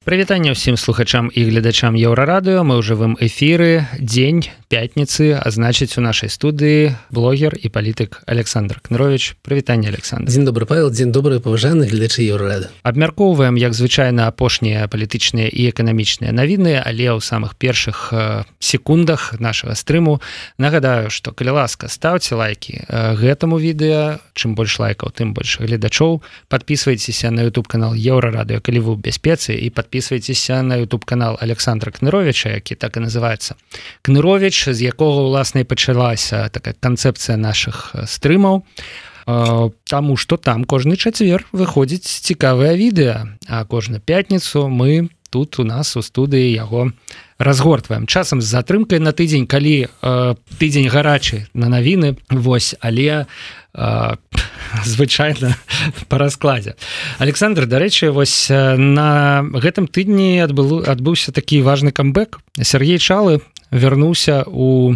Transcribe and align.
Прывітанне 0.00 0.56
ўсім 0.56 0.80
слухачам 0.80 1.28
і 1.28 1.44
гледачам 1.44 1.92
еўрарадыо. 1.92 2.64
Мы 2.64 2.80
ў 2.80 2.82
жывым 2.88 3.20
эфіры. 3.20 3.84
Дзень 4.00 4.48
пятніцы 4.70 5.36
а 5.36 5.44
значыць 5.52 5.98
у 5.98 6.00
нашай 6.00 6.32
студыі 6.32 6.96
блогер 7.10 7.52
і 7.52 7.68
палітык 7.68 8.24
Александр 8.24 8.80
кнырович 8.80 9.36
прывітанне 9.44 9.92
Александр. 9.92 10.30
Дзень 10.30 10.46
добры 10.46 10.64
павел. 10.64 10.88
Дзень 10.88 11.12
добры 11.12 11.36
паважаны 11.36 11.84
гледачы 11.84 12.22
еўрарада 12.22 12.70
абмяркоўваем 12.80 13.60
як 13.60 13.74
звычайна 13.74 14.24
апошнія 14.30 14.88
палітычныя 14.88 15.52
і 15.52 15.68
эканамічныя 15.68 16.32
навіны 16.32 16.80
але 16.80 17.12
ў 17.12 17.20
самых 17.20 17.60
першых 17.60 18.14
секундах 18.56 19.36
нашага 19.36 19.76
стрыму 19.76 20.22
нагадаю 20.56 21.10
что 21.10 21.36
калі 21.36 21.60
ласка 21.60 21.92
ставце 21.92 22.40
лайки 22.40 22.86
гэтаму 22.88 23.60
відэа. 23.60 24.22
Чым 24.32 24.56
больш 24.56 24.78
лайкаў 24.80 25.12
тым 25.12 25.34
больш 25.34 25.60
гледачоў. 25.60 26.22
Подписывайтеся 26.48 27.28
на 27.34 27.44
YouTube 27.44 27.68
канал 27.68 27.92
еўрарадыо 27.92 28.64
калі 28.64 28.80
вы 28.80 28.90
ў 28.94 29.02
бяспецы 29.02 29.58
і 29.58 29.68
под 29.68 29.89
подписывайтеся 29.90 30.62
на 30.62 30.76
YouTube 30.76 31.04
канал 31.04 31.36
Александра 31.40 31.90
кныровича 31.90 32.54
які 32.54 32.74
так 32.74 32.96
і 32.96 33.00
называется 33.00 33.54
кнырович 34.02 34.72
з 34.72 34.82
якога 34.82 35.22
уласна 35.22 35.64
пачалася 35.64 36.48
такая 36.48 36.74
канцэпцыя 36.80 37.36
наших 37.36 37.94
стрымаў 38.06 38.62
Таму 39.26 40.16
что 40.16 40.36
там 40.36 40.64
кожны 40.64 40.96
чацвер 40.96 41.46
выходзіць 41.52 42.06
цікавае 42.06 42.76
відэа 42.78 43.26
а 43.48 43.64
кожную 43.64 44.00
пятніцу 44.00 44.68
мы 44.68 45.10
тут 45.30 45.58
у 45.58 45.64
нас 45.64 45.96
у 45.96 46.02
студыі 46.02 46.52
яго 46.54 46.92
разгортваем 47.38 48.06
часам 48.06 48.40
з 48.40 48.46
затрымкай 48.46 48.98
на 49.00 49.10
тыдзень 49.10 49.46
калі 49.46 49.88
э, 49.88 50.34
тыдзень 50.58 50.88
гарачы 50.88 51.46
на 51.54 51.66
навіны 51.66 52.16
Вось 52.30 52.74
але 52.80 53.26
звычайна 54.84 55.56
по 56.08 56.18
раскладзе. 56.18 56.74
Александр 57.18 57.66
дарэчы 57.66 58.10
вось 58.10 58.48
на 58.50 59.42
гэтым 59.42 59.86
тыдні 59.86 60.40
адбыл 60.40 60.84
адбыўся 60.86 61.32
такі 61.32 61.62
важны 61.62 61.92
камбэк. 61.92 62.40
Сергей 62.62 62.98
чалы 62.98 63.40
вярнуўся 63.70 64.44
у 64.46 64.94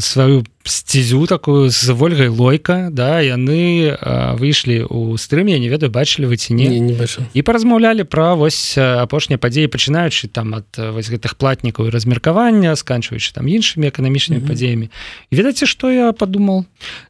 сваю 0.00 0.44
сцізю 0.64 1.26
такую 1.26 1.70
з 1.70 1.88
ольгай 1.88 2.28
лойка 2.28 2.88
да 2.92 3.20
яны 3.20 3.96
выйшлі 4.36 4.84
у 4.90 5.16
стрыме 5.16 5.58
не 5.58 5.68
ведаю 5.70 5.90
бачылі 5.90 6.26
вы 6.26 6.36
ці 6.36 6.54
не 6.54 6.66
не, 6.68 6.80
не 6.80 6.94
і 7.34 7.42
паразмаўлялі 7.42 8.04
пра 8.04 8.34
вось 8.34 8.76
апошнія 8.76 9.38
падзеі 9.38 9.72
пачынаючы 9.72 10.28
там 10.28 10.54
ад 10.54 10.66
вось 10.76 11.08
гэтых 11.08 11.38
платнікаў 11.38 11.88
і 11.88 11.94
размеркавання 11.94 12.76
сканчваючы 12.76 13.32
там 13.32 13.48
іншымі 13.48 13.88
эканамічнымі 13.88 14.38
mm 14.38 14.44
-hmm. 14.44 14.48
падзеямі 14.48 14.90
ведаце 15.32 15.66
што 15.66 15.90
я 15.90 16.12
падумал 16.12 16.64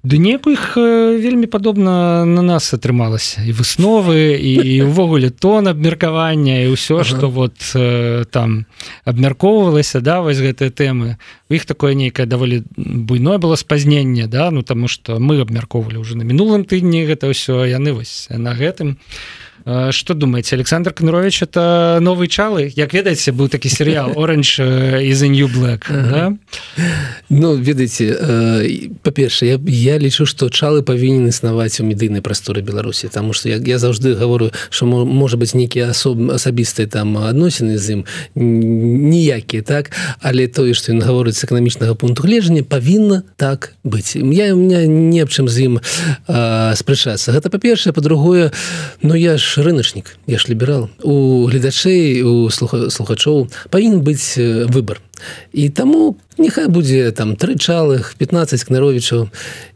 ды 0.04 0.18
неку 0.18 0.50
іх 0.50 0.76
вельмі 0.76 1.46
падобна 1.46 2.24
на 2.24 2.42
нас 2.42 2.74
атрымалася 2.74 3.42
і 3.44 3.52
высновы 3.52 4.36
і 4.36 4.82
увогуле 4.82 5.30
тон 5.30 5.68
абмеркавання 5.68 6.62
і 6.62 6.76
ўсё 6.76 7.00
ага. 7.00 7.26
вот 7.26 7.56
там 8.30 8.66
абмяркоўвалася 9.04 10.00
да 10.00 10.20
вось 10.20 10.38
гэтыя 10.38 10.70
тэмы. 10.70 11.16
У 11.50 11.54
іх 11.54 11.64
такое 11.66 11.94
нейкае 12.10 12.26
даволі 12.26 12.62
буйное 12.76 13.38
было 13.38 13.54
спазненне 13.54 14.26
да 14.26 14.50
ну 14.50 14.62
таму 14.62 14.88
что 14.88 15.18
мы 15.22 15.40
абмяркоўвалі 15.40 16.02
уже 16.02 16.18
на 16.18 16.26
мінулым 16.26 16.66
тыдні 16.66 17.06
гэта 17.06 17.30
ўсё 17.30 17.62
яны 17.70 17.94
вось 17.94 18.26
на 18.30 18.50
гэтым 18.58 18.98
что 19.90 20.14
думаете? 20.14 20.56
Александр 20.56 20.92
кнырович 20.92 21.42
это 21.42 21.98
новый 22.00 22.28
чалы 22.28 22.72
як 22.76 22.92
ведаеце 22.94 23.32
быў 23.32 23.48
такі 23.48 23.68
серыял 23.68 24.12
оранж 24.16 24.58
из 24.60 25.22
new 25.22 25.48
black 25.48 25.84
да? 25.88 26.32
ну 27.28 27.56
ведаеце 27.56 28.96
па-перша 29.02 29.46
я, 29.46 29.60
я 29.66 29.98
лічу 29.98 30.26
что 30.26 30.48
чалы 30.48 30.82
павінен 30.82 31.28
існаваць 31.28 31.80
у 31.80 31.84
медыйнай 31.84 32.22
прасторы 32.22 32.62
беларусі 32.62 33.08
тому 33.12 33.32
что 33.32 33.48
я, 33.48 33.56
я 33.56 33.78
заўжды 33.78 34.14
говорю 34.14 34.50
что 34.70 34.86
можа 34.86 35.36
быть 35.36 35.54
нейкія 35.54 35.90
асоб 35.90 36.30
асабістыя 36.30 36.86
там 36.86 37.18
адносіны 37.18 37.78
з 37.78 38.00
ім 38.00 38.04
ніякія 38.34 39.62
так? 39.62 39.90
Але 40.20 40.46
тое 40.48 40.74
что 40.74 40.92
ён 40.92 41.02
гаворыць 41.02 41.36
з 41.36 41.44
эканамічнага 41.44 41.94
пункту 41.94 42.22
гледжання 42.22 42.62
павінна 42.62 43.22
так 43.36 43.74
быць. 43.84 44.16
Я 44.16 44.54
у 44.54 44.56
меня 44.56 44.86
не 44.86 45.20
аб 45.20 45.28
чым 45.28 45.48
з 45.48 45.66
ім 45.66 45.80
спрачацца. 46.26 47.32
Гэта 47.32 47.50
па-першае 47.50 47.92
по-другое 47.92 48.52
но 49.02 49.16
я 49.16 49.38
ж 49.38 49.49
рыначнік 49.58 50.16
я 50.26 50.38
ж 50.38 50.46
ліберал 50.48 50.88
у 51.02 51.46
гледачэй 51.46 52.22
у 52.22 52.50
слухачоў 52.50 53.48
павінен 53.70 54.00
быць 54.06 54.38
выбор 54.70 55.00
і 55.52 55.68
таму 55.68 56.16
няхай 56.38 56.68
будзе 56.68 57.10
там 57.10 57.34
тры 57.34 57.58
чалых 57.58 58.14
15 58.18 58.64
кнаровічаў 58.64 59.28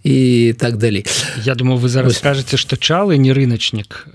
і 0.04 0.54
так 0.58 0.76
далей 0.76 1.04
Я 1.44 1.54
думаю 1.54 1.78
вы 1.78 1.88
зараз 1.88 2.16
скажете 2.16 2.56
что 2.56 2.76
чалы 2.76 3.16
не 3.16 3.32
рыначнік 3.32 4.06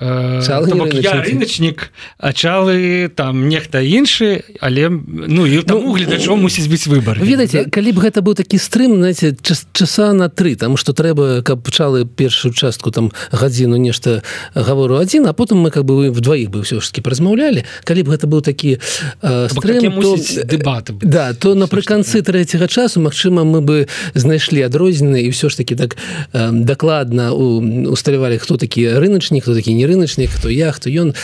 рыначнік 1.28 1.92
а 2.18 2.34
чалы 2.34 3.10
там 3.10 3.50
нехта 3.50 3.82
іншы 3.82 4.44
але 4.62 4.90
ну 4.90 5.46
і 5.46 5.62
там 5.64 5.92
гледачо 5.92 6.36
ну, 6.36 6.48
мусіць 6.48 6.72
быць 6.72 6.88
выбор 6.88 7.20
ведаце 7.20 7.66
да? 7.66 7.70
калі 7.70 7.92
б 7.92 8.08
гэта 8.08 8.22
быў 8.22 8.36
такі 8.36 8.58
стрым 8.58 8.96
знаете 9.04 9.36
час, 9.42 9.68
часа 9.74 10.14
на 10.14 10.30
тры 10.30 10.56
там 10.56 10.78
что 10.78 10.94
трэба 10.94 11.42
каб 11.44 11.68
чалы 11.72 12.06
першую 12.06 12.54
частку 12.54 12.92
там 12.92 13.12
гадзіну 13.32 13.76
нешта 13.76 14.24
гавору 14.56 14.96
адзін 14.96 15.28
а 15.28 15.34
потым 15.34 15.60
мы 15.60 15.72
как 15.72 15.84
бы 15.84 15.96
вы 15.96 16.12
вдвоіх 16.12 16.50
бы 16.50 16.64
ўсё 16.64 16.80
ж 16.80 16.88
таки 16.88 17.02
празмаўлялі 17.02 17.66
калі 17.84 18.04
б 18.04 18.16
гэта 18.16 18.32
быў 18.32 18.42
такі 18.42 18.80
э, 19.22 19.50
стрым, 19.52 20.00
то... 20.02 20.16
дебаты 20.46 20.94
да 21.02 21.34
то 21.34 21.56
напрыканцы 21.56 22.22
трэцяга 22.30 22.70
часу 22.70 23.02
Мачыма 23.02 23.42
мы 23.42 23.66
бы 23.66 23.90
знайшлі 24.14 24.62
адрознены 24.70 25.26
і 25.26 25.34
ўсё 25.34 25.50
ж 25.50 25.58
таки 25.58 25.74
так 25.74 25.98
э, 25.98 26.54
дакладна 26.54 27.34
усталявалі 27.34 28.38
хто 28.38 28.62
такі 28.62 29.02
рыначнік 29.02 29.42
хто 29.42 29.58
такі 29.58 29.74
не 29.74 29.90
рыначнік 29.90 30.30
хто 30.30 30.54
я 30.54 30.70
хто 30.70 30.94
ён 30.94 31.18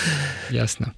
ясно. 0.51 0.91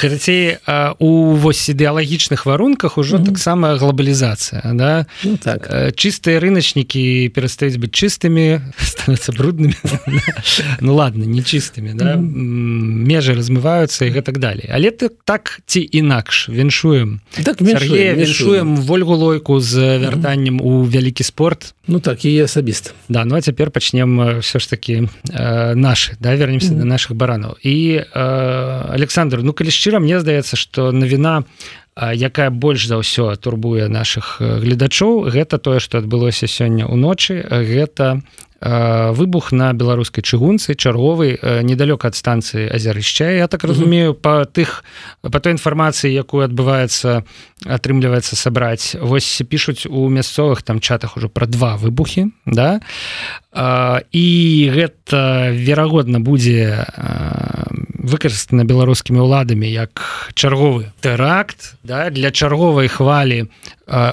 Карацей 0.00 0.58
у 0.98 1.34
вось 1.34 1.68
ідэалагічных 1.68 2.46
варунках 2.46 2.98
ужо 2.98 3.16
mm 3.16 3.22
-hmm. 3.22 3.26
таксама 3.26 3.76
глобалізацыя 3.76 4.62
да? 4.74 5.06
Ну, 5.24 5.36
так. 5.36 5.70
Чыстыя 5.94 6.40
рыначнікі 6.40 7.28
перастаюць 7.28 7.76
быць 7.76 7.94
чыстымі 7.94 8.60
становятся 8.78 9.32
бруднымі 9.32 9.74
ну 10.80 10.94
ладно 10.94 11.24
нечыстымі 11.24 11.94
да? 11.94 12.16
mm 12.16 12.22
-hmm. 12.22 13.06
межы 13.06 13.34
размываюцца 13.34 14.04
і 14.04 14.10
гэтак 14.10 14.38
далей 14.38 14.70
але 14.72 14.90
ты 14.90 15.10
так 15.24 15.60
ці 15.66 15.88
інакш 15.92 16.48
віншуем 16.48 17.20
так 17.44 17.60
віншуем 17.60 18.90
ольгу 18.90 19.14
лойку 19.14 19.60
з 19.60 19.98
вяртаннем 19.98 20.60
у 20.60 20.84
вялікі 20.84 21.24
спорт 21.24 21.74
ну 21.86 22.00
так 22.00 22.24
і 22.24 22.40
асабіста 22.40 22.90
да 23.08 23.24
ну 23.24 23.34
а 23.34 23.40
цяпер 23.40 23.70
пачнем 23.70 24.38
все 24.40 24.58
ж 24.58 24.70
таки 24.70 25.08
э, 25.30 25.74
наши 25.74 26.16
да 26.20 26.36
вернемся 26.36 26.68
mm 26.68 26.74
-hmm. 26.74 26.78
до 26.78 26.84
наших 26.84 27.12
баранаў 27.16 27.56
і 27.62 28.00
э, 28.16 28.67
Александр 28.92 29.42
ну 29.42 29.52
калі 29.52 29.70
шчыра 29.70 29.98
мне 29.98 30.20
здаецца 30.20 30.56
что 30.56 30.92
навіна 30.92 31.44
якая 31.98 32.50
больш 32.50 32.86
за 32.86 33.02
ўсё 33.02 33.34
турбуе 33.36 33.88
наших 33.88 34.38
гледачоў 34.38 35.26
гэта 35.30 35.58
тое 35.58 35.80
что 35.80 35.98
адбылося 35.98 36.46
сёння 36.46 36.86
уночы 36.86 37.42
гэта 37.42 38.22
выбух 38.60 39.52
на 39.52 39.72
беларускай 39.72 40.22
чыгунцы 40.22 40.74
чарговы 40.74 41.38
недалёка 41.62 42.10
ад 42.10 42.18
станцыі 42.18 42.66
азярышча. 42.66 43.30
Я 43.30 43.46
так 43.46 43.62
разумею 43.62 44.14
по 44.14 44.44
тых 44.50 44.82
по 45.22 45.38
той 45.38 45.54
інфармацыі 45.54 46.10
якую 46.10 46.42
адбываецца 46.42 47.22
атрымліваецца 47.62 48.34
сабраць 48.34 48.98
вось 48.98 49.42
пишутць 49.46 49.86
у 49.86 50.10
мясцовых 50.10 50.62
там 50.62 50.80
чатах 50.80 51.16
ужо 51.16 51.28
про 51.28 51.46
два 51.46 51.76
выбухи 51.76 52.34
да? 52.46 52.80
І 54.10 54.70
гэта 54.74 55.50
верагодна 55.54 56.18
будзе 56.18 56.82
выкарыстана 57.98 58.64
беларускімі 58.64 59.20
ўладамі 59.26 59.66
як 59.66 60.02
чарговы 60.34 60.94
тэракт 61.02 61.74
да, 61.82 62.10
для 62.10 62.30
чарговай 62.30 62.88
хвалі 62.88 63.50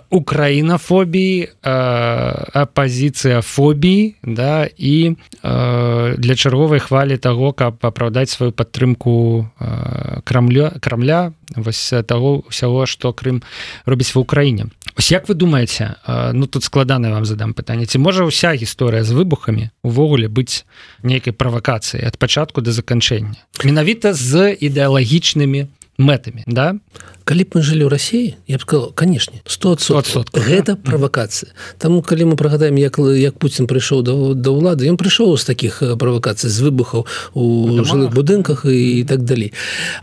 украінафобіі 0.09 1.49
апозіцыя 1.61 3.41
фобіі 3.45 4.15
да 4.23 4.67
і 4.77 5.15
для 6.17 6.35
чарговай 6.35 6.79
хвалі 6.79 7.17
того 7.17 7.53
каб 7.53 7.77
апраўдаць 7.85 8.33
сваю 8.33 8.51
падтрымку 8.51 9.47
крамля 10.25 10.73
крамля 10.81 11.31
вось 11.55 11.93
того 12.07 12.45
ўсяго 12.49 12.85
что 12.85 13.13
Крым 13.13 13.43
робіць 13.85 14.15
ва 14.15 14.21
ўкраіне. 14.21 14.69
Ось 14.97 15.11
як 15.11 15.27
вы 15.27 15.35
думаете 15.35 15.95
ну 16.33 16.47
тут 16.47 16.63
складана 16.63 17.11
вам 17.11 17.25
задам 17.25 17.53
пытанне 17.53 17.85
ці 17.85 17.99
можа 17.99 18.23
ўся 18.23 18.55
гісторыя 18.55 19.03
з 19.03 19.11
выбухамі 19.11 19.69
увогуле 19.83 20.27
быць 20.27 20.63
нейкай 21.03 21.33
правакацыі 21.33 22.03
ад 22.03 22.17
пачатку 22.17 22.61
да 22.61 22.71
заканчэння? 22.71 23.39
Менавіта 23.63 24.13
з 24.13 24.55
ідэалагічнымі 24.55 25.67
мэтамі 25.97 26.43
да? 26.47 26.75
Калі 27.25 27.43
б 27.43 27.57
мы 27.57 27.61
жылі 27.65 27.87
ў 27.87 27.89
рассіі 27.89 28.35
я 28.45 28.57
б 28.57 28.61
сказал 28.61 28.91
канешне 28.91 29.41
100 29.47 30.35
гэта 30.35 30.75
правакацыя 30.75 31.55
Таму 31.79 32.01
калі 32.01 32.31
мы 32.31 32.35
прагадаем 32.35 32.75
як 32.75 32.99
як 32.99 33.39
Пуін 33.39 33.65
прыйшоў 33.65 34.03
да, 34.03 34.13
да 34.35 34.51
ўлады 34.51 34.85
ён 34.91 34.99
прыйшоў 34.99 35.37
з 35.39 35.45
такіх 35.47 35.81
правакацый 35.97 36.51
з 36.51 36.59
выбухаў 36.61 37.07
у 37.33 37.43
жылых 37.81 38.11
будынках 38.11 38.67
і 38.67 39.03
так 39.07 39.23
далей 39.23 39.53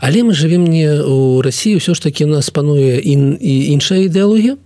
але 0.01 0.23
мы 0.23 0.33
жывем 0.33 0.65
не 0.65 0.89
у 0.99 1.41
рассіі 1.41 1.77
ўсё 1.77 1.93
ж 1.93 2.01
таки 2.01 2.25
у 2.25 2.31
нас 2.31 2.49
пануе 2.49 2.97
ін 2.99 3.37
і 3.39 3.53
іншая 3.77 4.09
ідэалогія 4.09 4.57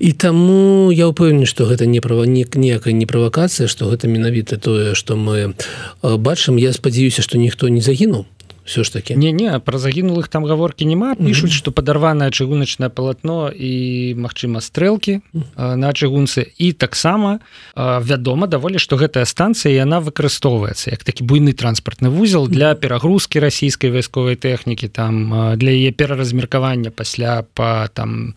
і 0.00 0.10
таму 0.16 0.90
я 0.90 1.12
ўпэўнены 1.12 1.44
што 1.44 1.68
гэта 1.68 1.84
не 1.84 2.00
праванік 2.00 2.56
ніякая 2.56 2.96
не 2.96 3.04
правакацыя 3.06 3.68
што 3.68 3.92
гэта 3.92 4.08
менавіта 4.08 4.56
тое 4.56 4.96
што 4.96 5.14
мы 5.14 5.54
бачым 6.02 6.56
я 6.56 6.72
спадзяюся 6.72 7.22
што 7.22 7.36
ніхто 7.36 7.68
не 7.68 7.84
загінуў 7.84 8.24
все 8.64 8.84
ж 8.84 8.92
таки. 8.92 9.16
Не 9.16 9.32
не 9.32 9.58
про 9.58 9.78
загінулых 9.78 10.28
там 10.28 10.44
гаворки 10.44 10.84
няма 10.84 11.14
пишутць 11.14 11.52
что 11.52 11.72
падарванае 11.72 12.30
чыгуначнае 12.30 12.90
палатно 12.90 13.50
і 13.50 14.14
Мачыма 14.16 14.60
стрэлкі 14.60 15.20
на 15.56 15.92
чыгунцы. 15.92 16.46
І 16.58 16.72
таксама 16.72 17.40
вядома 17.76 18.46
даволі 18.46 18.78
что 18.78 18.96
гэтая 18.96 19.24
станцыя 19.24 19.74
яна 19.74 20.00
выкарыстоўваецца 20.00 20.90
як 20.90 21.04
такі 21.04 21.24
буйны 21.24 21.52
транспартны 21.52 22.10
вузел 22.10 22.48
для 22.48 22.74
перагрузки 22.74 23.40
расійскай 23.40 23.90
вайсковай 23.90 24.36
тэхнікі 24.36 24.88
там 24.88 25.56
для 25.56 25.70
яе 25.70 25.92
пераразмеркавання 25.92 26.90
пасля 26.90 27.42
по 27.54 27.88
там 27.92 28.34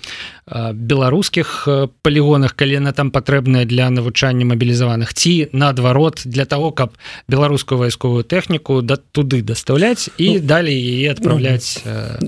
беларускіх 0.74 1.68
палігонах 2.04 2.54
калі 2.56 2.84
яна 2.84 2.92
там 2.92 3.12
патрэбная 3.12 3.64
для 3.66 3.90
навучання 3.90 4.46
мабілізаваных 4.46 5.14
ці 5.14 5.48
наадварот 5.54 6.24
для 6.26 6.46
того 6.46 6.72
каб 6.72 6.92
беларускую 7.28 7.80
вайсковую 7.80 8.24
тэхніку 8.24 8.82
да 8.82 9.00
туды 9.00 9.42
даставляць 9.42 10.10
і 10.18 10.40
ну, 10.40 10.40
далей 10.44 10.76
яе 10.76 11.16
адпраўляць 11.16 11.80
э, 11.86 12.20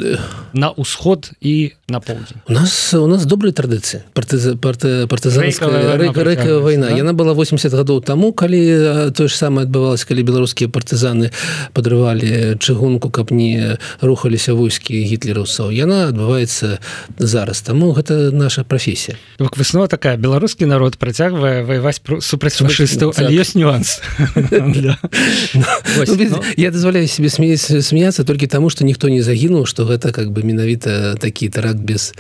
на 0.53 0.71
ўсход 0.71 1.31
і 1.41 1.75
на 1.89 1.99
поўдзень 1.99 2.37
у 2.47 2.53
нас 2.53 2.93
у 2.93 3.07
нас 3.07 3.25
добрыя 3.25 3.53
традыцыі 3.53 4.01
партызанская 4.13 6.59
вайна 6.59 6.89
да? 6.89 6.97
яна 6.97 7.13
была 7.13 7.33
80 7.33 7.73
гадоў 7.73 8.01
таму 8.01 8.33
калі 8.33 9.11
тое 9.11 9.27
ж 9.27 9.35
самае 9.35 9.65
адбывалось 9.65 10.05
калі 10.05 10.23
беларускія 10.23 10.69
партызаны 10.69 11.31
падрывалі 11.73 12.57
чыгунку 12.59 13.09
каб 13.09 13.31
не 13.31 13.77
рухаліся 14.01 14.53
войскі 14.53 15.05
гітлераўцаў. 15.05 15.71
Яна 15.71 16.07
адбываецца 16.09 16.79
зараз. 17.17 17.61
Таму 17.61 17.91
гэта 17.93 18.31
наша 18.31 18.63
прафесія. 18.63 19.17
Выснова 19.39 19.87
такая. 19.87 20.17
Беларускі 20.17 20.65
народ 20.65 20.97
працягвае 20.97 21.63
ваяваць 21.63 22.01
супраць 22.21 22.57
фашыстаў 22.57 23.13
але 23.17 23.35
ёсць 23.35 23.55
нюанс. 23.55 24.01
Я 26.57 26.71
дазваляю 26.71 27.07
себе 27.07 27.29
смеяць 27.29 27.85
смеяться 27.85 28.23
только 28.23 28.47
тому 28.47 28.69
что 28.69 28.83
ніхто 28.83 29.09
не 29.09 29.21
загінул 29.21 29.65
что 29.65 29.85
гэта 29.85 30.11
как 30.11 30.31
бы 30.31 30.43
менавіта 30.43 31.15
такі 31.15 31.49
тарак 31.49 31.74
без 31.77 32.13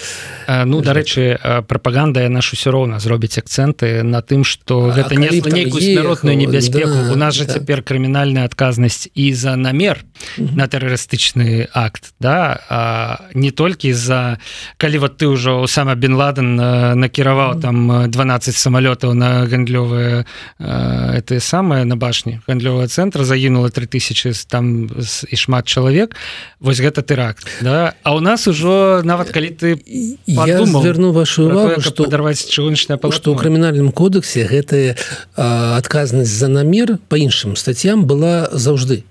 а, 0.47 0.65
ну 0.65 0.81
дарэчы 0.81 1.39
пропаганда 1.67 2.21
я 2.21 2.29
нашу 2.29 2.55
все 2.55 2.71
роўна 2.71 2.99
зробіць 2.99 3.37
акцэнты 3.37 4.03
на 4.03 4.21
тым 4.21 4.43
что 4.45 4.93
гэта 4.93 5.15
не 5.15 5.29
нейкую 5.29 5.95
народную 5.95 6.37
небяспеку 6.37 6.93
да, 6.93 7.11
у 7.11 7.15
нас 7.15 7.35
же 7.35 7.45
да. 7.45 7.53
цяпер 7.53 7.81
крымінальная 7.81 8.45
адказнасць 8.45 9.09
і 9.13 9.33
за 9.33 9.55
намер 9.55 10.05
на 10.37 10.67
тэрарыстычны 10.67 11.67
акт 11.73 12.13
да 12.19 12.59
а, 12.69 13.19
не 13.33 13.51
толькі 13.51 13.93
за 13.93 14.39
калі 14.77 14.97
вот 14.97 15.17
ты 15.17 15.27
ўжо 15.27 15.67
сама 15.67 15.95
бен 15.95 16.15
ладен 16.15 16.55
накіраваў 16.55 17.59
там 17.59 18.07
12 18.11 18.55
самолетаў 18.55 19.13
на 19.13 19.45
гандлёвыя 19.49 20.25
это 20.59 21.39
самое 21.39 21.85
на 21.85 21.97
башні 21.97 22.39
гандлёвая 22.47 22.87
цэнтра 22.87 23.25
загінула 23.25 23.69
3000 23.69 24.45
там 24.47 24.87
і 25.29 25.35
шмат 25.35 25.55
шмат 25.55 25.67
чалавек 25.67 26.15
вось 26.59 26.79
гэта 26.79 27.01
тэракт 27.01 27.47
да. 27.61 27.93
А 28.03 28.15
у 28.15 28.19
нас 28.19 28.47
ужо 28.47 29.01
нават 29.03 29.29
калі 29.29 29.44
ты 29.49 29.79
верну 30.27 31.11
вашу 31.11 31.45
увагу 31.45 31.81
что 31.81 32.05
дарваць 32.05 32.45
чыгуначная 32.45 32.99
што 33.11 33.33
ў 33.33 33.37
крымінальным 33.37 33.91
кодексе 33.91 34.45
гэтая 34.45 34.95
адказнасць 35.35 36.31
за 36.31 36.47
намер 36.47 36.97
по 37.09 37.15
іншым 37.15 37.55
статьям 37.55 38.05
была 38.05 38.49
заўжды 38.51 39.03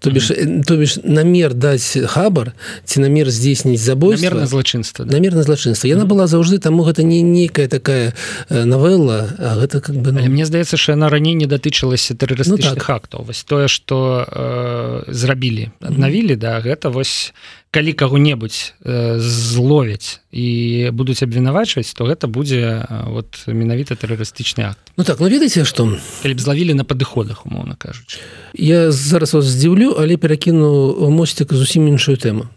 то 0.00 0.10
бишь 0.10 0.32
то 0.66 0.76
бишь 0.76 0.98
намер 1.04 1.54
даць 1.54 1.96
хабар 2.08 2.52
ці 2.84 3.00
намер 3.00 3.30
здзейсніць 3.30 3.80
забой 3.80 4.16
намерна 4.16 4.46
злачынства 4.46 5.04
да? 5.04 5.12
намерна 5.12 5.42
злачынства 5.42 5.86
яна 5.86 6.04
была 6.04 6.26
заўжды 6.26 6.58
таму 6.58 6.82
гэта 6.82 7.02
не 7.02 7.22
нейкая 7.22 7.68
такая 7.68 8.14
навелла 8.48 9.28
а 9.38 9.60
гэта 9.60 9.80
как 9.80 9.96
бы 9.96 10.12
ну... 10.12 10.24
мне 10.24 10.46
здаецца 10.46 10.76
що 10.76 10.92
яна 10.92 11.10
раней 11.10 11.34
не 11.34 11.46
датычылася 11.46 12.16
тэрарыстычных 12.16 12.80
ну, 12.80 12.80
так. 12.80 12.90
актаў. 12.90 13.24
Вось 13.24 13.44
тое 13.44 13.68
что 13.68 14.24
э, 14.26 15.12
зрабілі 15.12 15.70
аднавілі 15.80 16.36
да 16.36 16.60
гэта 16.60 16.88
вось 16.88 17.34
калі 17.70 17.92
каго-небудзь 17.94 18.74
э, 18.82 19.18
зловяць 19.18 20.20
і 20.34 20.90
будуць 20.92 21.22
абвінавачваць 21.22 21.94
то 21.94 22.04
гэта 22.04 22.26
будзе 22.26 22.86
вот 23.06 23.46
менавіта 23.46 23.94
тэрарыстычны 23.94 24.66
акт. 24.74 24.82
Ну 24.96 25.04
так 25.04 25.22
ну 25.22 25.30
ведаеце 25.30 25.64
што 25.64 25.86
калі 26.22 26.34
б 26.34 26.40
злавілі 26.40 26.74
на 26.74 26.84
падыходах 26.84 27.46
умоўна 27.46 27.78
кажучы. 27.78 28.18
Я 28.54 28.90
зараз 28.90 29.34
вас 29.34 29.46
здзіўлю 29.46 29.94
але 29.98 30.18
перакіну 30.18 30.98
мосцік 31.10 31.54
зусім 31.54 31.86
іншую 31.86 32.18
тэму. 32.18 32.50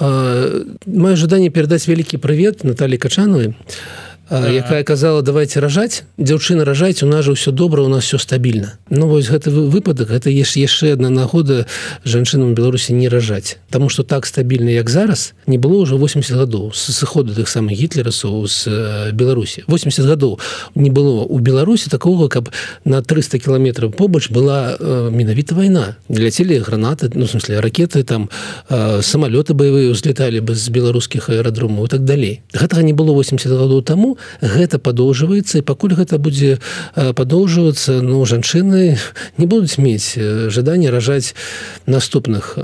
Мае 0.00 1.16
жаданне 1.20 1.50
перадаць 1.50 1.84
вялікі 1.84 2.16
прывет 2.16 2.64
Наталі 2.64 2.96
качанавай 2.96 3.52
якая 4.30 4.84
казала 4.84 5.22
давайте 5.22 5.58
ражаць 5.60 6.04
дзяўчына 6.18 6.62
ражаць 6.64 7.02
у 7.02 7.06
нас 7.10 7.26
жа 7.26 7.34
ўсё 7.34 7.50
добра 7.50 7.82
у 7.82 7.90
нас 7.90 8.04
все 8.06 8.18
стабільна 8.18 8.78
Ну 8.90 9.06
вось 9.06 9.26
гэты 9.26 9.50
выпадак 9.50 10.10
это 10.10 10.30
еш 10.30 10.54
яшчэ 10.54 10.94
одна 10.94 11.10
нагода 11.10 11.66
жанчынам 12.04 12.54
беларусі 12.54 12.94
не 12.94 13.08
ражаць 13.08 13.58
Таму 13.70 13.88
что 13.88 14.02
так 14.02 14.26
стабільна 14.26 14.70
як 14.70 14.90
зараз 14.90 15.34
не 15.46 15.58
было 15.58 15.82
уже 15.82 15.96
80 15.96 16.30
гадоў 16.30 16.70
с 16.72 16.94
сыходу 16.94 17.34
тых 17.34 17.50
самых 17.50 17.74
гітлерасаў 17.74 18.46
з 18.46 19.10
беларусі 19.12 19.64
80 19.66 20.06
гадоў 20.06 20.38
не 20.74 20.90
было 20.90 21.26
у 21.26 21.38
беларусі 21.38 21.90
такого 21.90 22.28
каб 22.28 22.54
на 22.84 23.02
300 23.02 23.38
кіламетраў 23.38 23.90
побач 23.90 24.30
была 24.30 24.78
э, 24.78 25.10
менавіта 25.10 25.54
вайна 25.54 25.96
ляцелі 26.08 26.62
гранаты 26.62 27.10
ну 27.14 27.26
смысле 27.26 27.58
ракеты 27.58 28.04
там 28.04 28.30
э, 28.68 29.02
самолеты 29.02 29.54
баявыя 29.54 29.90
узлеталі 29.90 30.38
бы 30.38 30.54
з 30.54 30.70
беларускіх 30.70 31.30
аэрадромаў 31.30 31.88
так 31.88 32.04
далей 32.04 32.42
гэтага 32.54 32.86
не 32.86 32.92
было 32.92 33.10
80 33.10 33.50
гадоў 33.50 33.82
таму 33.82 34.19
гэта 34.40 34.78
падоўжваецца 34.78 35.60
і 35.60 35.66
пакуль 35.66 35.94
гэта 35.94 36.18
будзе 36.18 36.58
падоўжвацца 36.94 38.00
ну 38.04 38.24
жанчыны 38.24 38.96
не 39.38 39.46
будуць 39.46 39.78
мець 39.78 40.16
жаданне 40.50 40.90
ражаць 40.90 41.34
наступных 41.86 42.58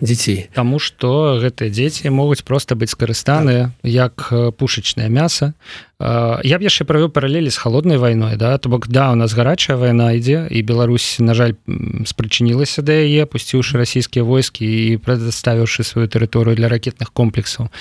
дзяцей 0.00 0.48
Таму 0.54 0.78
што 0.78 1.38
гэтыя 1.42 1.70
дзеці 1.70 2.10
могуць 2.10 2.42
проста 2.42 2.74
быць 2.74 2.92
скарыстаныя 2.92 3.72
так. 3.72 3.74
як 3.82 4.14
пушачнае 4.56 5.08
мяса 5.08 5.54
я 5.98 6.58
б 6.60 6.60
яшчэ 6.60 6.84
правёў 6.84 7.08
паралелі 7.08 7.48
з 7.48 7.56
холоднай 7.56 7.96
вайной 7.96 8.36
да 8.36 8.58
то 8.60 8.68
бок 8.68 8.84
да 8.88 9.12
у 9.12 9.16
нас 9.16 9.32
гарачая 9.32 9.80
вайна 9.80 10.12
ідзе 10.12 10.44
і 10.52 10.60
Беларусь 10.60 11.16
на 11.24 11.32
жаль 11.32 11.56
спрычынілася 12.04 12.84
да 12.84 12.92
яе 12.92 13.24
пусціўшы 13.24 13.80
расійскія 13.80 14.20
войскі 14.20 14.68
і 14.68 15.00
прадставіўшы 15.00 15.88
сваю 15.88 16.04
тэрыторыю 16.04 16.52
для 16.52 16.68
ракетных 16.68 17.16
комплексаў 17.16 17.72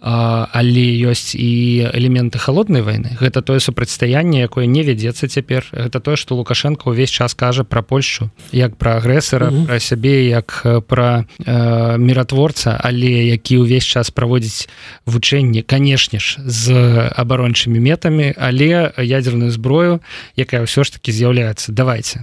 але 0.00 0.86
ёсць 1.04 1.36
і 1.36 1.84
элементы 1.92 2.40
холоднай 2.40 2.80
вайны 2.80 3.20
гэта 3.20 3.44
тое 3.44 3.60
супрацьстаянне 3.60 4.40
якое 4.48 4.64
не 4.64 4.80
вядзецца 4.80 5.28
цяпер 5.28 5.68
гэта 5.68 6.00
тое 6.00 6.16
што 6.16 6.40
лукашенко 6.40 6.88
ўвесь 6.88 7.12
час 7.12 7.36
кажа 7.36 7.68
пра 7.68 7.84
Польшу 7.84 8.32
як 8.56 8.80
пра 8.80 8.96
агрэсара 8.96 9.52
mm 9.52 9.52
-hmm. 9.52 9.66
пра 9.66 9.80
сябе 9.80 10.24
як 10.32 10.64
пра 10.88 11.28
э, 11.44 11.98
міратворца 11.98 12.80
але 12.80 13.28
які 13.36 13.68
ўвесь 13.68 13.84
час 13.84 14.08
праводзіць 14.08 14.68
вучэнні 15.04 15.60
канешне 15.60 16.16
ж 16.16 16.40
з 16.40 16.72
абароны 17.12 17.49
кончымі 17.50 17.82
метамі 17.82 18.30
але 18.38 18.94
ядерную 18.94 19.50
зброю 19.50 19.98
якая 20.38 20.62
ўсё 20.62 20.86
ж 20.86 20.94
таки 20.94 21.10
з'яўляецца. 21.10 21.74
Давайте 21.74 22.22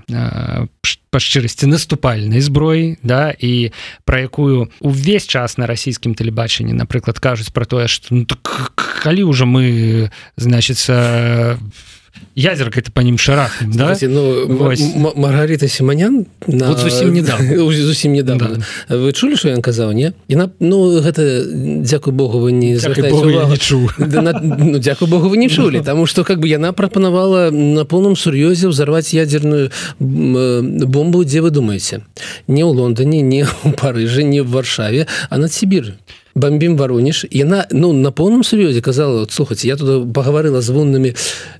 па 1.12 1.20
шчырасці 1.20 1.68
наступальнай 1.68 2.40
зброі 2.40 2.96
да 3.04 3.36
і 3.36 3.76
пра 4.08 4.24
якую 4.24 4.72
увесь 4.80 5.28
час 5.28 5.60
на 5.60 5.68
расійскім 5.68 6.16
тэлебачанні 6.16 6.72
напрыклад 6.72 7.20
кажуць 7.20 7.52
про 7.52 7.68
тое 7.68 7.92
что 7.92 8.16
ну, 8.16 8.24
так, 8.24 8.72
калі 9.04 9.28
ўжо 9.28 9.44
мы 9.44 10.12
значится 10.40 11.60
в 11.60 11.97
ядеркой 12.36 12.82
это 12.82 12.92
по 12.92 13.02
ним 13.02 13.18
шарах 13.18 13.52
да? 13.62 13.96
ну, 14.02 15.14
маргарита 15.16 15.68
симонян 15.68 16.26
на... 16.48 16.70
вот 16.70 16.80
зусім 16.80 17.14
недавно. 17.14 17.72
Зусім 17.88 18.14
недавно. 18.14 18.64
Да. 18.90 18.96
вы 18.96 19.14
чулі 19.14 19.36
что 19.36 19.50
я 19.50 19.58
казаў 19.58 19.92
не? 19.92 20.14
Яна 20.28 20.50
ну 20.60 21.02
гэта 21.02 21.44
дзякуй 21.84 22.14
богу 22.14 22.40
вы 22.40 22.52
не 22.52 22.78
чу 23.58 23.90
ну, 23.98 24.80
дзякуй 24.80 25.08
богу 25.08 25.30
вы 25.30 25.38
не 25.38 25.50
чулі 25.50 25.82
тому 25.82 26.06
что 26.06 26.24
как 26.24 26.40
бы 26.40 26.48
яна 26.48 26.74
прапанавала 26.74 27.52
на 27.52 27.86
полном 27.86 28.16
сур'ёзе 28.16 28.68
ўзарваць 28.68 29.14
ядерную 29.14 29.72
бомбу. 30.00 31.24
Дзе 31.24 31.42
вы 31.42 31.50
думаете? 31.50 32.02
Не 32.48 32.64
ў 32.64 32.72
лондоне 32.74 33.22
не 33.22 33.48
у 33.64 33.72
парыжы 33.72 34.24
не 34.24 34.42
в 34.42 34.50
варшаве 34.52 35.08
а 35.30 35.38
над 35.38 35.52
сібіры 35.54 35.98
бомбім 36.38 36.78
варонеж 36.78 37.26
яна 37.32 37.66
ну 37.72 37.92
на 37.94 38.12
поўным 38.12 38.46
сур'ёзе 38.46 38.82
казала 38.82 39.26
слухаць 39.30 39.66
я 39.66 39.76
туда 39.76 40.06
пагаварыла 40.06 40.62
з 40.62 40.70
воннымі 40.70 41.14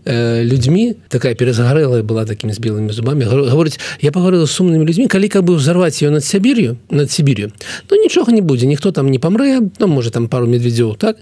э, 0.06 0.44
людзьмі 0.44 0.96
такая 1.10 1.34
перазгарэлая 1.34 2.04
была 2.04 2.26
такімі 2.26 2.54
з 2.54 2.60
белымі 2.62 2.94
зубамі 2.94 3.26
гаворыць 3.26 3.80
я 4.02 4.12
пагаварыла 4.12 4.46
сумнымі 4.46 4.86
людзьмі 4.86 5.08
калі 5.10 5.28
каб 5.34 5.50
бы 5.50 5.58
ўзарваць 5.58 5.98
ее 6.06 6.14
над 6.14 6.24
сябір'ю 6.24 6.78
над 6.90 7.12
сібір'ю 7.12 7.52
ну 7.90 7.98
нічога 7.98 8.32
не 8.32 8.42
будзе 8.42 8.70
ніхто 8.70 8.92
там 8.92 9.10
не 9.10 9.18
памрэ 9.18 9.66
ну 9.80 9.88
можа 9.88 10.14
там 10.14 10.30
пару 10.30 10.46
медведзёў 10.46 10.96
так 10.96 11.18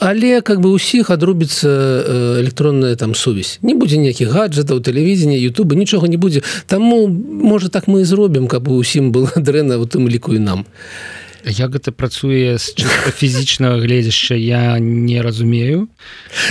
але 0.00 0.40
как 0.40 0.60
бы 0.60 0.72
усіх 0.72 1.10
адрубіцца 1.10 1.68
э, 1.68 2.40
электронная 2.40 2.96
там 2.96 3.14
сувязь 3.14 3.58
не 3.62 3.74
будзе 3.74 4.00
ніякіх 4.00 4.32
гаджетаў 4.32 4.80
тэлевізення 4.80 5.36
Ютуба 5.36 5.76
нічога 5.76 6.08
не 6.08 6.16
будзе 6.16 6.42
таму 6.66 7.06
можа 7.08 7.68
так 7.68 7.84
мы 7.84 8.00
і 8.00 8.04
зробім 8.08 8.48
каб 8.48 8.68
усім 8.68 9.12
было 9.12 9.28
дрэнна 9.36 9.76
у 9.76 9.84
тым 9.84 10.08
ліку 10.08 10.32
і 10.32 10.38
нам 10.40 10.64
а 10.64 11.17
як 11.48 11.72
гэта 11.72 11.92
працуе 11.92 12.58
з 12.58 12.74
фізічнага 13.18 13.80
гледзяшча 13.80 14.34
я 14.34 14.78
не 14.78 15.22
разумею. 15.22 15.88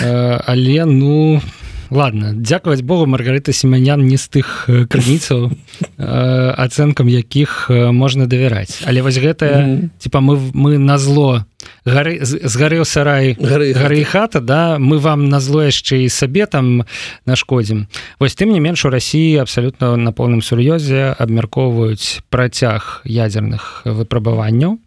Але 0.04 0.86
ну 0.86 1.42
ладно 1.89 2.34
дзякаваць 2.34 2.82
Богу 2.82 3.06
Маргарыта 3.06 3.53
семянян 3.53 4.06
не 4.08 4.17
з 4.17 4.27
тых 4.27 4.67
крыніцаў 4.67 5.51
ацэнкам 5.98 7.08
якіх 7.08 7.70
можна 7.72 8.27
давяраць. 8.27 8.84
Але 8.86 9.01
вось 9.01 9.17
гэтая 9.17 9.58
mm 9.58 9.75
-hmm. 9.75 9.89
типа 10.00 10.20
мы 10.20 10.39
мы 10.53 10.77
на 10.77 10.98
зло 10.98 11.46
гары 11.86 12.20
згарэў 12.22 12.86
сарай 12.86 13.36
гары 13.39 13.74
гары 13.74 14.03
хата 14.03 14.39
да 14.39 14.77
мы 14.79 14.98
вам 15.00 15.29
на 15.29 15.39
зло 15.39 15.63
яшчэ 15.63 16.06
і 16.06 16.10
сабе 16.10 16.46
там 16.46 16.84
нашкодзім. 17.25 17.88
Вось 18.20 18.36
тым 18.36 18.51
не 18.51 18.60
менш 18.60 18.86
у 18.86 18.89
Росіі 18.89 19.38
абсалютна 19.38 19.98
на 19.98 20.12
поўным 20.12 20.41
сур'ёзе 20.41 21.15
абмяркоўваюць 21.17 22.22
працяг 22.29 23.01
ядзерных 23.06 23.82
выпрабаванняў 23.86 24.79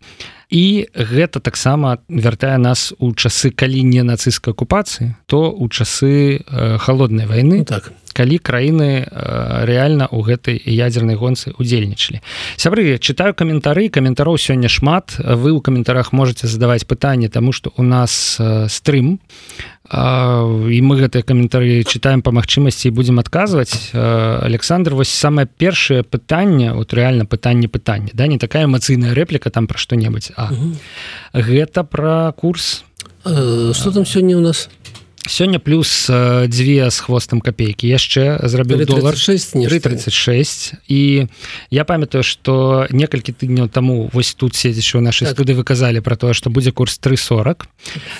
і 0.50 0.90
гэта 0.95 1.40
таксама 1.40 1.99
вяртае 2.09 2.59
нас 2.59 2.92
у 2.99 3.14
часы 3.14 3.50
калі 3.50 3.83
не 3.87 4.02
нацысцкай 4.02 4.52
акупацыі 4.52 5.14
то 5.26 5.50
у 5.50 5.69
часы 5.69 6.42
э, 6.42 6.78
холоднай 6.78 7.26
войны 7.26 7.59
ну, 7.59 7.64
так. 7.64 7.92
калі 8.12 8.38
краіны 8.38 9.07
э, 9.07 9.64
реально 9.64 10.09
у 10.11 10.23
гэтай 10.23 10.59
ядерной 10.59 11.14
гонцы 11.14 11.54
удзельнічалі 11.57 12.21
сябры 12.57 12.99
читаю 12.99 13.35
каментары 13.35 13.88
каментароў 13.88 14.38
сёння 14.38 14.69
шмат. 14.69 15.14
Вы 15.19 15.52
у 15.52 15.61
каментарах 15.61 16.12
можете 16.12 16.47
задаваць 16.47 16.85
пытанне 16.85 17.28
тому 17.28 17.52
что 17.52 17.73
у 17.76 17.83
нас 17.83 18.37
э, 18.38 18.66
стрым 18.69 19.21
і 19.90 20.78
мы 20.82 20.97
гэтыя 20.97 21.23
каментары 21.23 21.82
читаем 21.85 22.23
по 22.23 22.30
магчымасці 22.30 22.90
будем 22.90 23.18
адказваць 23.18 23.90
Александр 23.94 24.94
вось 24.94 25.11
самое 25.11 25.47
першае 25.47 26.02
пытанне 26.02 26.73
вот 26.73 26.94
реально 26.94 27.26
пытанне 27.26 27.68
пытання 27.68 28.11
да 28.14 28.26
не 28.26 28.38
такая 28.38 28.64
эмацыйная 28.64 29.14
рэпліка 29.14 29.50
там 29.50 29.66
про 29.66 29.78
что-небудзь 29.78 30.30
А 30.37 30.52
угу. 30.52 30.76
гэта 31.32 31.85
про 31.85 32.32
курс. 32.32 32.85
Э, 33.25 33.73
что 33.75 33.92
там 33.92 34.06
сёння 34.06 34.37
у 34.37 34.40
нас 34.40 34.68
сёння 35.26 35.58
плюс 35.58 36.10
дзве 36.46 36.90
з 36.90 36.98
хвостам 37.00 37.40
копейкі 37.40 37.88
яшчэ 37.88 38.40
зрабіў 38.48 38.86
долар 38.86 39.16
6 39.16 39.52
36 39.52 40.74
і 40.88 41.28
я 41.70 41.84
памятаю 41.84 42.24
что 42.24 42.86
некалькі 42.90 43.32
тыдняў 43.32 43.68
таму 43.68 44.08
вось 44.12 44.34
тут 44.34 44.56
седзячы 44.56 44.98
у 44.98 45.00
нашай 45.00 45.28
так. 45.28 45.36
студы 45.36 45.52
выказалі 45.54 46.00
про 46.00 46.16
тое 46.16 46.32
что 46.32 46.50
будзе 46.50 46.72
курс 46.72 46.98
340 46.98 47.68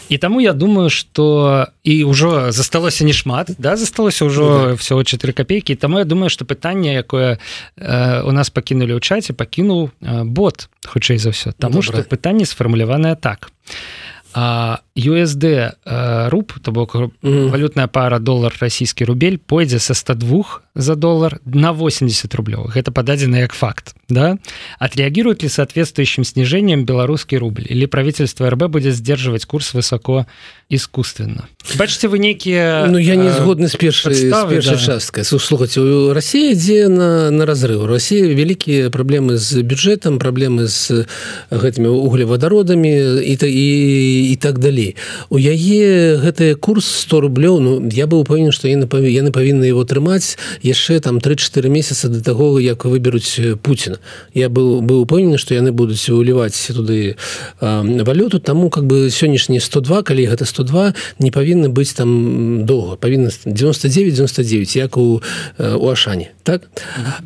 і 0.09 0.19
таму 0.19 0.41
я 0.41 0.53
думаю 0.53 0.91
что 0.91 1.69
і 1.85 2.05
ўжо 2.05 2.53
засталося 2.53 3.05
не 3.05 3.13
шмат 3.13 3.51
да 3.59 3.77
засталося 3.77 4.25
ўжо 4.25 4.77
всего 4.77 5.05
4 5.05 5.33
копейкі 5.33 5.75
таму 5.75 5.99
я 5.99 6.05
думаю 6.05 6.29
что 6.29 6.45
пытанне 6.45 6.95
якое 6.95 7.39
э, 7.77 8.23
у 8.23 8.33
нас 8.33 8.51
пакінулі 8.51 8.93
ў 8.93 9.01
чаце 9.01 9.33
пакінуў 9.33 9.91
э, 10.01 10.25
бот 10.25 10.69
хутчэй 10.85 11.17
за 11.17 11.33
ўсё 11.33 11.53
таму 11.57 11.83
что 11.83 12.03
пытанне 12.05 12.45
сфармуляванае 12.45 13.17
так. 13.17 13.49
а 13.49 14.10
А 14.33 14.81
USD 14.97 15.73
э, 15.87 16.29
руб 16.29 16.53
то 16.63 16.73
бок 16.73 16.95
mm 16.95 17.11
-hmm. 17.23 17.51
валютная 17.51 17.87
пара 17.87 18.19
доллар 18.19 18.57
расійскі 18.61 19.05
рубель 19.05 19.39
пойдзе 19.39 19.79
са 19.79 19.95
102 19.95 20.45
за 20.75 20.95
доллар 20.95 21.41
на 21.45 21.73
80 21.73 22.35
рублёў 22.35 22.73
гэта 22.77 22.91
пададзена 22.91 23.39
як 23.39 23.53
факт 23.53 23.95
да? 24.11 24.39
Отреагирует 24.79 25.43
ли 25.43 25.49
соответствующим 25.49 26.25
снижением 26.25 26.85
беларускі 26.85 27.39
рубль? 27.39 27.65
Или 27.71 27.87
правительство 27.87 28.51
РБ 28.51 28.69
будет 28.69 28.95
сдерживать 28.95 29.45
курс 29.45 29.75
высоко 29.75 30.27
искусственно? 30.69 31.49
Бачите 31.79 32.09
вы 32.09 32.19
некие 32.19 32.87
Ну 32.87 32.99
я 32.99 33.17
не 33.17 33.31
згодны 33.31 33.69
с 33.69 33.77
першай 33.77 34.31
да. 34.31 34.61
часткой. 34.77 35.25
Слухайте 35.25 36.13
Россия 36.13 36.53
ідзе 36.53 36.89
на 36.89 37.31
на 37.31 37.47
разрыв. 37.47 37.87
Россия 37.87 38.35
вялікія 38.35 38.91
проблемы 38.91 39.37
з 39.37 39.63
бюджетом 39.63 40.19
проблемы 40.19 40.67
з 40.67 41.07
гэтымі 41.51 41.89
углеводородами 41.89 43.23
і 43.25 43.37
то 43.37 43.47
і 43.47 44.20
і 44.23 44.37
так 44.37 44.59
далей. 44.59 44.97
У 45.29 45.39
яе 45.39 46.17
гэты 46.17 46.55
курс 46.55 46.87
100 47.09 47.21
рублёў 47.21 47.61
Ну 47.61 47.89
я 47.93 48.07
быў 48.07 48.23
упэўнен 48.23 48.53
что 48.53 48.69
яны 48.69 48.87
яны 49.09 49.31
павінны 49.33 49.65
его 49.65 49.85
трымаць 49.85 50.39
яшчэ 50.63 51.01
там 51.01 51.19
3-4 51.19 51.69
месяца 51.69 52.09
до 52.09 52.21
таго 52.23 52.61
як 52.61 52.85
выберуць 52.85 53.59
Путина 53.63 53.99
я 54.35 54.49
был 54.49 54.81
быў 54.81 55.05
упэўнены 55.07 55.39
что 55.39 55.55
яны 55.55 55.73
будуць 55.73 56.09
уліваць 56.11 56.71
туды 56.75 57.17
э, 57.61 58.03
валюту 58.05 58.41
тому 58.41 58.71
как 58.71 58.85
бы 58.85 59.11
сённяшні 59.11 59.61
102 59.61 60.03
калі 60.03 60.27
гэта 60.27 60.45
102 60.45 60.95
не 61.19 61.31
павінны 61.31 61.69
быць 61.69 61.93
там 61.95 62.65
доўга. 62.67 62.97
Павінна 62.97 63.31
99 63.47 64.15
99 64.15 64.77
як 64.77 64.97
у 64.97 65.23
э, 65.59 65.75
у 65.75 65.89
ашане. 65.89 66.31
Так? 66.43 66.69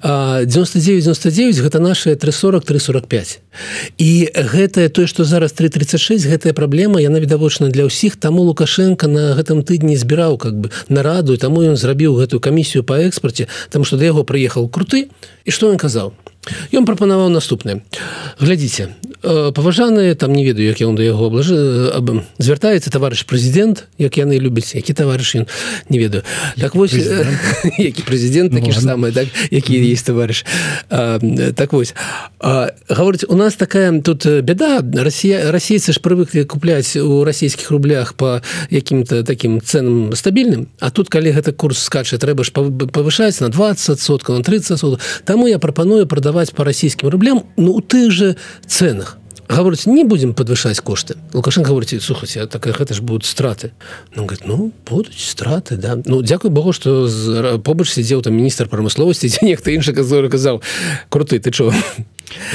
99 0.03 1.05
99 1.05 1.57
гэта 1.59 1.79
наши 1.79 2.15
340 2.17 2.65
345 2.65 3.41
і 3.99 4.29
гэтае 4.35 4.89
тое 4.89 5.07
что 5.07 5.25
зараз 5.25 5.53
336 5.53 6.27
гэтая 6.27 6.53
праблема 6.53 6.84
яна 7.01 7.21
відавочна 7.21 7.69
для 7.69 7.89
ўсіх. 7.89 8.17
Таму 8.17 8.45
лукашенко 8.45 9.09
на 9.09 9.33
гэтым 9.39 9.65
тыдні 9.65 9.97
збіраў 9.97 10.37
как 10.37 10.61
бы 10.61 10.69
нараду 10.89 11.37
таму 11.37 11.65
ён 11.65 11.77
зрабіў 11.77 12.21
гэтую 12.21 12.41
камісію 12.41 12.85
по 12.85 13.01
экспорце 13.01 13.49
там 13.71 13.85
что 13.85 13.97
да 13.97 14.05
яго 14.05 14.25
прыехал 14.25 14.69
круты. 14.69 15.09
І 15.45 15.51
что 15.51 15.71
ён 15.73 15.79
казаў 15.79 16.13
Ён 16.73 16.85
прапанаваў 16.85 17.29
наступны 17.33 17.83
глядзіце 18.41 18.93
паважаныя 19.25 20.15
там 20.15 20.33
не 20.33 20.45
ведаю 20.45 20.69
як 20.69 20.81
ён 20.81 20.97
да 20.97 21.03
яго 21.03 21.33
аблажы 21.33 21.57
звяртаецца 22.39 22.91
таварыш 22.93 23.25
прэзідэнт 23.25 23.89
як 23.99 24.17
яны 24.21 24.37
любяць 24.37 24.75
які 24.77 24.93
таварыш 24.93 25.35
ён 25.41 25.47
не 25.89 25.99
ведаю. 25.99 26.23
Так 26.61 26.75
вось 26.75 26.93
які 27.79 28.03
прэзідэнт 28.05 28.53
такі 28.53 28.73
ж 28.73 28.81
самы 28.85 29.13
так 29.13 29.29
які 29.51 29.81
есть 29.81 30.07
таварыш. 30.07 30.45
Так 30.89 31.73
вось 31.73 31.95
гаворыць 32.41 33.25
у 33.29 33.37
нас 33.37 33.55
такая 33.55 33.89
тут 34.01 34.27
бяда. 34.45 34.85
Росія 34.85 35.51
расейцы 35.51 35.93
ж 35.93 36.01
прывыклі 36.05 36.45
купляць 36.45 36.97
у 36.97 37.25
расійскіх 37.25 37.71
рублях 37.71 38.13
по 38.13 38.43
якім-то 38.71 39.25
таким 39.25 39.61
ценам 39.61 40.13
стабільным. 40.15 40.69
А 40.81 40.91
тут 40.91 41.09
калі 41.09 41.33
гэты 41.33 41.53
курс 41.53 41.81
скача 41.81 42.19
трэба 42.21 42.45
ж 42.45 42.53
павышаць 42.53 43.41
на 43.41 43.49
20 43.49 44.01
сотка 44.01 44.33
на 44.33 44.43
30 44.43 44.79
сот 44.79 45.01
таму 45.25 45.49
я 45.49 45.59
прапаную 45.59 46.07
прадаваць 46.07 46.34
продавать 46.35 46.53
по 46.53 46.65
российским 46.65 47.09
рублям 47.09 47.45
ну 47.57 47.75
у 47.75 47.81
тых 47.81 48.11
же 48.11 48.37
ценах. 48.67 49.19
Говорить 49.49 49.87
не 49.87 50.05
будем 50.05 50.35
подвышать 50.35 50.81
кошты. 50.81 51.15
Лукашенко 51.33 51.69
говорите 51.69 52.01
слухайте 52.01 52.47
так 52.47 52.67
это 52.67 52.93
ж 52.93 53.01
будут 53.01 53.25
страты 53.25 53.71
ну 54.17 54.25
говорит 54.25 54.47
ну 54.47 54.73
будут 54.91 55.15
страты 55.15 55.77
да 55.77 55.97
ну 56.05 56.23
дзякую 56.23 56.51
богу 56.51 56.73
что 56.73 57.61
побач 57.63 57.91
сидел 57.91 58.21
там 58.23 58.35
министр 58.35 58.69
промысловости 58.69 59.31
нехто 59.45 59.71
інша 59.71 59.93
который 59.93 60.29
казал 60.29 60.61
круты 61.09 61.39
ты 61.39 61.53
чего 61.53 61.73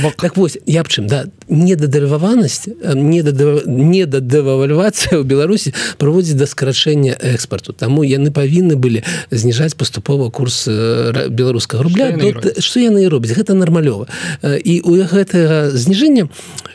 Бок. 0.01 0.15
так 0.15 0.37
вось 0.37 0.57
я 0.65 0.83
б 0.83 0.89
чым 0.89 1.07
да 1.07 1.25
недадаванасць 1.47 2.67
недадавальвацыя 2.67 5.19
ў 5.19 5.23
беларусі 5.23 5.73
праводзіць 5.97 6.37
да 6.37 6.45
скарачэння 6.45 7.17
экспарту 7.35 7.73
таму 7.73 8.03
яны 8.03 8.31
павінны 8.31 8.75
былі 8.75 9.03
зніжаць 9.31 9.75
паступова 9.75 10.29
курс 10.29 10.67
беларускага 10.67 11.83
рубля. 11.83 12.13
Што 12.59 12.79
яны 12.79 13.09
робяць 13.09 13.33
гэта 13.33 13.53
нармалёва 13.53 14.07
і 14.43 14.81
у 14.85 15.03
гэтага 15.03 15.69
зніжэння 15.73 16.29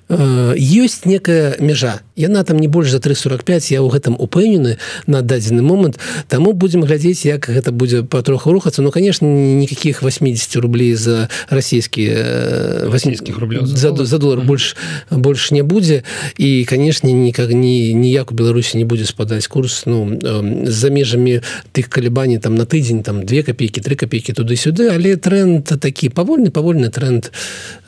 ёсць 0.09 1.07
некая 1.07 1.57
мяжа 1.61 2.01
яна 2.17 2.45
там 2.45 2.59
не 2.59 2.69
больш 2.69 2.91
за 2.91 3.01
345 3.01 3.71
я 3.71 3.81
ў 3.81 3.91
гэтым 3.91 4.17
упэўнены 4.19 4.77
на 5.07 5.23
дадзены 5.23 5.63
момант 5.63 5.99
таму 6.29 6.53
будзем 6.53 6.85
глядзець 6.85 7.25
як 7.25 7.49
гэта 7.49 7.73
будзе 7.73 8.05
патроху 8.05 8.53
рухацца 8.53 8.83
ну 8.83 8.91
конечно 8.91 9.27
никаких 9.27 10.03
80 10.03 10.57
рублей 10.57 10.95
за 10.95 11.29
расійскія 11.49 12.84
расійскіх 12.91 13.39
рублёў 13.39 13.67
за, 13.67 13.95
за 13.95 14.19
долар 14.19 14.41
больш 14.41 14.77
больш 15.11 15.51
не 15.51 15.63
будзе 15.63 16.03
і 16.39 16.65
канешне 16.65 17.13
никак 17.13 17.51
не 17.51 17.93
ніяк 17.93 18.33
у 18.33 18.35
беларусі 18.35 18.79
не 18.79 18.85
будзе 18.85 19.07
спадаць 19.07 19.47
курс. 19.47 19.85
Ну 19.87 20.19
за 20.65 20.91
межамі 20.91 21.41
тых 21.73 21.89
калібаний 21.89 22.39
там 22.39 22.55
на 22.55 22.67
тыдзень 22.67 23.03
там 23.03 23.25
две 23.25 23.43
копейки 23.43 23.81
три 23.81 23.97
копейки 23.97 24.33
туды-сюды. 24.33 24.89
Але 24.93 25.17
тренд 25.17 25.65
такі 25.65 26.09
павольны 26.09 26.51
павольны 26.51 26.91
тренд 26.91 27.33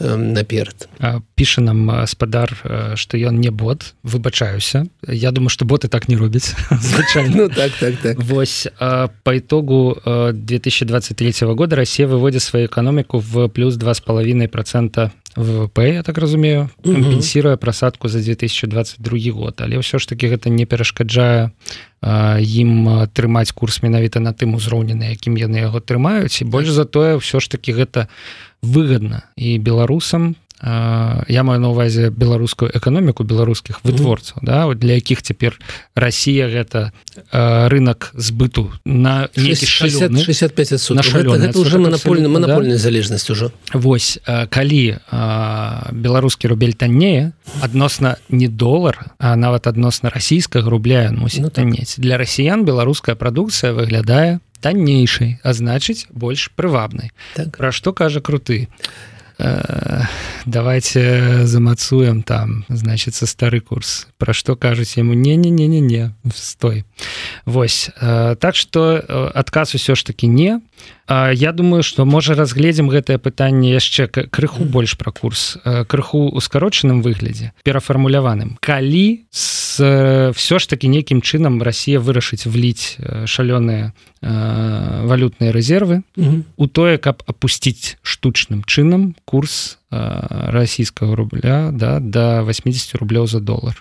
э, 0.00 0.16
наперад 0.16 0.88
піша 1.34 1.60
нам 1.60 2.06
спадар 2.06 2.50
что 2.94 3.16
ён 3.16 3.40
не 3.40 3.50
бот. 3.50 3.94
Выбачаюся. 4.02 4.86
Я 5.06 5.30
думаю 5.30 5.50
что 5.50 5.64
боты 5.64 5.88
так 5.88 6.08
не 6.08 6.16
робяць 6.16 6.54
звычайно 6.70 7.36
ну, 7.36 7.48
так, 7.48 7.72
так, 7.80 7.96
так. 8.02 8.22
Вось 8.22 8.68
по 8.78 9.38
итогу 9.38 9.98
2023 10.32 11.46
года 11.54 11.76
Россия 11.76 12.06
выводит 12.06 12.42
свою 12.42 12.66
экономику 12.66 13.18
в 13.18 13.48
плюс 13.48 13.76
два 13.76 13.94
с 13.94 14.00
половиной 14.00 14.48
процента 14.48 14.85
ВВП 15.36 15.78
я 15.78 16.02
так 16.02 16.18
разумею 16.18 16.68
кампенсіруе 16.84 17.56
прасадку 17.56 18.08
за 18.08 18.18
2022 18.18 19.32
год. 19.32 19.60
Але 19.60 19.76
ўсё 19.78 19.98
ж 19.98 20.08
таки 20.08 20.32
гэта 20.32 20.48
не 20.48 20.64
перашкаджае 20.64 21.52
ім 22.40 22.72
трымаць 23.12 23.52
курс 23.52 23.82
менавіта 23.82 24.20
на 24.20 24.32
тым 24.32 24.56
узроўні 24.56 24.94
на 24.94 25.12
якім 25.12 25.36
яны 25.36 25.60
яго 25.60 25.80
трымаюць. 25.80 26.40
І 26.40 26.48
больш 26.48 26.72
за 26.72 26.88
тое 26.88 27.20
ўсё 27.20 27.40
ж 27.40 27.52
таки 27.52 27.76
гэта 27.76 28.08
выгодна 28.64 29.28
і 29.36 29.58
беларусам 29.60 30.40
я 30.62 31.42
маю 31.44 31.60
на 31.60 31.68
увазе 31.68 32.08
беларускую 32.10 32.70
эканоміку 32.72 33.24
беларускіх 33.24 33.84
вытворцаў 33.84 34.40
да? 34.42 34.66
Вот 34.66 34.78
для 34.78 34.94
якіх 34.96 35.20
цяпер 35.22 35.60
Росія 35.94 36.48
гэта 36.48 36.92
рынок 37.68 38.10
збыту 38.14 38.72
на 38.84 39.28
60, 39.36 40.16
65 40.16 40.70
на 40.90 41.50
уже 41.60 41.78
монопольна 41.78 42.28
монопольная 42.28 42.76
да? 42.76 42.78
залежнасць 42.78 43.30
ужо 43.30 43.52
Вось 43.72 44.18
калі 44.24 44.96
беларускі 45.92 46.48
рубель 46.48 46.72
таннее 46.72 47.32
адносна 47.60 48.16
не 48.28 48.48
долар 48.48 49.12
а 49.18 49.36
нават 49.36 49.66
адносна 49.66 50.08
расійскага 50.08 50.70
рубля 50.70 51.12
мусіць 51.12 51.44
ну, 51.44 51.50
таннець. 51.50 51.96
Так. 51.96 52.04
для 52.04 52.16
расіян 52.16 52.64
беларуская 52.64 53.14
прадукцыя 53.14 53.76
выглядае 53.76 54.40
таннейшай 54.60 55.38
а 55.44 55.52
значыць 55.52 56.08
больш 56.10 56.48
прывабнай. 56.56 57.12
Так. 57.36 57.56
пра 57.56 57.72
што 57.72 57.92
кажа 57.92 58.24
круты 58.24 58.68
э, 59.38 60.02
давайте 60.46 61.46
замацуем 61.46 62.22
там 62.22 62.64
значится 62.68 63.26
стары 63.26 63.60
курс. 63.60 64.08
Про 64.18 64.32
што 64.32 64.56
кажуць 64.56 64.96
яму 64.96 65.14
не 65.14 65.36
не 65.36 65.50
не 65.50 65.68
не 65.68 65.80
не 65.80 66.14
стой. 66.34 66.84
Вось. 67.44 67.90
Э, 68.00 68.36
так 68.38 68.56
что 68.56 68.96
э, 68.96 69.30
адказ 69.34 69.74
усё 69.74 69.94
ж 69.94 70.04
таки 70.04 70.26
не 70.26 70.60
Я 71.08 71.52
думаю 71.52 71.82
что 71.82 72.04
можа 72.04 72.34
разгледзім 72.34 72.90
гэтае 72.90 73.18
пытанне 73.22 73.70
яшчэ 73.70 74.08
крыху 74.08 74.64
больш 74.64 74.98
пра 74.98 75.12
курс. 75.12 75.58
Э, 75.64 75.84
крыху 75.84 76.26
у 76.28 76.40
скарочаным 76.40 77.02
выглядзе 77.02 77.52
перафармуляваным. 77.62 78.58
Калі 78.60 79.22
с 79.30 79.76
все 79.76 80.58
ж 80.58 80.68
таки 80.68 80.88
нейкім 80.88 81.20
чынам 81.20 81.62
Росія 81.62 82.00
вырашыць 82.00 82.48
вліць 82.48 82.96
шалёныя 83.28 83.92
валютныя 84.22 85.52
рэзервы 85.52 86.02
у 86.56 86.66
тое 86.66 86.96
каб 86.98 87.22
опусціць 87.26 88.00
штучным 88.02 88.64
чынам 88.64 89.14
курс 89.24 89.78
расійскага 89.90 91.14
рубля 91.14 91.70
да 91.72 92.00
до 92.00 92.42
80 92.42 92.96
рублёў 92.96 93.26
за 93.26 93.40
долар. 93.40 93.76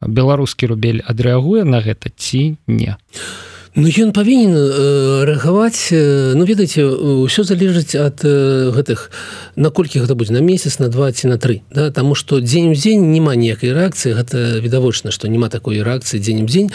Беларускі 0.00 0.66
рубель 0.66 1.00
адрэагуе 1.00 1.64
на 1.64 1.80
гэта 1.80 2.12
ці 2.14 2.56
не? 2.66 2.94
а 2.94 3.57
Ну 3.78 3.86
ён 3.86 4.12
павінен 4.12 4.54
э, 4.54 5.24
рэагаваць 5.28 5.94
э, 5.94 6.34
ну 6.34 6.42
ведаеце 6.42 6.82
ўсё 7.26 7.42
залежыць 7.44 7.94
ад 7.94 8.24
э, 8.24 8.72
гэтых 8.74 9.10
наколькі 9.54 10.02
гэта 10.02 10.18
будзе 10.18 10.34
на 10.34 10.42
месяц 10.42 10.78
на 10.82 10.88
два 10.88 11.12
ці 11.12 11.28
на 11.30 11.38
тры 11.38 11.62
да? 11.70 11.90
Таму 11.90 12.14
што 12.18 12.40
дзень 12.40 12.72
у 12.72 12.74
дзень 12.74 13.12
няма 13.12 13.36
ніякай 13.36 13.70
рэакцыі 13.70 14.18
гэта 14.18 14.58
відавочна 14.58 15.12
што 15.12 15.28
няма 15.28 15.46
такой 15.46 15.82
рэакцыі 15.82 16.18
дзень 16.18 16.42
у 16.42 16.46
дзень. 16.46 16.70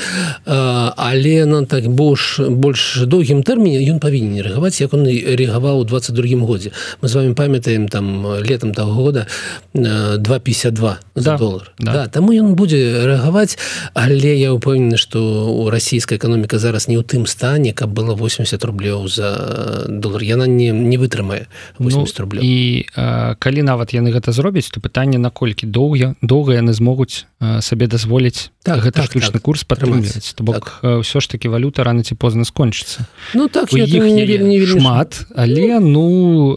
Але 0.45 1.45
нам 1.45 1.65
так 1.65 1.87
больш 1.87 2.39
больш 2.39 3.03
доўгім 3.03 3.43
тэрміне 3.43 3.83
ён 3.83 3.99
павінен 3.99 4.39
рэагаваць 4.39 4.79
як 4.79 4.93
он 4.93 5.03
рэагаваў 5.07 5.83
у 5.83 5.87
22 5.87 6.39
годзе. 6.45 6.71
Мы 7.01 7.07
з 7.09 7.15
вами 7.15 7.33
памятаем 7.33 7.89
там 7.89 8.39
летом 8.39 8.73
того 8.73 8.93
года 8.93 9.27
252 9.73 10.99
за 11.15 11.31
да, 11.31 11.37
долар 11.37 11.71
да. 11.79 11.91
Да, 11.93 12.07
таму 12.07 12.31
ён 12.31 12.55
будзе 12.55 13.03
рэагаваць 13.03 13.57
але 13.93 14.39
я 14.39 14.53
упэўнены 14.53 14.95
што 14.95 15.19
у 15.51 15.69
расійская 15.69 16.15
эканоміка 16.15 16.59
зараз 16.59 16.83
зараз 16.83 16.87
не 16.93 17.01
ў 17.01 17.03
тым 17.03 17.25
стане 17.25 17.73
каб 17.73 17.89
было 17.89 18.13
80 18.13 18.53
рублёў 18.61 19.09
за 19.09 19.89
долар 19.89 20.21
яна 20.21 20.45
не 20.45 20.69
не 20.69 21.01
вытрымае 21.01 21.49
80 21.81 21.97
ну, 21.97 22.05
рублёў. 22.21 22.41
і 22.45 22.85
а, 22.93 23.33
калі 23.41 23.65
нават 23.65 23.97
яны 23.97 24.13
гэта 24.13 24.29
зробяць 24.29 24.69
то 24.69 24.77
пытанне 24.77 25.17
наколькі 25.17 25.65
доўга 25.65 26.13
доўга 26.21 26.61
яны 26.61 26.77
змогуць 26.77 27.25
сабе 27.41 27.89
дазволіць 27.89 28.53
так, 28.61 28.85
гэта 28.85 29.01
так, 29.01 29.09
штучны 29.09 29.41
так, 29.41 29.41
курс 29.41 29.65
падтрымаць 29.65 30.37
то 30.37 30.45
бок 30.45 30.79
так. 30.85 31.01
ўсё 31.01 31.17
ж 31.17 31.25
таки 31.25 31.49
валюта 31.49 31.81
рано 31.81 32.05
ці 32.05 32.13
позна 32.13 32.45
скончыцца. 32.45 33.09
Ну 33.33 33.49
так 33.49 33.73
іх 33.73 33.89
не, 33.89 34.29
не, 34.29 34.37
не 34.37 34.59
шмат 34.69 35.25
але 35.33 35.81
ну. 35.81 36.55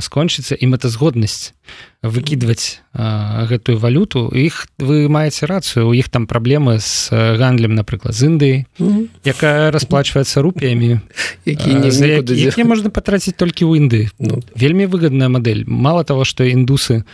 скончыцца 0.00 0.54
і 0.54 0.66
мэтазгоднасць 0.68 1.56
выкидывать 2.02 2.82
гэтую 2.94 3.78
валюту. 3.78 4.28
Іх 4.28 4.66
вы 4.78 5.08
маеце 5.08 5.46
рацыю 5.46 5.88
у 5.88 5.92
іх 5.92 6.08
там 6.08 6.26
праблемы 6.26 6.80
с 6.80 7.10
гандлем 7.10 7.74
напрыклад 7.74 8.14
з 8.14 8.22
Індыі 8.22 8.64
mm 8.78 8.88
-hmm. 8.88 9.06
якая 9.24 9.70
расплачваецца 9.70 10.42
рупіямі 10.42 11.00
які 11.44 12.64
можна 12.64 12.90
патраціць 12.90 13.34
толькі 13.36 13.64
ў 13.64 13.76
Індыі. 13.76 14.08
Ну. 14.18 14.42
вельмі 14.56 14.86
выгодная 14.86 15.28
модель 15.28 15.64
мало 15.66 16.04
того 16.04 16.24
что 16.24 16.44
індусы 16.44 17.04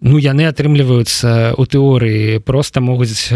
Ну 0.00 0.18
яны 0.18 0.46
атрымліваюцца 0.46 1.54
у 1.58 1.66
тэорыі 1.66 2.38
просто 2.38 2.80
могуць 2.80 3.28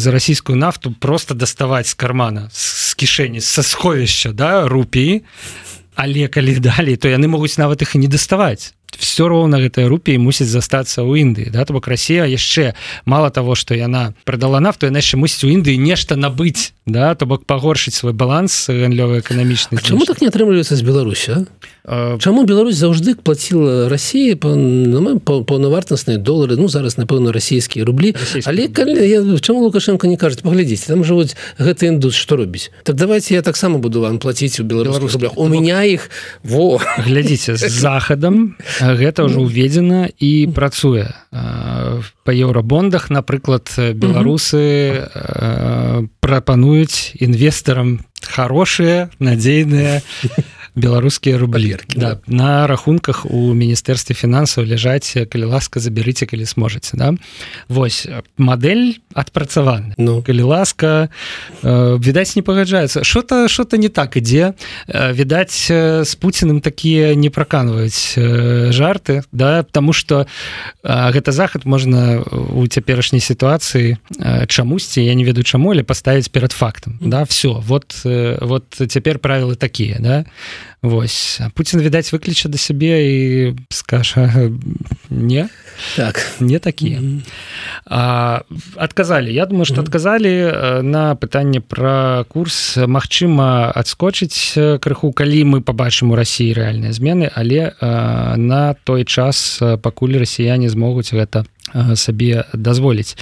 за 0.00 0.10
расійскую 0.10 0.56
нафту 0.56 0.94
просто 0.98 1.34
даставаць 1.34 1.88
з 1.88 1.94
кармана 1.94 2.48
з 2.52 2.94
кішэні 2.94 3.40
са 3.40 3.62
сховішча 3.62 4.32
да 4.32 4.68
рупіі. 4.68 5.22
Але 5.94 6.28
калі 6.28 6.58
далей 6.58 6.96
то 6.96 7.08
яны 7.08 7.26
могуць 7.28 7.58
нават 7.58 7.82
іх 7.82 7.94
і 7.94 7.98
не 7.98 8.08
даставаць 8.08 8.74
все 8.96 9.28
роўна 9.28 9.58
гэтая 9.60 9.88
рупій 9.88 10.18
мусіць 10.18 10.48
застацца 10.48 11.02
ў 11.02 11.20
Індыі 11.20 11.50
да 11.50 11.64
то 11.64 11.76
бок 11.76 11.88
Росія 11.88 12.24
яшчэ 12.24 12.72
мало 13.04 13.30
того 13.30 13.54
что 13.54 13.74
яна 13.74 14.14
продала 14.24 14.60
нафту 14.60 14.86
яна 14.86 15.02
яшчэ 15.02 15.20
мусіць 15.20 15.44
у 15.44 15.52
Індыі 15.52 15.76
нешта 15.76 16.16
набыць 16.16 16.72
да 16.86 17.14
то 17.14 17.26
бок 17.26 17.44
пагоршыць 17.44 17.94
свой 17.94 18.12
баланс 18.12 18.70
гандлёвы 18.70 19.20
эканамічны 19.20 19.82
чаму 19.82 20.06
так 20.08 20.20
не 20.20 20.28
атрымліваецца 20.28 20.76
з 20.76 20.82
Беларусі 20.82 21.44
Чаму 22.20 22.44
Беларусь 22.44 22.76
заўжды 22.76 23.14
плаціла 23.16 23.88
Росіі 23.88 24.36
паўнавартасныя 24.36 26.20
долары 26.20 26.60
ну 26.60 26.68
зараз 26.68 27.00
напэўна 27.00 27.32
расійскія 27.32 27.88
рублі? 27.88 28.12
Але 28.44 28.68
калі 28.68 29.08
чаму 29.40 29.64
лукашенко 29.64 30.04
не 30.04 30.20
кажуць 30.20 30.44
паглядзіць 30.44 30.84
там 30.84 31.00
жывуць 31.00 31.32
гэты 31.56 31.88
індус 31.88 32.12
што 32.12 32.36
робіць? 32.36 32.68
Так 32.84 33.00
давайте 33.00 33.34
я 33.34 33.42
таксама 33.42 33.80
буду 33.80 34.04
вам 34.04 34.20
плаціць 34.20 34.60
у 34.60 34.68
беларускіх 34.68 35.16
рублях. 35.16 35.32
У 35.40 35.48
меня 35.48 35.80
іх 35.88 36.12
во. 36.44 36.76
Глядзіце 37.08 37.56
з 37.56 37.72
захадам 37.88 38.60
гэта 38.80 39.26
ўжо 39.26 39.46
ўведзена 39.46 40.10
і 40.18 40.48
працуе 40.54 41.10
па 41.30 42.32
еўрабондах 42.32 43.10
напрыклад 43.10 43.68
беларусы 43.94 45.06
прапануюць 46.20 47.14
інвестарам 47.18 48.00
хорошие 48.22 49.10
надзейныя 49.18 50.02
беларускія 50.78 51.38
рублерки 51.38 51.98
да, 51.98 52.18
на 52.26 52.66
рахунках 52.66 53.26
у 53.26 53.52
міністэрстве 53.54 54.14
фінансаў 54.14 54.64
ляжаць 54.64 55.14
калі 55.28 55.50
ласка 55.50 55.80
забярыце 55.80 56.26
калі 56.26 56.46
сможаце 56.46 56.96
да? 56.96 57.14
Вось 57.68 58.06
модель 58.38 59.02
адпрацаваны 59.12 59.94
Ну. 59.98 60.22
Калі 60.22 60.42
ласка 60.42 61.10
э, 61.62 61.98
відаць 61.98 62.36
не 62.36 62.42
пагаджаецца 62.42 63.04
что-то 63.04 63.48
что-то 63.48 63.76
не 63.76 63.88
так 63.88 64.16
ідзе 64.16 64.54
э, 64.86 65.12
відаць 65.12 65.68
э, 65.70 66.04
с 66.04 66.14
пуціным 66.14 66.60
такія 66.60 67.14
не 67.14 67.30
праканваюць 67.30 68.14
э, 68.16 68.72
жарты 68.72 69.22
да? 69.32 69.62
Тому 69.62 69.92
что 69.92 70.26
гэта 70.84 71.32
захад 71.32 71.64
можна 71.64 72.22
у 72.22 72.66
цяперашняй 72.66 73.20
сітуацыі 73.20 73.96
чамусьці 74.48 75.02
я 75.02 75.14
не 75.14 75.24
ведаю 75.24 75.44
чаму 75.44 75.72
але 75.72 75.82
паставіць 75.82 76.28
перад 76.28 76.52
фактам 76.52 76.98
да? 77.00 77.24
Все 77.24 77.48
вот 77.48 77.94
вот 78.04 78.64
цяпер 78.74 79.18
правілы 79.18 79.56
такія 79.56 79.96
да 80.00 80.24
Вось. 80.82 81.40
Пуін 81.54 81.82
відаць 81.82 82.12
выкліча 82.12 82.48
да 82.48 82.58
сябе 82.58 82.94
і 83.06 83.56
скажа 83.70 84.50
не 85.10 85.48
так. 85.96 86.20
Не 86.40 86.58
такія 86.58 86.98
mm 86.98 87.20
-hmm. 87.90 88.42
адказалі. 88.76 89.34
Я 89.34 89.46
думаю 89.46 89.64
что 89.64 89.80
адказалі 89.80 90.52
на 90.82 91.14
пытанне 91.14 91.60
пра 91.60 92.24
курс. 92.28 92.76
Мачыма 92.76 93.72
адскочыць 93.74 94.78
крыху 94.78 95.12
калі 95.12 95.44
мы 95.44 95.60
побачым 95.60 96.10
у 96.10 96.16
Росіі 96.16 96.54
рэальныя 96.54 96.92
змены 96.92 97.30
але 97.34 97.72
а, 97.80 98.36
на 98.36 98.74
той 98.84 99.04
час 99.04 99.62
пакуль 99.82 100.18
расіяне 100.18 100.68
змогуць 100.68 101.14
гэта 101.14 101.44
сабе 101.94 102.44
дазволіць. 102.52 103.16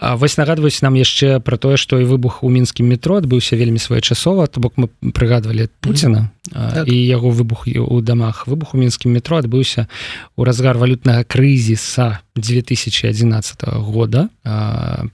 Вось 0.00 0.36
нагадваюць 0.36 0.82
нам 0.82 0.94
яшчэ 0.94 1.40
про 1.40 1.56
тое 1.56 1.76
што 1.76 2.00
і 2.00 2.08
выбух 2.08 2.42
у 2.42 2.50
мінскім 2.50 2.88
метро 2.88 3.16
адбыўся 3.22 3.56
вельмі 3.56 3.78
своечасова. 3.78 4.46
То 4.46 4.60
бок 4.60 4.74
мы 4.76 4.88
прыгадвалі 5.12 5.68
Пуціна 5.80 6.30
так. 6.52 6.88
і 6.88 6.94
яго 6.94 7.30
выбух 7.30 7.64
у 7.66 8.00
дамах 8.00 8.46
выбух 8.46 8.74
у 8.74 8.78
мінскім 8.78 9.12
метро 9.12 9.38
адбыўся 9.38 9.88
у 10.36 10.44
разгар 10.44 10.76
валютнага 10.76 11.24
крызіса 11.24 12.20
2011 12.36 13.62
года 13.78 14.28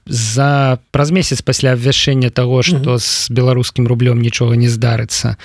за 0.07 0.79
праз 0.91 1.11
месяц 1.11 1.43
пасля 1.43 1.73
абвяшэння 1.73 2.31
того 2.31 2.63
что 2.63 2.99
з 2.99 3.31
беларускім 3.31 3.87
рублём 3.87 4.23
нічога 4.23 4.57
не 4.57 4.69
здарыцца 4.69 5.37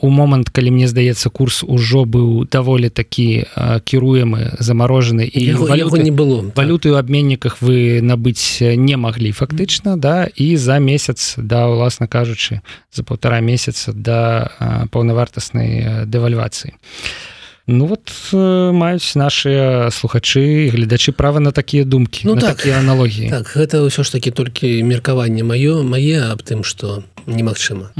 у 0.00 0.08
момант 0.08 0.48
калі 0.48 0.70
мне 0.70 0.88
здаецца 0.88 1.30
курс 1.30 1.64
ужо 1.66 2.04
быў 2.04 2.48
даволі 2.48 2.88
такі 2.88 3.44
кіруемы 3.84 4.56
замарожаны 4.58 5.28
і 5.28 5.52
валюты 5.52 6.02
не 6.02 6.10
было 6.10 6.48
так. 6.48 6.56
валюты 6.56 6.90
у 6.92 6.96
абменніках 6.96 7.60
вы 7.60 8.00
набыць 8.00 8.62
не 8.62 8.96
маглі 8.96 9.32
фактычна 9.32 9.96
да 9.96 10.30
і 10.32 10.56
за 10.56 10.78
месяц 10.78 11.34
да 11.36 11.68
уласна 11.68 12.06
кажучы 12.06 12.62
за 12.92 13.02
полтора 13.02 13.40
месяца 13.40 13.92
да 13.92 14.50
паўнавартаснай 14.94 16.06
дэвальвацыі. 16.06 16.78
А 16.78 17.34
Ну 17.66 17.86
вот 17.86 18.12
э, 18.32 18.72
маюць 18.72 19.14
наши 19.16 19.88
слухачы 19.90 20.68
гледачы 20.68 21.12
права 21.12 21.40
на 21.40 21.50
такія 21.50 21.84
думкі 21.84 22.28
Ну 22.28 22.36
так, 22.36 22.56
такія 22.56 22.78
аналогіі. 22.78 23.30
так 23.30 23.56
гэта 23.56 23.80
ўсё 23.80 24.04
ж 24.04 24.12
таки 24.12 24.30
толькі 24.30 24.82
меркаванне 24.84 25.40
маё 25.40 25.80
мае 25.82 26.28
аб 26.28 26.44
тым 26.44 26.60
что 26.60 27.04
немагчыма. 27.26 27.92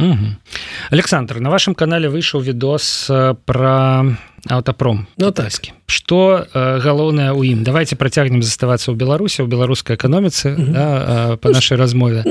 Александр 0.91 1.41
на 1.41 1.51
вашем 1.51 1.75
канале 1.75 2.09
выйшаў 2.09 2.41
відос 2.41 3.11
про 3.45 4.05
аўтапром 4.49 5.07
ну 5.17 5.31
таскі 5.31 5.71
так. 5.71 5.79
что 5.87 6.47
э, 6.53 6.79
галоўнае 6.81 7.33
ў 7.33 7.57
ім 7.57 7.65
давайте 7.65 7.97
працягнем 7.97 8.43
заставацца 8.43 8.93
ў 8.93 8.97
беларусі 8.97 9.43
у 9.43 9.47
беларускай 9.47 9.97
эканоміцы 9.97 10.53
mm 10.53 10.57
-hmm. 10.57 10.73
да, 10.73 10.87
э, 11.33 11.37
по 11.37 11.49
нашай 11.51 11.79
размове. 11.79 12.25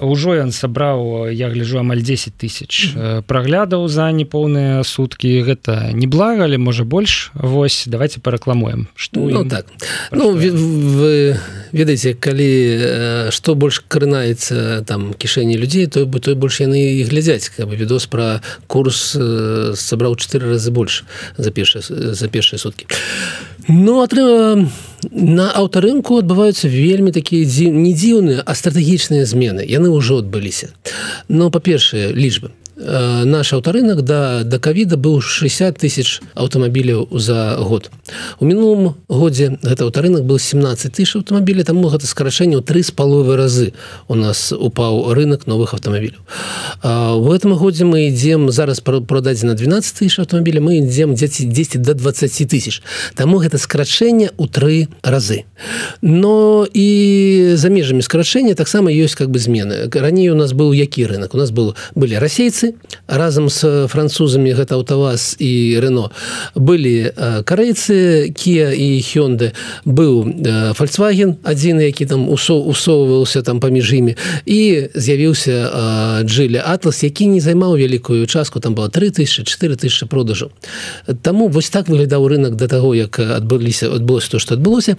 ўжо 0.00 0.30
ён 0.40 0.52
сабраў 0.52 1.28
я 1.32 1.48
гляжу 1.48 1.78
амаль 1.78 2.00
10 2.02 2.32
тысяч 2.40 2.94
mm 2.94 2.96
-hmm. 2.96 3.22
праглядаў 3.22 3.88
за 3.88 4.12
неполныя 4.12 4.84
суткі 4.84 5.42
гэта 5.42 5.92
не 5.92 6.06
блага 6.06 6.44
але 6.44 6.58
можа 6.58 6.84
больш 6.84 7.30
Вось 7.34 7.84
давайте 7.86 8.20
парэкламуем 8.20 8.86
что 8.94 9.20
ну, 9.20 9.44
так. 9.44 9.66
ну 10.12 10.30
вы, 10.32 10.50
вы 10.50 11.36
ведаеце 11.72 12.14
калі 12.14 13.30
что 13.30 13.54
больш 13.54 13.84
крынаецца 13.88 14.82
там 14.84 15.14
кішэні 15.14 15.58
людзей 15.58 15.86
то 15.86 16.05
бы 16.06 16.20
той 16.20 16.34
больш 16.34 16.60
яны 16.60 17.00
і 17.00 17.04
глядзяць 17.04 17.48
как 17.48 17.68
бы 17.68 17.76
відос 17.76 18.06
про 18.06 18.40
курс 18.66 19.16
сабраў 19.80 20.16
чатыры 20.16 20.56
разы 20.56 20.70
больш 20.70 21.04
за 21.36 21.50
першыя 21.50 21.82
за 22.14 22.28
першыя 22.28 22.58
суткі 22.58 22.86
Ну 23.68 24.02
атрыма 24.02 24.70
на 25.10 25.50
аўтарынку 25.50 26.22
адбываюцца 26.22 26.68
вельмі 26.70 27.10
такія 27.12 27.46
дзі... 27.46 27.70
не 27.70 27.92
дзіўныя 27.94 28.42
а 28.46 28.54
стратэгічныя 28.54 29.26
змены 29.26 29.66
яны 29.66 29.90
ўжо 29.90 30.22
адбыліся 30.22 30.70
но 31.28 31.50
па-першае 31.50 32.12
лічбы 32.14 32.50
Э, 32.50 32.65
наш 32.76 33.52
аўтарынак 33.52 34.02
да 34.02 34.44
да 34.44 34.58
кавіда 34.58 34.96
быў 34.96 35.20
60 35.24 35.78
тысяч 35.80 36.20
аўтамабіляў 36.34 37.08
за 37.10 37.56
год. 37.56 37.90
У 38.38 38.44
мінулым 38.44 38.94
годзе 39.08 39.56
гэта 39.62 39.84
аўтарынак 39.84 40.24
был 40.24 40.38
17 40.38 40.92
тысяч 40.92 41.16
аўтамабілі 41.16 41.64
таму 41.64 41.88
гэта 41.88 42.06
скарачэнне 42.06 42.60
ў 42.60 42.62
тры 42.62 42.84
з 42.84 42.92
паловы 42.92 43.36
разы 43.36 43.72
у 44.08 44.14
нас 44.14 44.52
упаў 44.52 45.16
рынок 45.16 45.46
новых 45.46 45.72
аўтамабіляў. 45.72 46.20
В 47.16 47.32
этом 47.32 47.56
годзе 47.56 47.88
мы 47.88 48.12
ідзем 48.12 48.52
зараз 48.52 48.80
продадзена 48.80 49.54
12 49.56 49.96
тысяч 49.96 50.20
аўтамабіля 50.20 50.60
мы 50.60 50.84
ідзем 50.84 51.16
дзеці 51.16 51.48
10 51.48 51.80
до 51.80 51.94
20 51.94 52.44
тысяч. 52.44 52.82
Таму 53.14 53.40
гэта 53.40 53.56
скарачэнне 53.56 54.36
ў 54.36 54.44
тры 54.52 54.88
разы. 55.00 55.48
Но 56.02 56.68
і 56.68 57.56
за 57.56 57.72
межамі 57.72 58.04
скарачэння 58.04 58.54
таксама 58.54 58.92
ёсць 58.92 59.16
как 59.16 59.30
бы 59.32 59.38
змены. 59.38 59.88
Раней 59.88 60.28
у 60.28 60.36
нас 60.36 60.52
быў 60.52 60.76
які 60.76 61.06
рынок 61.06 61.32
у 61.32 61.38
нас 61.38 61.50
был 61.50 61.74
былі 61.94 62.20
расейцы 62.20 62.65
кітайцы 62.66 62.74
разам 63.06 63.48
з 63.48 63.86
французамі 63.86 64.50
гэта 64.52 64.74
аўтаваз 64.74 65.36
і 65.38 65.78
Рно 65.80 66.10
былі 66.54 67.12
карейцы 67.46 68.32
кія 68.34 68.74
і 68.74 68.98
хёнды 68.98 69.52
быў 69.84 70.74
фольксваген 70.74 71.36
адзін 71.42 71.80
які 71.80 72.06
там 72.06 72.28
усо 72.28 72.58
усоўваўся 72.58 73.42
там 73.42 73.60
паміж 73.60 73.92
імі 73.94 74.16
і 74.46 74.88
з'явіўся 74.94 76.22
джилі 76.26 76.62
атлас 76.64 77.04
які 77.04 77.26
не 77.26 77.40
займаў 77.40 77.76
вялікую 77.78 78.26
частку 78.26 78.60
там 78.60 78.74
было 78.74 78.88
3000 78.88 79.44
4000 79.44 80.06
продажу. 80.06 80.50
Таму 81.22 81.48
вось 81.48 81.70
так 81.70 81.88
выглядаў 81.88 82.28
рынок 82.28 82.56
да 82.56 82.66
таго 82.66 82.94
як 82.94 83.18
адбыліся 83.18 83.86
адбылося 83.94 84.30
то 84.30 84.38
што 84.38 84.54
адбылося 84.54 84.96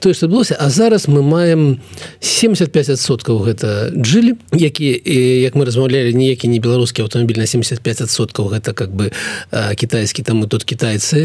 тое 0.00 0.14
што 0.14 0.26
адбылося 0.26 0.56
А 0.58 0.70
зараз 0.70 1.08
мы 1.08 1.22
маем 1.22 1.80
75соткаў 2.20 3.42
гэта 3.42 3.90
джилі 3.94 4.38
які 4.52 4.94
як 5.42 5.54
мы 5.54 5.64
размаўлялі 5.64 6.14
ніякі 6.14 6.48
не 6.48 6.60
беларускі 6.60 7.02
аўтамабіль 7.08 7.40
на 7.40 7.48
75соткаў 7.48 8.52
гэта 8.52 8.76
как 8.76 8.92
бы 8.92 9.10
кітайскі 9.50 10.22
там 10.22 10.44
тут 10.44 10.68
кітайцы 10.68 11.16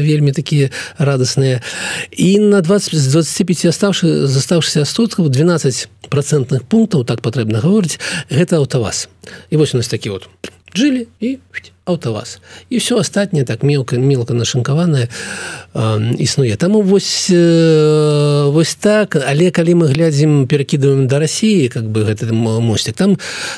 вельмі 0.00 0.32
такія 0.32 0.70
радасныя 0.98 1.60
і 2.14 2.38
на 2.38 2.62
20 2.62 2.94
з 2.94 3.06
25 3.12 3.74
оставшы 3.74 4.26
заставшыся 4.30 4.86
соткаў 4.86 5.28
12 5.28 5.88
процентных 6.08 6.62
пунктаў 6.64 7.04
так 7.04 7.20
патрэбна 7.20 7.60
гаворыць 7.60 7.98
гэта 8.30 8.62
аўтаваз 8.62 9.08
і 9.50 9.56
вось 9.58 9.74
у 9.74 9.82
нас 9.82 9.90
такі 9.90 10.14
вот 10.14 10.30
жылі 10.74 11.08
і 11.20 11.38
аўтаваз 11.88 12.38
і 12.70 12.78
все 12.78 13.00
астатняе 13.00 13.44
так 13.48 13.64
мелка 13.64 13.96
мелка 13.96 14.36
нашынкаваная 14.36 15.08
існуе 16.18 16.56
таму 16.56 16.82
вось 16.82 17.28
э, 17.30 18.50
вось 18.50 18.74
так. 18.74 19.16
Але 19.16 19.50
калі 19.50 19.74
мы 19.74 19.86
глядзім 19.92 20.46
перакідываем 20.46 21.06
да 21.06 21.18
Росіі 21.18 21.68
как 21.68 21.84
бы 21.84 22.04
гэты 22.04 22.32
мостик 22.32 22.96
там 22.96 23.16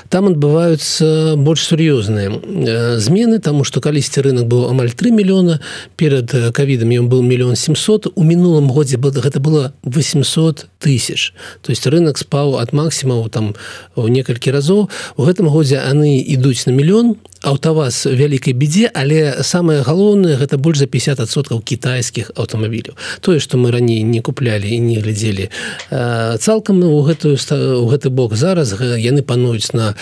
там 0.09 0.27
адбываюцца 0.29 1.37
больш 1.37 1.65
сур'ёзныя 1.65 2.31
э, 2.31 2.99
змены 2.99 3.39
тому 3.39 3.65
что 3.65 3.81
калісьці 3.81 4.21
рынок 4.21 4.47
быў 4.47 4.71
амаль 4.71 4.91
3 4.91 5.11
мільёна 5.11 5.61
перад 5.97 6.31
кавідам 6.53 6.91
ён 6.91 7.09
быў 7.09 7.23
мільён 7.23 7.57
700 7.57 8.13
у 8.15 8.23
мінулым 8.23 8.69
годзе 8.69 8.99
гэта 8.99 9.41
было 9.41 9.73
800 9.85 10.67
тысяч. 10.79 11.33
То 11.63 11.71
есть 11.71 11.87
рынок 11.87 12.19
спаў 12.19 12.59
ад 12.59 12.73
максімуму 12.73 13.29
там 13.29 13.55
у 13.97 14.09
некалькі 14.09 14.51
разоў. 14.51 14.91
У 15.17 15.23
гэтым 15.25 15.49
годзе 15.49 15.81
яны 15.81 16.21
ідуць 16.21 16.67
на 16.67 16.73
мільён 16.73 17.17
аўтаваз 17.43 18.07
вялікай 18.07 18.53
бедзе 18.53 18.91
але 18.95 19.43
самае 19.43 19.81
галоўнае 19.83 20.37
гэта 20.37 20.59
больш 20.59 20.83
за 20.83 20.89
50соткаў 20.91 21.63
кітайскіх 21.65 22.33
аўтамабіляў 22.37 22.97
тое 23.21 23.41
што 23.41 23.57
мы 23.57 23.71
раней 23.71 24.03
не 24.03 24.21
куплялі 24.21 24.69
і 24.69 24.79
не 24.79 25.01
глядзелі 25.01 25.49
цалкам 25.91 26.83
у 26.85 27.01
гэтую 27.03 27.37
у 27.81 27.87
гэты 27.89 28.11
бок 28.11 28.37
зараз 28.37 28.75
яны 28.81 29.23
пануюць 29.23 29.73
на 29.73 29.95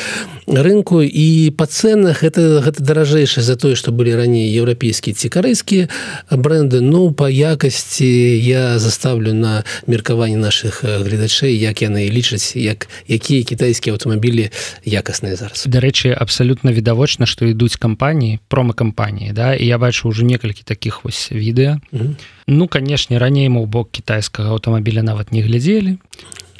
рынку. 0.49 1.03
І 1.03 1.53
па 1.57 1.67
цэнах 1.67 2.25
это 2.25 2.61
гэта 2.65 2.83
даражэйшае 2.83 3.45
за 3.45 3.57
тое 3.57 3.77
што 3.77 3.93
былі 3.93 4.17
раней 4.17 4.49
еўрапейскія 4.49 5.15
ці 5.15 5.29
карэйскія 5.29 5.89
бренды. 6.31 6.81
Ну 6.81 7.13
па 7.13 7.29
якасці 7.29 8.09
я 8.41 8.79
заставлю 8.79 9.35
на 9.35 9.65
меркаванне 9.87 10.37
наших 10.37 10.85
гледачэй 10.85 11.53
як 11.53 11.83
яны 11.85 12.09
лічаць 12.09 12.57
як 12.57 12.89
якія 13.09 13.45
кітайскія 13.45 13.95
аўтамабілі 13.95 14.51
якасныя 14.85 15.37
зараз. 15.37 15.69
Дарэчы 15.69 16.17
абсалютна 16.17 16.73
відавочна 16.73 17.28
што 17.29 17.47
ідуць 17.47 17.77
кампаніі 17.77 18.41
промакампаніі 18.49 19.33
да 19.33 19.55
і 19.55 19.67
я 19.67 19.79
бачу 19.79 20.09
уже 20.09 20.25
некалькі 20.25 20.63
таких 20.65 21.05
вось 21.05 21.29
відэа 21.33 21.81
mm 21.93 22.01
-hmm. 22.01 22.15
ну 22.47 22.69
канешне 22.69 23.19
раней 23.19 23.49
мы 23.49 23.61
ў 23.63 23.67
бок 23.67 23.91
кітайскага 23.93 24.51
аўтамабіля 24.51 25.03
нават 25.03 25.33
не 25.33 25.43
глядзелі 25.43 25.99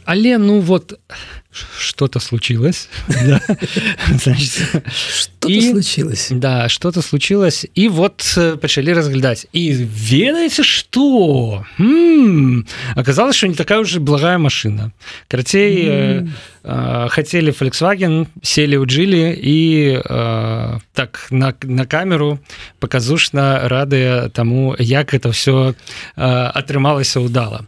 але 0.05 0.39
ну 0.39 0.61
вот 0.61 0.99
что-то 1.79 2.21
случилось 2.21 2.89
случилось. 5.41 6.29
да 6.31 6.69
что-то 6.69 7.03
случилось 7.03 7.67
и 7.79 7.89
вот 7.89 8.21
э, 8.37 8.57
пачалі 8.57 8.93
разглядаць 8.93 9.47
і 9.53 9.73
ведаеце 10.11 10.63
что? 10.63 11.65
Оказалось 12.97 13.37
что 13.37 13.49
не 13.49 13.55
такая 13.55 13.81
уже 13.81 14.01
благая 14.01 14.39
машина. 14.39 14.93
Карацей 15.29 15.85
э, 15.87 16.27
э, 16.69 17.09
хотели 17.09 17.51
volkswagen 17.51 18.27
сели 18.43 18.77
у 18.77 18.87
джилі 18.87 19.41
і 19.43 19.59
так 20.93 21.29
на 21.31 21.55
на 21.63 21.85
камеру 21.87 22.39
показушна 22.79 23.69
радыя 23.69 24.29
тому 24.29 24.77
як 24.79 25.15
это 25.15 25.33
все 25.33 25.75
атрымалася 26.17 27.21
удала 27.21 27.65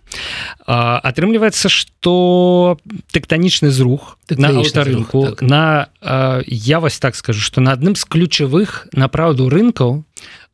атрымліваецца 0.67 1.69
что 1.69 2.77
тэктанічны 3.13 3.71
зрух 3.71 4.19
на 4.29 4.49
аўтарынку 4.49 5.27
так. 5.27 5.43
на 5.43 5.89
э, 6.03 6.43
я 6.47 6.81
вось 6.81 6.99
так 6.99 7.17
скажу 7.17 7.41
что 7.41 7.61
на 7.61 7.73
адным 7.73 7.97
з 7.97 8.05
ключавых 8.05 8.89
направду 8.93 9.49
рынкаў 9.49 10.05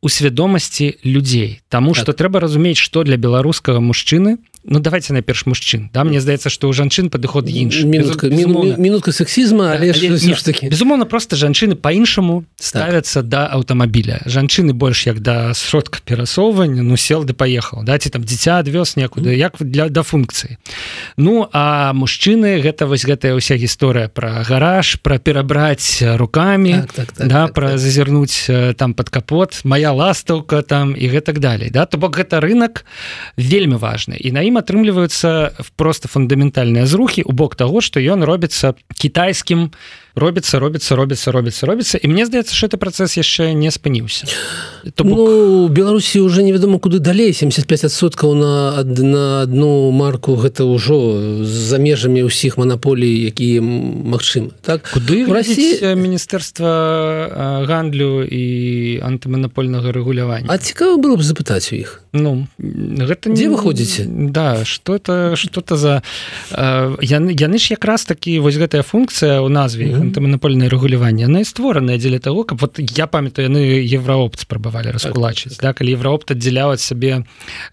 у 0.01 0.09
свядомасці 0.09 0.97
людзей. 1.05 1.61
Таму 1.69 1.93
так. 1.93 2.03
что 2.03 2.13
трэба 2.13 2.39
разумець 2.39 2.77
что 2.77 3.03
для 3.03 3.17
беларускага 3.17 3.79
мужчыны 3.79 4.37
Ну 4.69 4.79
давайте 4.79 5.13
найперш 5.13 5.45
мужчын 5.45 5.89
да? 5.93 6.03
Мне 6.03 6.19
здаецца 6.19 6.49
что 6.49 6.67
у 6.67 6.73
жанчын 6.73 7.09
падыход 7.09 7.47
інш 7.47 7.83
минутка, 7.83 8.27
минутка 8.27 9.11
сексізма 9.11 9.71
але, 9.71 9.93
але 9.95 10.17
ж 10.17 10.43
таки? 10.43 10.67
Безумоўно 10.67 11.05
просто 11.05 11.35
жанчыны 11.35 11.75
по-іншаму 11.75 12.43
ставятся 12.59 13.21
так. 13.21 13.29
да 13.29 13.47
аўтамабіля. 13.47 14.21
Жанчыны 14.25 14.73
больш 14.73 15.07
як 15.07 15.19
да 15.19 15.53
сродка 15.53 15.99
перасоўвання 16.03 16.83
ну 16.83 16.97
сел 16.97 17.23
ды 17.23 17.33
поехал 17.33 17.83
да? 17.83 17.97
Ці 17.97 18.09
там 18.09 18.23
дзіця 18.23 18.59
адвёз 18.59 18.97
некуды 18.97 19.33
як 19.33 19.55
для 19.59 19.89
да 19.89 20.03
функцыі. 20.03 20.57
Ну 21.17 21.47
а 21.53 21.93
мужчыны 21.93 22.59
гэта 22.59 22.85
вось 22.85 23.05
гэтая 23.07 23.39
ўся 23.39 23.55
гісторыя 23.55 24.09
про 24.09 24.43
гараж 24.43 24.99
про 24.99 25.17
перабраць 25.17 26.03
руками 26.03 26.83
так, 26.85 26.93
так, 26.93 27.11
так, 27.11 27.27
да? 27.27 27.45
так, 27.45 27.53
про 27.53 27.69
так. 27.69 27.79
зазірнуць 27.79 28.51
там 28.75 28.93
под 28.93 29.09
капот. 29.09 29.61
Моя 29.63 29.86
ластаўка 29.91 30.61
там 30.61 30.95
і 30.95 31.07
гэтак 31.07 31.39
далей 31.39 31.69
да 31.69 31.85
то 31.85 31.97
бок 31.97 32.17
гэта 32.17 32.39
рынок 32.39 32.85
вельмі 33.37 33.75
важны. 33.75 34.17
І 34.17 34.31
на 34.31 34.41
ім 34.41 34.57
атрымліваюцца 34.57 35.53
просто 35.75 36.07
фундаментальныя 36.07 36.85
зрухі 36.85 37.23
у 37.23 37.31
бок 37.31 37.55
таго 37.55 37.81
што 37.81 37.99
ён 37.99 38.23
робіцца 38.23 38.73
кітайскім 38.95 39.71
робіцца 40.17 40.59
робіцца 40.59 40.95
робіцца 40.95 41.31
робіцца 41.31 41.67
робіцца 41.67 41.95
і 42.01 42.07
мне 42.11 42.25
здаецца 42.25 42.51
что 42.51 42.67
это 42.67 42.77
працэс 42.77 43.15
яшчэ 43.15 43.53
не 43.53 43.71
спыніўся 43.71 44.27
то 44.95 45.03
бок... 45.03 45.17
ну, 45.17 45.67
беларусі 45.69 46.19
уже 46.19 46.43
невядома 46.43 46.79
куды 46.79 46.99
далей 46.99 47.31
75соткаў 47.31 48.33
на 48.33 48.83
на 48.83 49.41
одну 49.47 49.91
марку 49.91 50.35
гэта 50.35 50.67
ўжо 50.67 51.45
за 51.47 51.79
межамі 51.79 52.27
ўсіх 52.27 52.57
манаполій 52.57 53.31
якія 53.31 53.63
магчым 53.63 54.51
так? 54.65 54.83
Куды 54.91 55.23
России 55.31 55.79
міністэрства 55.95 57.63
гандлю 57.63 58.27
і 58.27 58.99
антыманапольна 59.05 59.77
пэўнага 59.77 59.91
рэгулявання 59.91 60.47
А 60.49 60.57
цікава 60.57 60.97
было 60.97 61.15
б 61.15 61.21
запытаць 61.21 61.71
у 61.71 61.75
іх. 61.75 62.01
Ну 62.13 62.47
гэта 62.57 63.29
дзе 63.33 63.49
выходзіце 63.49 64.05
Да 64.07 64.65
что 64.65 64.95
это 64.95 65.35
что-то 65.35 65.77
за 65.77 66.01
яны 66.51 67.35
яны 67.35 67.57
ж 67.57 67.77
якраз 67.77 68.05
такі 68.05 68.39
вось 68.39 68.57
гэтая 68.57 68.81
функцыя 68.81 69.41
у 69.41 69.49
назве 69.49 70.06
антыманапольнае 70.07 70.69
рэгуляванне 70.71 71.27
яны 71.27 71.43
створаныя 71.45 71.99
дзеля 71.99 72.19
того 72.19 72.43
каб 72.43 72.61
вот 72.61 72.79
я 72.79 73.07
памятаю 73.07 73.51
яны 73.51 73.61
евроопт 73.83 74.47
спрабавалі 74.47 74.95
раскулачыць 74.95 75.57
так, 75.57 75.61
так. 75.61 75.65
да 75.65 75.77
калі 75.77 75.95
евроопт 75.99 76.31
аддзяляў 76.31 76.75
ад 76.77 76.81
сябе 76.81 77.23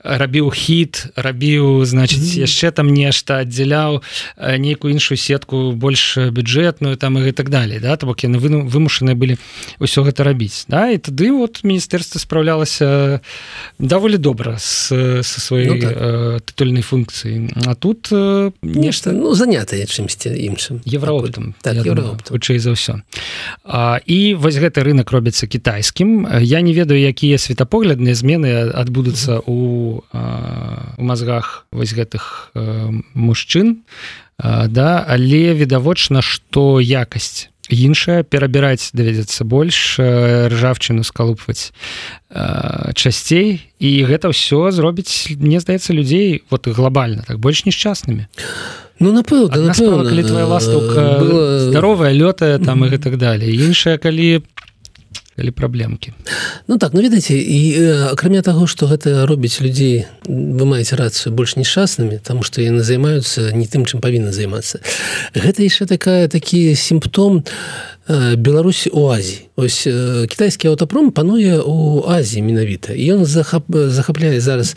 рабіў 0.02 0.50
хіт 0.50 1.14
рабіў 1.16 1.84
значыць 1.86 2.34
яшчэ 2.36 2.74
там 2.74 2.90
нешта 2.90 3.44
аддзяляў 3.46 4.02
нейкую 4.38 4.94
іншую 4.94 5.18
сетку 5.18 5.72
больш 5.72 6.18
бюджэтную 6.18 6.96
там 6.96 7.18
і 7.18 7.32
так 7.32 7.50
далее 7.50 7.80
да 7.80 7.96
то 7.96 8.06
бок 8.06 8.24
яны 8.24 8.38
вымушаныя 8.38 9.14
былі 9.14 9.38
ўсё 9.78 10.04
гэта 10.04 10.24
рабіць 10.24 10.66
да. 10.68 10.90
І 10.90 10.98
тады 10.98 11.32
вот 11.32 11.64
міністэрства 11.64 12.18
спраўлялася 12.18 13.20
даволі 13.78 14.18
добра 14.18 14.58
с 14.58 14.90
со 15.22 15.40
сваёй 15.40 15.74
ну, 15.74 15.80
так. 15.80 15.92
э, 15.94 16.40
тытульнай 16.44 16.82
функцыі 16.82 17.50
а 17.66 17.74
тут 17.74 18.08
э, 18.12 18.50
нешта 18.62 19.12
ну 19.12 19.34
занятае 19.34 19.86
чымсьці 19.86 20.34
іншым 20.34 20.80
еврооптам 20.84 21.54
так, 21.62 21.84
хутчэй 22.22 22.58
за 22.58 22.74
ўсё. 22.74 23.00
А, 23.64 23.98
і 24.06 24.34
вось 24.34 24.58
гэты 24.60 24.84
рынок 24.84 25.10
робіцца 25.10 25.46
кітайскім. 25.46 26.28
Я 26.40 26.60
не 26.60 26.72
ведаю 26.72 27.00
якія 27.00 27.38
светапоглядныя 27.38 28.14
змены 28.14 28.70
адбудуцца 28.70 29.40
у 29.46 30.02
у 30.96 31.04
мазгах 31.04 31.66
вось 31.72 31.94
гэтых 31.94 32.52
мужчын. 33.14 33.82
Да 34.38 35.04
але 35.06 35.54
відавочна 35.54 36.22
што 36.22 36.80
якасць 36.80 37.48
іншая 37.70 38.22
перабіраць 38.22 38.90
давядзецца 38.92 39.44
больш 39.44 39.96
ржавчыну 39.98 41.04
скалупваць 41.04 41.72
часцей. 42.94 43.62
І 43.78 43.90
гэта 44.04 44.34
ўсё 44.34 44.70
зробіць 44.70 45.32
мне 45.38 45.60
здаецца 45.60 45.94
людзей 45.94 46.42
вот 46.50 46.68
глобальна 46.68 47.22
так 47.26 47.38
больш 47.38 47.64
несчаснымі 47.64 48.26
Ну 49.00 49.12
напэўна 49.12 50.04
калі 50.04 50.22
твоя 50.22 50.46
ластаўка 50.46 51.18
была... 51.18 51.58
здаровая 51.70 52.12
лётая 52.12 52.58
там 52.58 52.78
mm 52.78 52.82
-hmm. 52.82 52.86
і 52.86 52.90
гэтак 52.90 53.16
далее. 53.16 53.50
Іншая 53.66 53.98
калі 53.98 54.42
калі 55.36 55.50
праблемкі 55.50 56.12
Ну 56.68 56.78
так 56.78 56.94
ну 56.94 57.02
ведаеце 57.02 57.34
і 57.34 57.60
акрамя 58.14 58.42
таго 58.42 58.66
што 58.66 58.86
гэта 58.86 59.26
робіць 59.26 59.60
людзей 59.60 60.06
вы 60.26 60.64
маеце 60.64 60.96
рацыю 60.96 61.34
больш 61.34 61.56
нешчаснымі 61.56 62.18
там 62.22 62.42
што 62.42 62.62
яны 62.62 62.82
займаюцца 62.82 63.50
не 63.52 63.66
тым 63.66 63.84
чым 63.84 64.00
павінны 64.00 64.32
займацца. 64.32 64.78
Гэта 65.34 65.62
яшчэ 65.62 65.86
такая 65.86 66.28
такі 66.28 66.74
сімптом 66.74 67.42
Беларусі 68.36 68.90
у 68.92 69.08
Азіі 69.10 69.48
ось 69.56 69.86
кітайскі 70.28 70.74
аўтапром 70.74 71.14
пануе 71.14 71.62
у 71.62 72.02
Азіі 72.10 72.42
менавіта 72.42 72.90
ён 72.90 73.22
захап 73.22 73.62
захапляе 73.70 74.40
зараз 74.42 74.74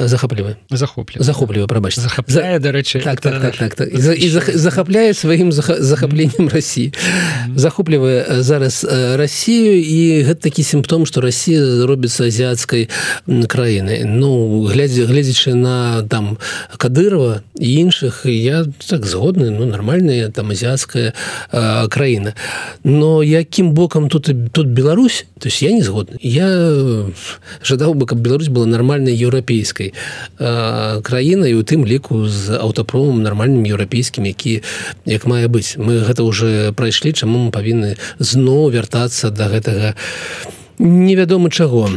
захаплівае 0.00 0.56
захоплю 0.70 1.20
захоплівае 1.20 1.68
прабач 1.68 2.00
захапляе 2.00 2.56
дарэчы 2.56 3.04
так, 3.04 3.20
так, 3.20 3.36
так, 3.42 3.56
так, 3.56 3.74
так. 3.74 3.88
і 3.92 4.28
захапляе 4.56 5.12
сваім 5.12 5.52
захапленнем 5.52 6.48
Росіі 6.48 6.92
захоплівае 7.52 8.40
зараз 8.40 8.86
Расію 9.20 9.76
і 9.84 10.24
гэта 10.24 10.48
такі 10.48 10.62
сімптом 10.64 11.04
што 11.04 11.20
Росія 11.20 11.84
робіцца 11.84 12.24
азіяцкай 12.24 12.88
краіны 13.28 14.08
Ну 14.08 14.64
глядзі 14.64 15.04
гледзячы 15.04 15.52
на 15.52 16.00
там 16.08 16.40
кадырова 16.80 17.44
і 17.60 17.68
іншых 17.84 18.24
я 18.24 18.64
так 18.88 19.04
згодны 19.04 19.52
ну 19.52 19.68
нармальная 19.68 20.32
там 20.32 20.56
азіяцкая 20.56 21.12
краіна 21.92 22.32
но 22.84 23.20
якім 23.20 23.76
бокам 23.76 24.08
тут 24.20 24.52
тут 24.52 24.66
Беларусь 24.66 25.26
то 25.38 25.48
есть 25.48 25.62
я 25.62 25.72
не 25.72 25.82
згодны. 25.82 26.16
Я 26.20 26.46
жадаў 27.62 27.94
бы 27.94 28.06
каб 28.06 28.18
Беларусь 28.18 28.48
была 28.48 28.66
нармальнай 28.66 29.14
еўрапейскай 29.14 29.92
краінай 30.38 31.54
у 31.54 31.62
тым 31.62 31.84
ліку 31.84 32.26
з 32.26 32.56
аўтапромом 32.56 33.22
нармальным 33.22 33.64
еўрапейскім 33.66 34.24
які 34.24 34.62
як 35.04 35.26
мае 35.26 35.48
быць. 35.48 35.76
Мы 35.76 36.00
гэта 36.06 36.22
уже 36.22 36.72
прайшлі 36.72 37.12
чаму 37.12 37.46
мы 37.46 37.50
павінны 37.50 37.96
зноў 38.18 38.70
вяртацца 38.70 39.30
до 39.30 39.36
да 39.36 39.48
гэтага 39.48 39.94
невядома 40.78 41.50
чаго. 41.50 41.90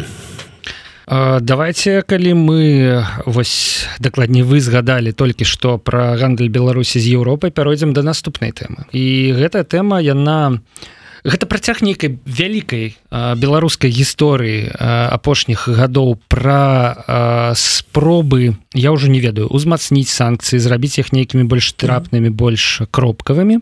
Давайте 1.08 2.01
калі 2.01 2.34
мы 2.34 3.06
вось 3.25 3.88
дакладней 3.99 4.43
вы 4.43 4.60
згадалі 4.60 5.15
толькі 5.15 5.45
што 5.45 5.77
пра 5.77 6.17
гандаль 6.19 6.51
беларусі 6.51 6.99
з 6.99 7.15
Еўропай 7.15 7.51
пяройдзем 7.51 7.93
да 7.93 8.03
наступнай 8.03 8.51
тэмы. 8.51 8.91
І 8.91 9.32
гэтая 9.39 9.63
тэма 9.63 10.03
яна 10.03 10.60
у 10.60 10.96
гэта 11.27 11.43
працяг 11.45 11.83
нейкай 11.83 12.15
вялікай 12.23 12.95
беларускай 13.11 13.91
гісторыі 13.91 14.71
апошніх 14.79 15.67
гадоў 15.67 16.15
пра 16.31 17.51
спробы 17.59 18.55
я 18.71 18.95
ўжо 18.95 19.11
не 19.11 19.19
ведаю 19.19 19.51
узмацніць 19.51 20.07
санкцыі 20.07 20.63
зрабіць 20.63 21.03
іх 21.03 21.11
нейкімі 21.11 21.43
больш 21.43 21.75
трапнымі 21.75 22.31
больш 22.31 22.87
кропкавымі. 22.91 23.59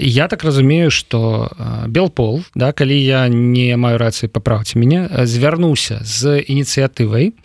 Я 0.00 0.24
так 0.32 0.44
разумею 0.44 0.88
что 0.90 1.52
белпол 1.86 2.40
да 2.54 2.72
калі 2.72 2.96
я 2.96 3.28
не 3.28 3.76
маю 3.76 4.00
рацыі 4.00 4.32
паправце 4.32 4.80
мяне 4.80 5.08
звярнуўся 5.28 6.00
з 6.00 6.40
ініцыятывай 6.40 7.36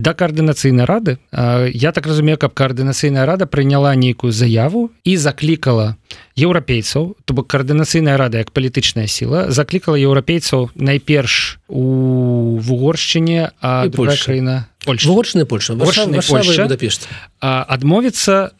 да 0.00 0.14
каардынацыйнай 0.14 0.88
рады. 0.88 1.18
Я 1.30 1.92
так 1.92 2.06
разумею 2.06 2.38
каб 2.38 2.54
каардынацыйная 2.56 3.26
рада 3.26 3.46
прыняла 3.46 3.94
нейкую 3.94 4.32
заяву 4.32 4.90
і 5.04 5.16
заклікала 5.16 5.96
еўрапейцаў 6.40 7.16
то 7.24 7.34
бок 7.34 7.46
каардынацыйная 7.52 8.16
рада 8.16 8.40
як 8.40 8.50
палітычная 8.50 9.06
сіла 9.06 9.50
заклікала 9.52 10.00
еўрапейцаў 10.00 10.70
найперш 10.74 11.60
у 11.68 12.56
вугоршчыне 12.58 13.52
а 13.60 13.86
другая 13.88 14.16
краіна 14.16 14.69
вочная 15.14 15.44
Польша. 15.44 15.74
Адмовіцца 17.40 18.52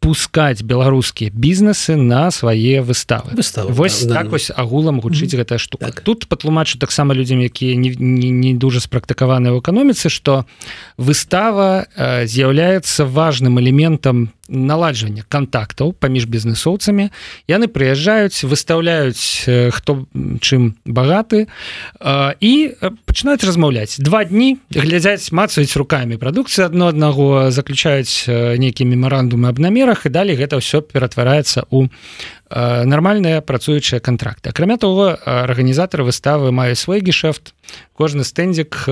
пускаць 0.00 0.62
беларускія 0.62 1.30
бізнесы 1.34 1.96
на 1.96 2.30
свае 2.30 2.82
выставы. 2.82 3.34
Выставы 3.34 3.72
вось 3.72 4.04
да, 4.04 4.22
так 4.22 4.30
вось 4.30 4.50
агулам 4.54 5.00
гучыць 5.00 5.30
mm 5.30 5.34
-hmm. 5.34 5.38
гэтая 5.38 5.58
штука 5.58 5.86
так. 5.86 6.00
тут 6.00 6.26
патлумачу 6.26 6.78
таксама 6.78 7.14
людзям 7.14 7.40
якія 7.40 7.74
не, 7.74 7.94
не, 7.98 8.30
не 8.30 8.54
дужа 8.54 8.80
спрактыкаваныя 8.80 9.52
ў 9.52 9.60
эканоміцы 9.60 10.08
што 10.08 10.44
выстава 10.98 11.86
з'яўляецца 12.24 13.04
важным 13.04 13.58
элементам 13.58 14.30
наладжвання 14.48 15.24
контактаў 15.28 15.94
паміж 15.96 16.28
бізнесоўцамі 16.28 17.08
яны 17.48 17.66
прыязджаюць 17.68 18.44
выставляюць 18.44 19.48
хто 19.72 20.04
чым 20.40 20.76
багаты 20.84 21.48
і 22.40 22.52
пачынаюць 23.08 23.44
размаўляць. 23.44 23.96
Два 23.98 24.24
дні 24.24 24.58
глядзяць 24.70 25.32
мацаюць 25.32 25.76
руками 25.76 26.20
прадукцыі 26.20 26.68
адно 26.68 26.92
аднаго 26.92 27.50
заключаюць 27.50 28.28
нейкія 28.28 28.88
мемарандумы 28.88 29.48
аб 29.48 29.58
намерах 29.58 30.04
і 30.04 30.12
далей 30.12 30.36
гэта 30.36 30.60
ўсё 30.60 30.84
ператвараецца 30.84 31.64
у 31.70 31.88
нармальныя 32.54 33.40
працуючыя 33.40 33.98
контракты 34.04 34.52
акрамя 34.52 34.76
того 34.76 35.16
арганізатары 35.24 36.04
выставы 36.04 36.52
маюць 36.52 36.78
свой 36.78 37.00
гешэфт. 37.00 37.56
Кожны 37.96 38.24
стэндзік 38.24 38.84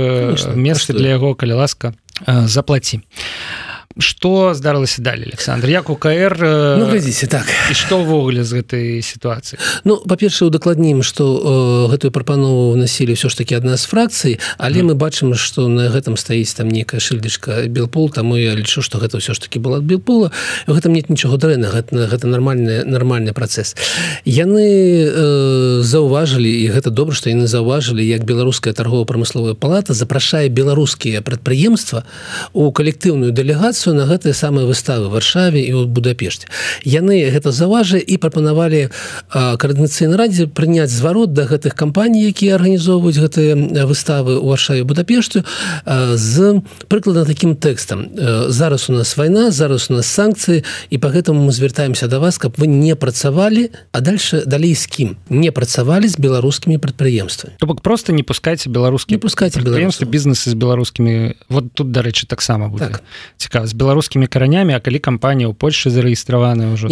месца 0.57 0.97
для 0.97 1.21
яго 1.21 1.37
калі 1.37 1.61
ласка 1.61 1.95
заплаці. 2.27 3.05
а 3.05 3.72
что 3.99 4.55
здарылася 4.55 5.03
далее 5.03 5.27
Александр? 5.27 5.69
Як 5.69 5.91
у 5.91 5.97
КР 5.97 6.37
э, 6.41 6.77
ну, 6.79 6.87
глядзіце 6.87 7.27
так. 7.27 7.47
і 7.71 7.75
что 7.75 8.01
ўвогуле 8.01 8.45
з 8.45 8.63
гэтай 8.63 9.03
сітуацыі? 9.03 9.59
Ну 9.85 10.01
па-першае 10.09 10.49
удакладнім 10.49 11.03
что 11.03 11.89
э, 11.89 11.93
гэтую 11.93 12.11
прапанову 12.11 12.77
насілі 12.77 13.13
ўсё 13.13 13.29
ж 13.29 13.37
таки 13.37 13.55
адна 13.55 13.77
з 13.77 13.85
фракцый 13.85 14.41
але 14.59 14.81
mm. 14.81 14.93
мы 14.93 14.95
бачым 14.95 15.35
что 15.35 15.69
на 15.69 15.93
гэтым 15.93 16.17
стаіць 16.17 16.55
там 16.57 16.69
некая 16.69 17.01
шыльдачка 17.01 17.69
белпол 17.69 18.11
таму 18.11 18.37
я 18.37 18.55
лічу 18.55 18.83
что 18.83 18.99
гэта 18.99 19.21
ўсё 19.21 19.35
ж 19.35 19.39
таки 19.41 19.59
была 19.59 19.81
белпола. 19.81 20.33
Гэтым 20.67 20.93
нет 20.93 21.11
нічого 21.11 21.37
дрэнна 21.37 21.69
гэта, 21.69 22.09
гэта 22.09 22.27
нармальны 22.27 22.85
нармальны 22.85 23.33
працэс. 23.33 23.77
Яны 24.25 24.65
э, 25.05 25.52
заўважылі 25.93 26.49
і 26.49 26.67
гэта 26.73 26.89
добра 26.89 27.15
што 27.15 27.29
яны 27.29 27.45
заўважылі 27.47 28.01
як 28.01 28.25
беларуская 28.25 28.73
торгово-прамысловая 28.73 29.53
палата 29.53 29.93
запрашае 29.93 30.49
беларускія 30.49 31.21
прадпрыемства 31.21 32.05
у 32.53 32.73
калектыўную 32.73 33.33
дэлегацыю 33.37 33.93
на 33.95 34.09
гэтыя 34.09 34.33
самыя 34.33 34.65
выставы 34.65 35.13
варшаве 35.13 35.61
і 35.61 35.73
ў 35.77 35.93
будапешце. 35.93 36.49
Яны 36.89 37.21
гэта 37.29 37.53
заважа 37.53 38.01
і 38.01 38.17
прапанавалі 38.17 38.89
каардынацыйны 39.33 40.17
радзе 40.17 40.49
прыняць 40.49 40.91
зварот 40.91 41.37
да 41.37 41.45
гэтых 41.45 41.77
кампаній 41.77 42.25
якія 42.33 42.57
арганізоўваюць 42.57 43.21
гэтыя 43.21 43.85
выставы 43.85 44.41
ў 44.41 44.47
варшаве 44.49 44.83
будапешту 44.89 45.45
з 45.85 46.63
прыкладна 46.89 47.29
таким 47.29 47.57
тэкстам. 47.57 48.09
Зараз 48.49 48.89
у 48.89 48.97
нас 48.97 49.17
вайна 49.17 49.51
зараз 49.51 49.91
у 49.91 50.01
нас 50.01 50.09
санкцыі 50.09 50.65
і 50.89 50.97
по 50.99 51.13
гэтаму 51.13 51.45
мы 51.45 51.53
звяртаемся 51.53 52.09
до 52.09 52.21
вас 52.21 52.39
каб 52.39 52.57
вы 52.57 52.67
не 52.67 52.97
працавалі 52.97 53.69
а 53.93 54.01
дальше 54.01 54.43
далей 54.47 54.75
з 54.75 54.87
кім 54.87 55.17
не 55.29 55.53
працавалі 55.53 55.82
з 55.85 56.17
беларускімі 56.19 56.79
прадпрыемствамі 56.79 57.57
То 57.59 57.67
бок 57.67 57.81
просто 57.81 58.13
не 58.13 58.23
пускайце 58.23 58.71
беларускі 58.71 59.19
пускайце 59.19 59.61
беларускі 59.61 60.05
бізнесы 60.05 60.51
з 60.51 60.55
беларускімі 60.55 61.35
вот 61.49 61.73
тут 61.75 61.91
дарэчы 61.91 62.27
таксама 62.27 62.73
так. 62.79 63.03
цікава 63.37 63.67
з 63.67 63.75
беларускімі 63.75 64.27
каранями 64.27 64.75
А 64.75 64.81
калі 64.81 64.99
кампанія 64.99 65.49
ў 65.49 65.55
Польшы 65.55 65.91
зарэгістраваны 65.91 66.73
ўжо 66.75 66.89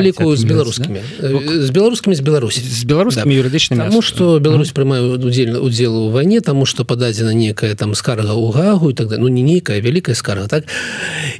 ліку 0.00 0.36
з 0.36 0.44
беларускімі 0.44 1.00
да? 1.20 1.30
з 1.64 1.70
беларускімі 1.70 2.14
з 2.14 2.20
Беларусі 2.20 2.60
з 2.60 2.84
беларускімі 2.84 3.32
да. 3.34 3.40
юрыдычнымі 3.40 3.80
Таму 3.88 4.02
што 4.02 4.38
Беларусь 4.40 4.70
mm. 4.70 4.76
прымае 4.76 5.00
удзельна 5.16 5.58
удзелу 5.60 6.08
ў 6.08 6.10
вайне 6.12 6.40
таму 6.40 6.66
што 6.66 6.84
пададзена 6.84 7.34
некая 7.34 7.74
там 7.74 7.94
скарга 7.94 8.36
ў 8.36 8.52
гагу 8.52 8.90
і 8.90 8.94
так 8.94 9.08
да 9.08 9.18
ну 9.18 9.28
не 9.28 9.42
нейкая 9.42 9.80
вялікая 9.80 10.14
скарга 10.14 10.48
так? 10.48 10.64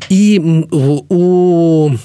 І 0.08 0.40
у 0.70 1.96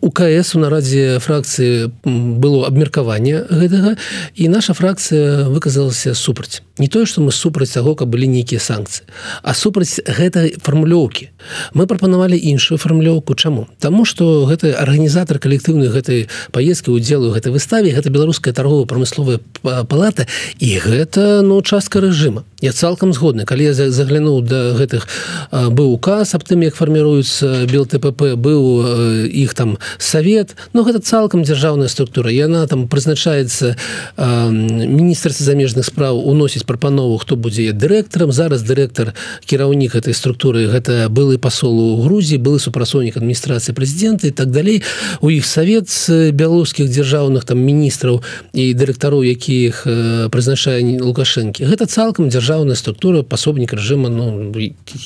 УКС 0.00 0.54
у 0.54 0.58
нарадзе 0.58 1.18
фракцыі 1.22 1.90
было 2.04 2.66
абмеркаванне 2.66 3.46
гэтага 3.50 3.96
і 4.34 4.39
наша 4.48 4.74
фракцыя 4.74 5.48
выказалася 5.48 6.14
супраць 6.14 6.62
не 6.80 6.88
тое 6.88 7.04
што 7.06 7.20
мы 7.20 7.30
супраць 7.30 7.70
таго 7.76 7.94
каб 7.94 8.08
былі 8.08 8.26
нейкія 8.32 8.60
санкцыі 8.60 9.04
а 9.42 9.54
супраць 9.54 10.00
гэтай 10.04 10.56
фармулёўкі. 10.58 11.30
Мы 11.74 11.86
прапанавалі 11.86 12.36
іншую 12.36 12.78
фармлёўку 12.80 13.36
чаму? 13.36 13.68
Таму 13.78 14.04
што 14.04 14.48
гэты 14.48 14.72
арганізатар 14.72 15.38
калектыўны 15.38 15.92
гэтай 15.92 16.28
паездкі 16.50 16.90
удзелу 16.96 17.30
гэтай 17.30 17.52
выставе 17.52 17.92
гэта 17.92 18.10
беларуская 18.10 18.54
торгово-прамысловая 18.56 19.40
палата 19.62 20.26
і 20.58 20.70
гэта 20.80 21.42
ну 21.42 21.60
частка 21.62 22.00
рэжыма. 22.00 22.44
Я 22.60 22.72
цалкам 22.72 23.12
згодны. 23.12 23.44
Калі 23.44 23.64
я 23.64 23.74
заглянуў 23.74 24.42
да 24.42 24.72
гэтых 24.76 25.08
быў 25.52 25.96
указ 25.96 26.34
аб 26.34 26.44
тым 26.44 26.64
як 26.64 26.76
фарміруецца 26.76 27.66
белТПП 27.70 28.36
быў 28.36 29.28
іх 29.28 29.54
там 29.54 29.78
совет 29.98 30.56
но 30.72 30.84
гэта 30.84 31.00
цалкам 31.00 31.42
дзяржаўная 31.42 31.88
структура 31.88 32.30
яна 32.30 32.66
там 32.66 32.88
прызначаецца 32.88 33.76
міністрцы 34.16 35.44
замежных 35.44 35.86
спраў 35.88 36.20
уносіць 36.20 36.64
прапанову 36.70 37.18
хто 37.18 37.34
будзе 37.34 37.74
дырэктарам. 37.74 38.30
Зараз 38.30 38.62
дырэктар 38.62 39.18
кіраўнік 39.42 39.98
этой 39.98 40.14
структуры 40.14 40.70
гэта 40.70 41.10
былы 41.10 41.42
пасол 41.42 41.74
у 41.74 42.02
Грузіі 42.06 42.38
былы 42.38 42.62
супрацоўнік 42.62 43.18
адміністрацыі 43.18 43.74
прэзідэнта 43.74 44.30
і 44.30 44.34
так 44.38 44.54
далей. 44.54 44.86
У 45.18 45.34
іх 45.34 45.42
савет 45.42 45.90
беларускіх 46.30 46.86
дзяржаўных 46.86 47.42
там 47.42 47.58
міністраў 47.58 48.22
і 48.54 48.70
дырэктароў 48.78 49.26
якіх 49.26 49.82
прызначае 50.30 51.02
лукашэнкі. 51.02 51.66
Гэта 51.66 51.90
цалкам 51.90 52.30
дзяржаўная 52.30 52.78
структура 52.78 53.26
пасобнік 53.26 53.74
рэжыма 53.74 54.06
ну 54.06 54.54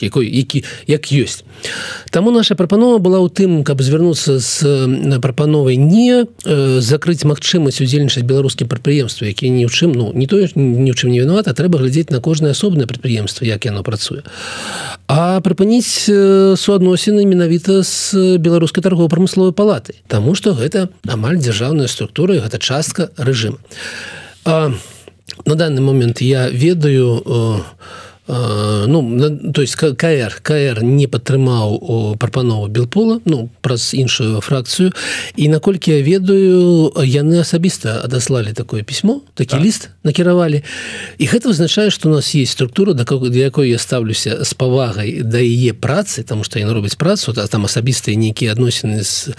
якой 0.04 0.28
які 0.28 0.64
як 0.84 1.08
ёсць. 1.08 1.48
Таму 2.10 2.30
наша 2.30 2.54
прапанова 2.54 2.98
была 2.98 3.24
ў 3.24 3.32
тым 3.32 3.64
каб 3.64 3.80
звярнуцца 3.80 4.36
з 4.36 5.18
прапановай 5.24 5.80
не 5.80 6.26
закрыць 6.84 7.24
магчымасць 7.24 7.80
удзельнічаць 7.80 8.28
беларускім 8.28 8.68
прадпрыемству 8.68 9.24
які 9.24 9.48
ні 9.48 9.64
ў 9.64 9.72
чым 9.72 9.96
ну 9.96 10.12
не 10.12 10.26
тое 10.26 10.50
ні 10.52 10.90
ў 10.90 10.96
чым 10.98 11.14
не 11.14 11.24
вінавата 11.24 11.53
трэба 11.54 11.78
глядзець 11.78 12.10
на 12.10 12.20
кожнае 12.20 12.52
асобнае 12.52 12.86
прадпрыемства 12.86 13.44
як 13.46 13.64
яно 13.64 13.82
працуе. 13.82 14.22
А 15.08 15.40
прыпыніць 15.44 16.08
суадносіны 16.58 17.24
менавіта 17.28 17.82
з 17.84 18.36
беларускай 18.40 18.80
торгово-прамысловай 18.82 19.52
палаты 19.52 20.00
Таму 20.08 20.34
что 20.34 20.54
гэта 20.56 20.88
амаль 21.06 21.36
дзяржаўная 21.36 21.88
структура 21.92 22.40
гэта 22.40 22.58
частка 22.58 23.10
рэжым 23.16 23.60
на 24.46 25.54
данный 25.54 25.82
момент 25.82 26.20
я 26.20 26.48
ведаю 26.48 27.22
у 27.24 27.60
ну 28.26 29.52
то 29.52 29.60
есть 29.60 29.76
КР 29.76 30.40
КР 30.42 30.82
не 30.82 31.06
падтрымаў 31.06 32.16
прапанову 32.16 32.68
белпола 32.68 33.20
ну 33.24 33.50
праз 33.60 33.92
іншую 33.92 34.40
фракцыю 34.40 34.92
і 35.36 35.48
наколькі 35.48 35.92
я 35.92 36.00
ведаю 36.00 36.88
яны 37.04 37.40
асабіста 37.40 38.00
адаслалі 38.00 38.52
такое 38.52 38.82
пісьмо 38.82 39.20
такі 39.34 39.56
так. 39.56 39.60
ліст 39.60 39.90
накіравалі 40.04 40.64
і 41.18 41.24
гэта 41.26 41.52
вызначае 41.52 41.90
што 41.90 42.08
у 42.08 42.12
нас 42.12 42.34
есть 42.34 42.52
структура 42.52 42.94
да 42.94 43.04
для 43.04 43.44
якой 43.44 43.68
я 43.68 43.78
ставлюся 43.78 44.44
з 44.44 44.54
павагай 44.54 45.20
да 45.20 45.38
яе 45.38 45.74
працы 45.74 46.24
там 46.24 46.44
што 46.44 46.58
яны 46.58 46.72
робяць 46.72 46.96
працу 46.96 47.34
а 47.36 47.46
там 47.46 47.68
асабістыя 47.68 48.16
нейкія 48.16 48.52
адносіны 48.52 49.04
з 49.04 49.36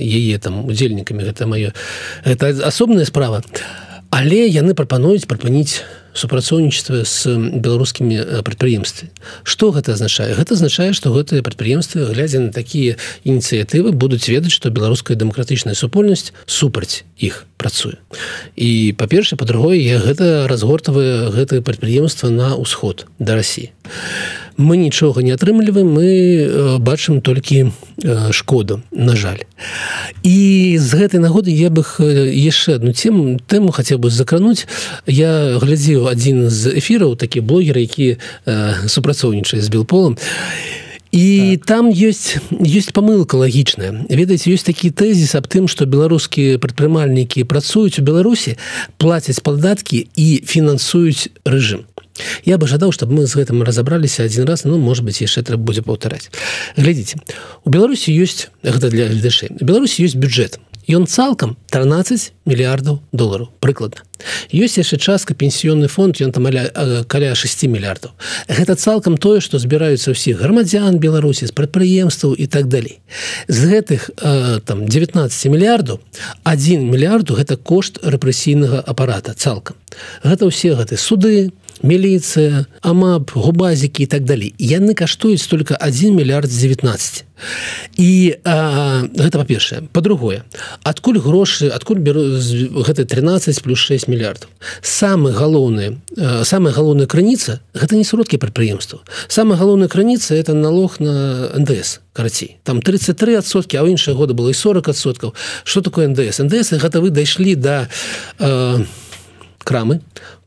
яе 0.00 0.38
там 0.38 0.64
удзельнікамі 0.64 1.28
гэта 1.28 1.44
маё 1.44 1.76
это 2.24 2.48
асобная 2.64 3.04
справа. 3.04 3.42
Але 4.10 4.46
яны 4.48 4.74
прапануюць 4.74 5.28
прапаніць 5.30 5.82
супрацоўнічества 6.14 7.04
з 7.04 7.36
беларускімі 7.60 8.42
прадпрыемствы 8.44 9.10
что 9.44 9.70
гэта 9.70 9.94
азначае? 9.94 10.34
Гэта 10.34 10.54
азначае 10.54 10.92
что 10.92 11.12
гэтыя 11.14 11.42
прадпрыемствы 11.42 12.10
глядзя 12.10 12.40
на 12.40 12.52
такія 12.52 12.96
ініцыятывы 13.24 13.92
будуць 13.92 14.28
ведаць 14.28 14.52
что 14.52 14.70
беларуская 14.70 15.16
дэмакратычная 15.16 15.74
супольнасць 15.74 16.32
супраць 16.46 17.04
іх 17.18 17.46
працуе. 17.60 18.00
І 18.56 18.94
па-першае 18.96 19.36
па-другое 19.36 19.78
я 19.78 20.00
гэта 20.00 20.48
разгортавае 20.48 21.30
гэтае 21.30 21.60
прадпрыемства 21.60 22.28
на 22.32 22.56
ўсход 22.56 23.06
да 23.18 23.36
Росіі 23.36 23.70
мы 24.60 24.76
нічога 24.76 25.22
не 25.22 25.32
атрымліваем 25.32 25.88
мы 25.88 26.06
э, 26.06 26.78
бачым 26.78 27.20
толькі 27.20 27.72
э, 28.04 28.32
шкоду 28.32 28.82
на 28.92 29.16
жаль. 29.16 29.42
І 30.22 30.76
з 30.78 30.90
гэтай 30.94 31.20
нагоды 31.20 31.50
я 31.50 31.70
бы 31.70 31.82
яшчэ 32.28 32.76
одну 32.76 32.92
тему 32.92 33.40
тэму 33.40 33.72
хацеў 33.72 33.98
бы 33.98 34.10
закрануць. 34.10 34.68
Я 35.06 35.58
глядзеў 35.58 36.06
адзін 36.08 36.50
з 36.50 36.76
эфіраў 36.76 37.16
такі 37.16 37.40
блогеры 37.40 37.80
які 37.80 38.16
э, 38.46 38.74
супрацоўнічае 38.86 39.60
з 39.64 39.68
белполом 39.68 40.20
і 40.20 40.89
так. 41.56 41.66
там 41.66 41.90
ёсць 41.90 42.38
ёсць 42.50 42.94
памылка 42.94 43.34
лагічная 43.34 44.06
ведаеце 44.08 44.54
ёсць 44.54 44.66
такі 44.66 44.90
тэзіс 44.94 45.34
аб 45.34 45.50
тым 45.50 45.66
што 45.66 45.86
беларускія 45.86 46.58
прадпрымальнікі 46.62 47.44
працуюць 47.50 47.98
у 47.98 48.06
беларусі 48.06 48.56
плацяць 48.98 49.42
падаткі 49.42 50.06
і 50.14 50.28
фінансуюць 50.46 51.34
рэжым 51.44 51.86
Я 52.44 52.58
бы 52.58 52.68
жадаў 52.68 52.92
чтобы 52.92 53.20
мы 53.20 53.26
з 53.26 53.34
гэтым 53.34 53.62
разабраліся 53.62 54.22
один 54.22 54.44
раз 54.44 54.64
ну 54.64 54.78
может 54.78 55.04
быть 55.04 55.20
яшчэ 55.20 55.42
трэба 55.42 55.62
будзе 55.62 55.82
паўтараць 55.82 56.30
глядзіце 56.76 57.18
у 57.64 57.70
беларусі 57.70 58.14
ёсць 58.14 58.48
гэта 58.62 58.90
для 58.90 59.10
гледашэй 59.10 59.56
беларусі 59.60 60.06
ёсць 60.06 60.14
бюджет 60.16 60.60
ён 60.88 61.06
цалкам 61.06 61.56
13 61.70 62.32
мільярдаў 62.46 63.00
долараў 63.12 63.50
прыкладна 63.60 64.02
ёсць 64.52 64.78
яшчэ 64.80 64.96
частка 64.96 65.34
пенсіённы 65.34 65.88
фонд 65.88 66.20
ён 66.20 66.32
там 66.32 66.46
аля, 66.46 66.70
каля 67.06 67.34
6 67.34 67.68
мільярдаў 67.68 68.12
гэта 68.48 68.76
цалкам 68.76 69.16
тое 69.16 69.40
што 69.40 69.58
збіраюцца 69.58 70.16
ўсіх 70.16 70.40
грамадзян 70.40 70.98
беларусі 70.98 71.46
з 71.46 71.52
прадпрыемстваў 71.52 72.34
і 72.34 72.46
так 72.46 72.68
далей 72.68 73.00
з 73.48 73.58
гэтых 73.68 74.10
там 74.64 74.86
19 74.88 75.52
мільярдаў 75.52 76.00
1 76.44 76.88
мільярду 76.88 77.36
гэта 77.36 77.56
кошт 77.56 78.00
рэпрэсійнага 78.02 78.80
апарата 78.80 79.34
цалкам 79.36 79.76
гэта 80.24 80.48
ўсе 80.48 80.74
гэты 80.74 80.96
суды 80.96 81.52
міліцыя 81.82 82.66
амап 82.82 83.32
губазікі 83.34 84.04
і 84.04 84.06
так 84.06 84.24
далей 84.24 84.54
яны 84.58 84.94
каштуюць 84.94 85.46
только 85.46 85.76
1 85.80 86.14
мільярд 86.14 86.50
19 86.50 87.24
і 87.96 88.36
а, 88.44 89.04
гэта 89.16 89.40
па-першае 89.40 89.88
по-другое 89.92 90.44
адкуль 90.84 91.18
грошы 91.18 91.68
адкуль 91.72 91.98
беру 91.98 92.36
гэта 92.84 93.04
13 93.04 93.62
плюс 93.62 93.78
6 93.78 94.08
мільярдаў 94.08 94.48
самы 94.82 95.32
галоўны 95.32 96.00
самая 96.44 96.72
галоўная 96.74 97.06
крыніца 97.06 97.60
гэта 97.74 97.96
не 97.96 98.04
сродкі 98.04 98.36
прадпрыемства 98.36 99.00
самая 99.28 99.56
галоўная 99.56 99.88
крыніца 99.88 100.34
это 100.34 100.52
налог 100.52 101.00
на 101.00 101.48
ндс 101.56 102.00
карацей 102.12 102.58
там 102.64 102.80
33сотки 102.80 103.76
а 103.76 103.84
ў 103.84 103.96
іншыя 103.96 104.14
годы 104.14 104.34
было 104.34 104.52
і 104.52 104.56
40соткаў 104.56 105.32
что 105.64 105.80
такое 105.80 106.08
ндс? 106.08 106.44
Ндс 106.44 106.76
гэта 106.76 107.00
вы 107.00 107.10
дайшлі 107.10 107.54
да, 107.54 107.88
крамы 109.58 110.00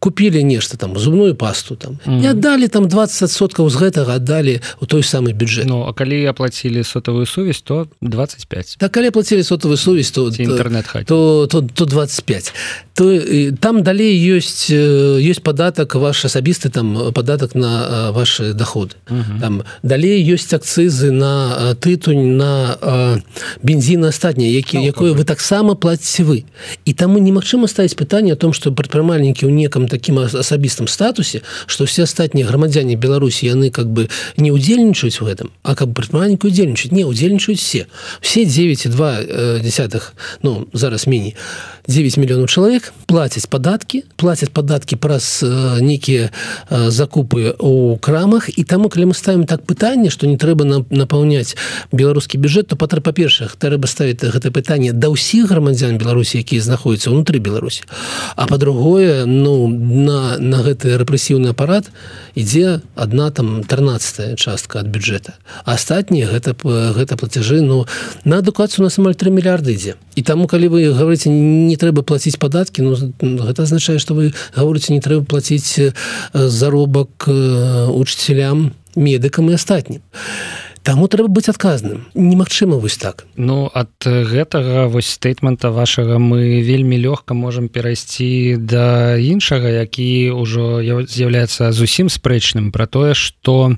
купілі 0.04 0.44
нешта 0.44 0.78
там 0.78 1.00
зубную 1.00 1.36
пасту 1.36 1.76
там. 1.76 1.98
Mm. 2.06 2.24
і 2.24 2.28
аддалі 2.28 2.68
там 2.68 2.88
20 2.88 3.32
соткаў 3.32 3.70
з 3.72 3.76
гэтага 3.80 4.20
аддалі 4.20 4.60
у 4.82 4.86
той 4.86 5.00
самы 5.00 5.32
бюджет 5.32 5.64
Ну 5.64 5.88
а 5.88 5.94
калі 5.96 6.28
аплацілі 6.28 6.84
сотавую 6.84 7.26
сувязь 7.26 7.62
то 7.64 7.88
25 8.02 8.76
так 8.80 8.92
калі 8.92 9.12
плацілі 9.16 9.44
сотавую 9.44 9.78
сувязь 9.78 10.12
то 10.12 10.28
інтэрнет 10.28 11.08
то, 11.08 11.48
то, 11.48 11.62
то 11.62 11.86
25 11.86 12.54
то 12.94 13.20
там 13.64 13.84
далей 13.84 14.20
ёсць 14.20 14.68
ёсць 14.70 15.40
падатак 15.40 15.96
ваш 15.96 16.26
асабісты 16.26 16.68
там 16.70 17.14
падатак 17.14 17.56
на 17.56 18.12
ваши 18.12 18.52
доходы 18.52 19.00
mm 19.08 19.16
-hmm. 19.16 19.40
там 19.40 19.64
далей 19.84 20.20
ёсць 20.20 20.52
акцызы 20.52 21.12
на 21.12 21.76
тытунь 21.80 22.36
на 22.36 22.76
бензін 23.64 24.04
астатняе 24.04 24.52
які 24.52 24.78
no, 24.78 24.86
якое 24.86 25.14
вы 25.14 25.24
таксама 25.24 25.76
плаціце 25.76 26.24
вы 26.24 26.44
і 26.86 26.94
таму 26.94 27.20
немагчыма 27.20 27.68
ставіць 27.68 27.96
пытанне 27.96 28.34
о 28.34 28.36
том 28.36 28.54
что 28.54 28.72
прадпрымальнікі 28.72 29.46
ў 29.48 29.52
некам 29.52 29.88
таким 29.94 30.18
асабістым 30.18 30.90
статусе 30.90 31.46
что 31.70 31.86
все 31.86 32.10
астатнія 32.10 32.50
грамадзяне 32.50 32.98
Беларусі 32.98 33.46
яны 33.46 33.70
как 33.70 33.94
бы 33.94 34.10
не 34.38 34.50
удзельнічаюць 34.50 35.22
в 35.22 35.28
этом 35.30 35.54
а 35.62 35.76
как 35.78 35.94
прадпрымальніку 35.94 36.50
удзельнічаць 36.50 36.92
не 36.92 37.06
удзельнічаюць 37.06 37.62
все. 37.62 37.86
Все 38.22 38.50
9,2 38.50 39.62
десятых 39.62 40.14
ну 40.42 40.66
зараз 40.74 41.06
меней 41.06 41.36
9 41.88 42.18
мільёнаў 42.18 42.48
чалавек 42.48 42.94
плацяць 43.06 43.46
падаткі 43.46 44.04
плацяць 44.16 44.50
падаткі 44.50 44.96
праз 44.96 45.44
э, 45.44 45.80
нейкія 45.84 46.32
э, 46.70 46.90
закупы 46.90 47.56
у 47.60 47.98
крамах. 47.98 48.48
І 48.58 48.64
таму 48.64 48.88
калі 48.90 49.12
мы 49.12 49.14
ставім 49.14 49.44
так 49.46 49.68
пытанне 49.68 50.10
што 50.10 50.28
не 50.28 50.38
трэба 50.38 50.64
нам 50.64 50.86
напаўняць 50.90 51.56
беларускі 51.92 52.38
бюджет 52.38 52.68
то 52.72 52.76
патра 52.76 53.02
па-першых 53.02 53.56
трэба 53.60 53.88
ставіць 53.88 54.24
гэта 54.24 54.52
пытанне 54.52 54.94
да 54.96 55.12
ўсіх 55.12 55.52
грамадзян 55.52 56.00
Беларусі 56.00 56.40
якія 56.40 56.64
знаходзяцца 56.64 57.12
ўнутры 57.12 57.44
Беларусі 57.44 57.84
а 58.36 58.48
па-другое 58.48 59.26
ну 59.28 59.68
на 59.84 60.38
на 60.40 60.64
гэты 60.64 60.96
рэпрэсіўны 60.98 61.52
апарат 61.52 61.92
ідзе 62.36 62.82
одна 62.96 63.30
там 63.32 63.64
13 63.64 64.40
частка 64.40 64.80
ад 64.80 64.88
бюджэта. 64.88 65.36
Астатнія 65.66 66.28
гэта 66.32 66.56
гэта 66.64 67.18
платяжы 67.18 67.62
ну 67.62 67.86
на 68.24 68.40
адукацыю 68.40 68.88
нас 68.88 68.98
амаль 68.98 69.16
3 69.16 69.32
мільярды 69.32 69.76
ідзе. 69.76 69.96
І 70.16 70.24
таму 70.24 70.48
калі 70.48 70.68
вы 70.68 70.94
говорите 70.94 71.30
не 71.30 71.76
трэба 71.76 72.04
плаціць 72.04 72.40
падаткі 72.40 72.82
Ну 72.84 72.96
гэта 73.20 73.64
азначае 73.64 74.00
что 74.00 74.14
вы 74.14 74.34
говорите 74.56 74.94
не 74.94 75.02
трэба 75.02 75.26
плаціць 75.26 75.94
заробак 76.34 77.28
учителям 77.28 78.72
медыкам 78.96 79.50
і 79.50 79.54
астатнім. 79.54 80.02
а 80.02 80.73
Таму 80.84 81.08
трэба 81.08 81.32
быць 81.32 81.48
адказным. 81.48 82.06
Немагчыма 82.14 82.76
вось 82.76 82.98
так. 82.98 83.26
Ну 83.36 83.72
ад 83.74 83.92
гэтага 84.04 84.88
вось 84.92 85.08
стейтмента 85.16 85.72
вашага 85.72 86.20
мы 86.20 86.62
вельмі 86.62 87.00
лёгка 87.00 87.34
можемм 87.34 87.70
перайсці 87.72 88.60
да 88.60 89.16
іншага 89.16 89.72
які 89.84 90.36
ўжо 90.36 90.84
з'яўляецца 90.84 91.72
зусім 91.72 92.12
спрэчным 92.12 92.72
про 92.72 92.88
тое 92.88 93.14
что 93.14 93.74
у 93.74 93.76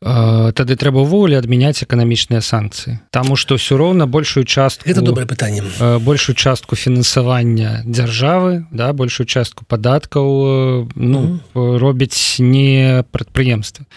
тады 0.00 0.78
трэба 0.78 1.02
ўвогуле 1.02 1.34
адмяняць 1.34 1.82
эканамічныя 1.82 2.38
санкцыі. 2.38 3.02
Таму 3.10 3.34
што 3.34 3.58
ўсё 3.58 3.74
роўна 3.74 4.06
большую 4.06 4.46
частку 4.46 4.86
это 4.86 5.02
добрае 5.02 5.26
пытанне. 5.26 5.62
большую 5.98 6.38
частку 6.38 6.76
фінансавання 6.76 7.82
дзяржавы 7.82 8.70
да 8.70 8.92
большую 8.92 9.26
частку 9.26 9.66
падаткаў 9.66 10.86
ну 10.94 11.18
mm 11.18 11.40
-hmm. 11.54 11.78
робіць 11.78 12.38
не 12.38 13.02
прадпрыемствы 13.10 13.90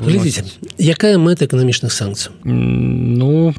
глядзіце 0.00 0.44
якая 0.78 1.18
мэта 1.18 1.46
эканамічных 1.46 1.92
санкцый 1.92 2.32
ну 2.44 3.54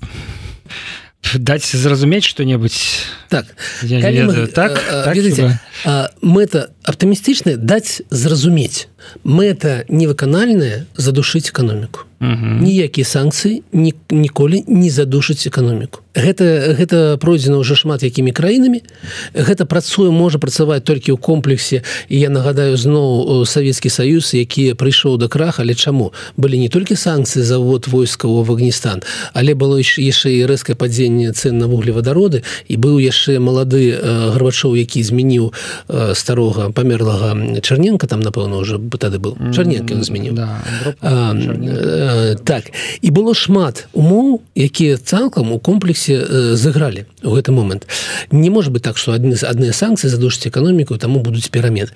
даць 1.37 1.65
зразумець 1.65 2.25
что-небудзь 2.25 3.05
так 3.29 3.45
мы, 3.83 4.47
так, 4.47 4.81
а, 4.89 5.03
так 5.03 5.15
ведаце, 5.15 5.59
а, 5.85 6.09
мэта 6.21 6.71
аптымістычная 6.83 7.55
даць 7.55 8.01
зразумець 8.09 8.87
мэта 9.23 9.83
невыканальная 9.89 10.85
задушыць 10.97 11.49
эканоміку 11.49 12.07
ніякія 12.21 13.05
санкцыі 13.05 13.63
ні, 13.73 13.93
ніколі 14.09 14.63
не 14.67 14.89
задушыць 14.93 15.47
эканоміку 15.47 16.05
гэта 16.13 16.75
гэта 16.77 17.17
пройдзена 17.17 17.57
ўжо 17.63 17.73
шмат 17.73 18.03
якімі 18.03 18.29
краінамі 18.35 18.83
гэта 19.33 19.65
працуе 19.65 20.11
можа 20.11 20.37
працаваць 20.37 20.83
толькі 20.83 21.15
ў 21.15 21.17
комплексе 21.17 21.81
і 22.13 22.19
я 22.19 22.29
нагадаю 22.29 22.77
зноў 22.77 23.41
савецкі 23.47 23.89
саюз 23.89 24.35
які 24.37 24.77
прыйшоў 24.77 25.17
да 25.17 25.31
крах 25.31 25.57
але 25.63 25.73
чаму 25.73 26.13
былі 26.37 26.59
не 26.59 26.69
толькі 26.69 26.93
санкцыі 26.93 27.41
завод 27.41 27.87
войскаў 27.87 28.37
в 28.37 28.39
Афганістан 28.45 29.01
але 29.33 29.55
было 29.55 29.81
яшчэ 29.81 30.29
і 30.35 30.45
рэзкае 30.45 30.75
падзенне 30.75 31.33
цен 31.33 31.57
на 31.57 31.65
вуглевадароды 31.65 32.43
і 32.67 32.75
быў 32.77 33.01
яшчэ 33.01 33.39
малады 33.41 33.97
гарбачоў 34.35 34.77
які 34.77 35.01
змяніў 35.01 35.55
старога 36.13 36.69
памерлага 36.69 37.33
чарненко 37.65 38.05
там 38.05 38.21
напэўна 38.21 38.61
уже 38.61 38.77
тады 38.97 39.19
был. 39.19 39.37
Чарненко 39.53 39.95
змяніў 40.03 40.33
да, 40.33 40.59
Э, 41.01 42.35
так 42.43 42.71
і 43.01 43.09
было 43.11 43.33
шмат 43.33 43.87
умоў 43.93 44.41
якія 44.55 44.97
цалкам 44.97 45.51
у 45.51 45.59
комплексе 45.59 46.19
э, 46.19 46.55
зыгралі 46.55 47.05
у 47.23 47.35
гэты 47.35 47.51
момант. 47.51 47.87
Не 48.31 48.49
может 48.49 48.71
быть 48.73 48.83
так 48.83 48.97
что 48.97 49.13
адны 49.13 49.35
адныя 49.35 49.73
санкцыі 49.73 50.09
задушыць 50.09 50.47
эканоміку 50.47 50.97
таму 50.97 51.19
будуць 51.19 51.49
перамен 51.49 51.87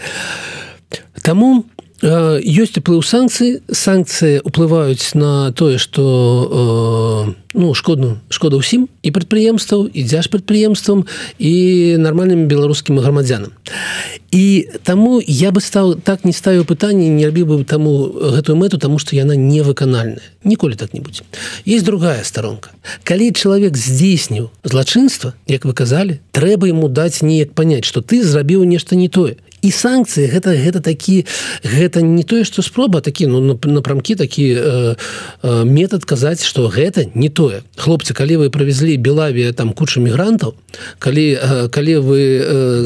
Таму 1.21 1.65
ёсць 2.03 2.75
уплыў 2.75 2.99
санкцыі 2.99 3.63
санкцыі 3.71 4.43
уплываюць 4.43 5.15
на 5.15 5.51
тое 5.55 5.77
что 5.79 7.35
ну 7.55 7.73
шкодну 7.73 8.19
шкода 8.27 8.59
ўсім 8.59 8.91
і 8.99 9.09
прадпрыемстваў 9.15 9.87
і 9.87 10.03
дзяж 10.03 10.27
прадпрыемствам 10.27 11.07
і 11.39 11.95
нармальным 11.95 12.51
беларускім 12.51 12.99
грамадзянам 12.99 13.55
і 14.35 14.67
таму 14.83 15.23
я 15.23 15.55
бы 15.55 15.63
стаў 15.63 15.95
так 15.95 16.27
не 16.27 16.35
ставіў 16.35 16.67
пытанне 16.67 17.07
не 17.07 17.31
рабіў 17.31 17.47
бы 17.47 17.63
таму 17.63 18.11
гэтую 18.11 18.59
мэту 18.59 18.75
тому 18.75 18.99
что 18.99 19.15
яна 19.15 19.39
невыканальная 19.39 20.35
ніколі 20.43 20.75
так 20.75 20.91
не 20.93 20.99
будзе 20.99 21.23
есть 21.63 21.85
другая 21.87 22.27
старонка 22.27 22.75
калі 23.07 23.31
чалавек 23.31 23.79
здзейсніў 23.79 24.51
злачынства 24.67 25.31
як 25.47 25.63
вы 25.63 25.71
казалі 25.71 26.19
трэба 26.35 26.67
ему 26.67 26.91
даць 26.91 27.23
неяк 27.23 27.55
понять 27.55 27.87
что 27.87 28.03
ты 28.03 28.19
зрабіў 28.19 28.67
нешта 28.67 28.99
не 28.99 29.07
тое 29.07 29.39
і 29.65 29.71
санкцыі 29.73 30.29
гэта 30.29 30.53
гэта 30.53 30.79
такі 30.85 31.25
гэта 31.65 32.05
не 32.05 32.23
тое 32.23 32.45
что 32.45 32.61
спроба 32.61 33.01
такі 33.01 33.27
ну 33.27 33.57
напрамкі 33.57 34.15
такі 34.15 34.45
э, 34.53 34.95
э, 35.41 35.63
метод 35.65 36.05
казаць 36.05 36.45
что 36.45 36.69
гэта 36.69 37.09
не 37.15 37.29
тое 37.29 37.65
хлопцы 37.75 38.13
калі 38.13 38.45
вы 38.45 38.49
правезлі 38.53 38.97
белавія 38.97 39.53
там 39.53 39.73
кучу 39.73 40.01
мігрантаў 40.05 40.53
калі 40.99 41.27
э, 41.33 41.69
калі 41.69 41.97
вы 41.97 42.21
э, 42.45 42.85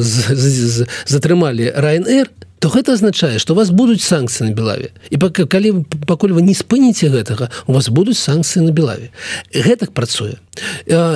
затрымалі 1.06 1.72
райнр 1.76 2.28
то 2.28 2.49
то 2.60 2.68
гэта 2.68 2.92
азначае 2.92 3.40
что 3.40 3.54
у 3.54 3.56
вас 3.56 3.70
будуць 3.72 4.04
санкцыі 4.04 4.48
на 4.48 4.54
белаве. 4.54 4.92
І 5.08 5.16
пока 5.16 5.48
калі 5.48 5.84
пакуль 6.06 6.36
вы 6.36 6.44
не 6.44 6.54
спыніце 6.54 7.08
гэтага 7.08 7.48
у 7.66 7.72
вас 7.72 7.88
будуць 7.88 8.20
санкцыі 8.20 8.68
на 8.68 8.70
белаве. 8.70 9.10
Гэтак 9.52 9.92
працуе. 9.96 10.36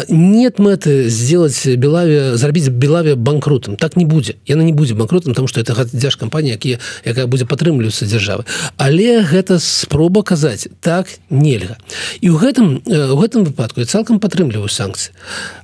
Нет 0.08 0.58
мэты 0.58 1.08
сделать 1.12 1.60
белаве 1.76 2.36
зрабіць 2.36 2.72
белаве 2.72 3.14
банкрутам. 3.14 3.76
Так 3.76 3.96
не 3.96 4.08
будзе. 4.08 4.40
Яна 4.48 4.64
не 4.64 4.72
будзе 4.72 4.94
банкрутам 4.94 5.34
там 5.34 5.46
что 5.46 5.60
это 5.60 5.76
дзяж 5.84 6.16
кампанія 6.16 6.56
якія 6.56 6.80
якая 7.04 7.26
будзе 7.26 7.44
падтрымлівацца 7.44 8.08
дзяржавы. 8.08 8.48
Але 8.80 9.20
гэта 9.20 9.60
спроба 9.60 10.22
казаць 10.24 10.68
так 10.80 11.12
нельга. 11.28 11.76
І 12.24 12.32
ў 12.32 12.40
гэтым 12.40 12.80
у 12.88 13.16
гэтым 13.20 13.44
выпадку 13.44 13.84
я 13.84 13.86
цалкам 13.86 14.16
падтрымліваю 14.16 14.72
санкцыі. 14.72 15.12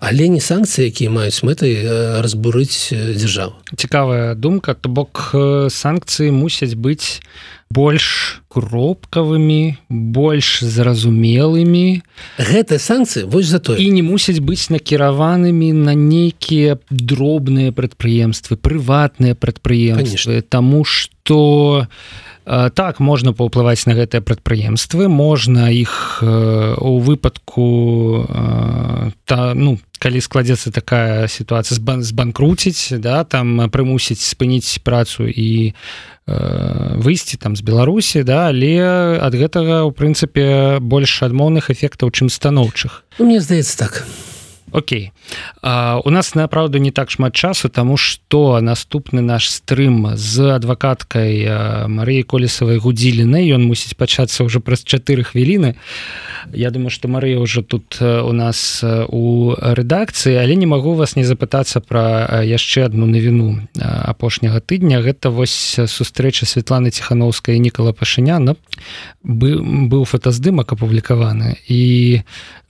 Але 0.00 0.28
не 0.28 0.44
санкцыі 0.44 0.92
якія 0.92 1.08
маюць 1.08 1.40
мэтай 1.40 2.20
разбурыць 2.20 2.92
дзяржаву. 2.92 3.56
Цікавая 3.76 4.34
думка. 4.36 4.76
То 4.76 4.92
бок 4.92 5.32
санкцыі 5.70 6.34
мусяць 6.34 6.74
быць 6.74 7.22
больш 7.70 8.42
кропкавымі 8.50 9.78
больш 9.88 10.58
зразумелымі. 10.66 12.02
Гэтыя 12.42 12.82
санкцыі 12.82 13.30
вось 13.30 13.46
за 13.46 13.62
то 13.62 13.78
і 13.78 13.86
не 13.94 14.02
мусяць 14.02 14.42
быць 14.42 14.74
накіраванымі 14.74 15.70
на 15.72 15.94
нейкія 15.94 16.82
дробныя 16.90 17.70
прадпрыемствы 17.70 18.58
прыватныя 18.58 19.38
прадпрыемствы. 19.38 20.42
Таму 20.42 20.82
что 20.84 21.86
так 22.74 22.98
можна 22.98 23.30
паўплываць 23.32 23.86
на 23.86 23.94
гэтыя 23.94 24.18
прадпрыемствы 24.18 25.06
можна 25.06 25.70
іх 25.70 26.18
у 26.24 26.98
выпадку 26.98 28.26
та 29.30 29.54
ну 29.54 29.78
калі 30.00 30.18
складзецца 30.18 30.72
такая 30.74 31.28
сітуацыя 31.28 31.78
з 31.78 31.82
бан 31.84 32.02
збанкруціць 32.02 32.98
да 32.98 33.22
там 33.22 33.70
прымусіць 33.70 34.24
спыніць 34.24 34.82
працу 34.82 35.28
і 35.28 35.76
выйсці 37.00 37.36
там 37.36 37.56
з 37.56 37.62
беларусі 37.62 38.22
да 38.22 38.48
але 38.48 38.78
ад 39.18 39.34
гэтага 39.34 39.82
у 39.88 39.90
прынцыпе 39.90 40.78
больш 40.80 41.22
адмоўных 41.26 41.70
эфектаў 41.70 42.10
чым 42.10 42.28
станоўчых. 42.28 43.02
Ну, 43.18 43.26
мне 43.26 43.40
здаецца 43.40 43.78
так 43.78 44.04
Окей. 44.72 45.12
А, 45.62 46.00
у 46.04 46.10
нас 46.10 46.34
направду 46.34 46.78
не 46.78 46.90
так 46.90 47.10
шмат 47.10 47.34
часу 47.34 47.68
тому 47.68 47.96
что 47.96 48.60
наступны 48.60 49.20
наш 49.20 49.50
стрым 49.50 50.16
з 50.16 50.54
адвакаткай 50.54 51.86
Марыі 51.90 52.22
колесавай 52.22 52.78
гудзіліны 52.78 53.42
ён 53.50 53.66
мусіць 53.66 53.98
пачацца 53.98 54.46
ўжо 54.46 54.62
праз 54.62 54.86
чатыры 54.86 55.26
хвіліны. 55.26 55.74
Я 56.54 56.70
думаю 56.70 56.90
что 56.90 57.08
Марыя 57.08 57.42
ўжо 57.42 57.62
тут 57.62 57.98
у 58.00 58.32
нас 58.32 58.84
у 58.84 59.54
рэдакцыі 59.58 60.38
але 60.38 60.54
не 60.54 60.66
магу 60.70 60.94
вас 60.94 61.16
не 61.16 61.24
запытацца 61.26 61.82
про 61.82 62.42
яшчэ 62.46 62.86
одну 62.86 63.10
навіну 63.10 63.66
апошняга 63.82 64.60
тыдня. 64.60 65.02
Гэта 65.02 65.30
вось 65.30 65.78
сустрэча 65.82 66.46
Светланы 66.46 66.90
ціхановская 66.90 67.58
Нікала 67.58 67.92
пашыняна 67.92 68.54
быў 69.24 70.04
фотаздымак 70.06 70.72
апублікаваны. 70.72 71.58
І 71.68 72.22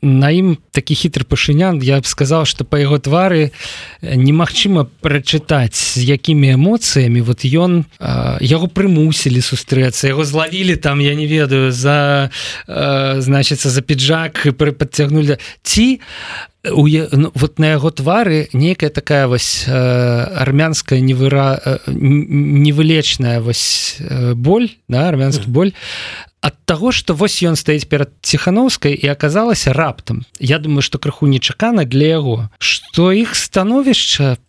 на 0.03 0.31
ім 0.33 0.57
такі 0.73 0.95
хітры 0.97 1.29
пашынян. 1.29 1.79
я 1.83 1.90
б 1.99 2.07
сказал 2.07 2.47
что 2.47 2.63
по 2.65 2.77
яго 2.77 3.03
твары 3.03 3.51
немагчыма 4.03 4.87
прачытаць 5.03 5.99
з 5.99 6.07
якімі 6.07 6.55
эмоцыямі 6.55 7.21
вот 7.27 7.43
ён 7.43 7.91
яго 8.39 8.71
прымусілі 8.71 9.43
сустрэцца 9.43 10.07
яго 10.07 10.23
злавілі 10.23 10.79
там 10.79 11.03
я 11.03 11.19
не 11.19 11.27
ведаю 11.27 11.75
за 11.75 12.31
значится 13.19 13.71
за 13.71 13.83
піджак 13.83 14.47
прыпадцягнули 14.55 15.43
ці 15.67 15.99
у 16.65 16.87
ну, 17.13 17.33
вот 17.35 17.59
на 17.59 17.73
яго 17.73 17.91
твары 17.91 18.49
некая 18.53 18.91
такая 18.91 19.27
вось 19.27 19.65
э, 19.67 19.73
армянская 19.73 21.01
невыра 21.01 21.59
э, 21.65 21.79
невылечная 21.87 23.41
вось 23.41 23.97
э, 23.99 24.35
боль 24.35 24.69
да 24.89 25.09
армянскі 25.09 25.49
боль 25.49 25.73
ад 26.41 26.57
таго 26.65 26.89
что 26.93 27.13
вось 27.13 27.43
ён 27.45 27.57
стаіць 27.57 27.85
перад 27.85 28.09
ціхановскай 28.25 28.97
і 28.97 29.07
аказалася 29.13 29.73
раптам 29.73 30.25
Я 30.41 30.59
думаю 30.59 30.81
что 30.81 30.99
крыху 30.99 31.27
нечакана 31.27 31.85
для 31.85 32.17
яго 32.17 32.49
что 32.59 33.13
іх 33.13 33.37
становішча 33.37 34.41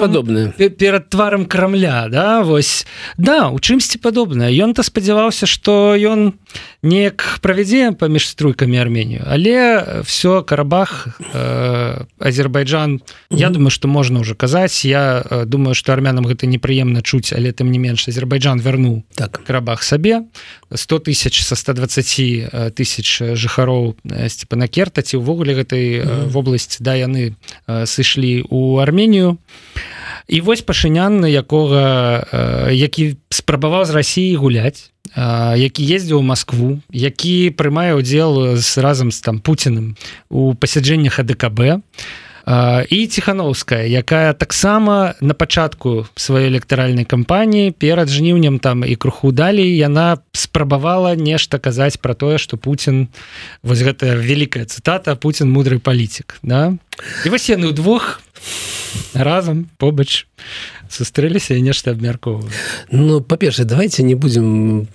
падобна 0.00 0.52
перад 0.52 1.08
тварам 1.08 1.46
крамля 1.46 2.08
да 2.12 2.42
вось. 2.42 2.86
Да 3.16 3.48
у 3.48 3.58
чымсьці 3.58 3.98
падобна 3.98 4.52
ён 4.52 4.74
то 4.76 4.82
спадзяваўся 4.84 5.46
что 5.46 5.96
ён 5.96 6.36
неяк 6.84 7.38
правядзе 7.40 7.92
паміж 7.92 8.28
струйкамі 8.28 8.78
арменію 8.78 9.22
але 9.26 9.84
все 10.04 10.42
карабах 10.42 11.08
э, 11.34 12.04
азербайджан. 12.18 13.02
Я 13.30 13.50
думаю 13.50 13.70
что 13.70 13.88
можна 13.88 14.20
уже 14.20 14.34
казаць 14.34 14.84
я 14.84 15.24
э, 15.24 15.44
думаю 15.44 15.74
что 15.74 15.92
армянам 15.92 16.26
гэта 16.26 16.46
непрыемна 16.46 17.02
чуць 17.02 17.32
але 17.32 17.52
тым 17.52 17.70
не 17.70 17.78
менш 17.78 18.08
азербайджан 18.08 18.60
вярнуў 18.60 19.02
так. 19.14 19.40
Карабах 19.46 19.82
сабе 19.82 20.24
100 20.72 20.98
тысяч 20.98 21.42
со 21.42 21.56
120 21.56 22.74
тысяч 22.74 23.22
жыхароў 23.34 23.96
степана 24.28 24.68
керта 24.68 25.02
ці 25.02 25.18
ўвогуле 25.18 25.54
гэтай 25.54 26.28
вобласці 26.28 26.84
да 26.84 26.94
яны 26.94 27.34
сышлі 27.66 28.44
у 28.50 28.78
арменію 28.78 29.38
і 30.28 30.40
вось 30.40 30.62
пашынян 30.62 31.26
якога 31.26 32.70
які 32.70 33.16
спрабаваў 33.28 33.84
з 33.84 33.90
Росіі 33.90 34.36
гуляць 34.36 34.93
які 35.16 35.82
ездзіў 35.86 36.18
у 36.18 36.26
Москву 36.26 36.80
які 36.90 37.54
прымае 37.54 37.94
ўдзел 37.94 38.58
з 38.58 38.70
разам 38.78 39.14
з 39.14 39.20
там 39.22 39.38
Пуціным 39.38 39.94
у 40.28 40.54
пасяджэннях 40.54 41.22
АДКБ 41.22 41.82
і 42.90 43.06
ціхановская 43.06 43.86
якая 43.88 44.34
таксама 44.34 45.14
на 45.20 45.32
пачатку 45.32 46.06
сваёй 46.16 46.52
электаральнай 46.52 47.08
кампаніі 47.08 47.72
перад 47.72 48.12
жніўнем 48.12 48.58
там 48.58 48.84
і 48.84 48.94
круху 48.96 49.32
далей 49.32 49.76
яна 49.76 50.18
спрабавала 50.32 51.16
нешта 51.16 51.56
казаць 51.58 51.96
пра 51.96 52.12
тое 52.12 52.36
што 52.36 52.60
Путін 52.60 53.08
вось 53.62 53.80
гэтая 53.80 54.20
вялікая 54.20 54.68
цытата 54.68 55.16
Путін 55.16 55.48
мудрый 55.48 55.80
палітик 55.80 56.36
да? 56.42 56.76
І 57.24 57.32
вось 57.32 57.48
яны 57.48 57.72
ўдвух 57.72 58.20
разам 59.14 59.66
побач 59.78 60.26
сустрэліся 60.88 61.54
і 61.54 61.62
нешта 61.62 61.90
абмяркоўваю 61.90 62.50
Ну 62.90 63.20
па-першае 63.20 63.66
давайте 63.66 64.02
не 64.02 64.14
будем 64.14 64.86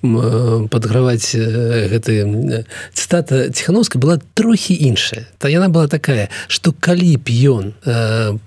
падграваць 0.70 1.36
гэты 1.36 2.64
цытата 2.94 3.50
ціхановска 3.50 4.00
была 4.00 4.20
трохі 4.34 4.74
іншая. 4.74 5.28
Та 5.38 5.50
яна 5.50 5.70
была 5.70 5.88
такая 5.88 6.30
что 6.48 6.72
калі 6.72 7.18
б 7.18 7.28
ён 7.30 7.74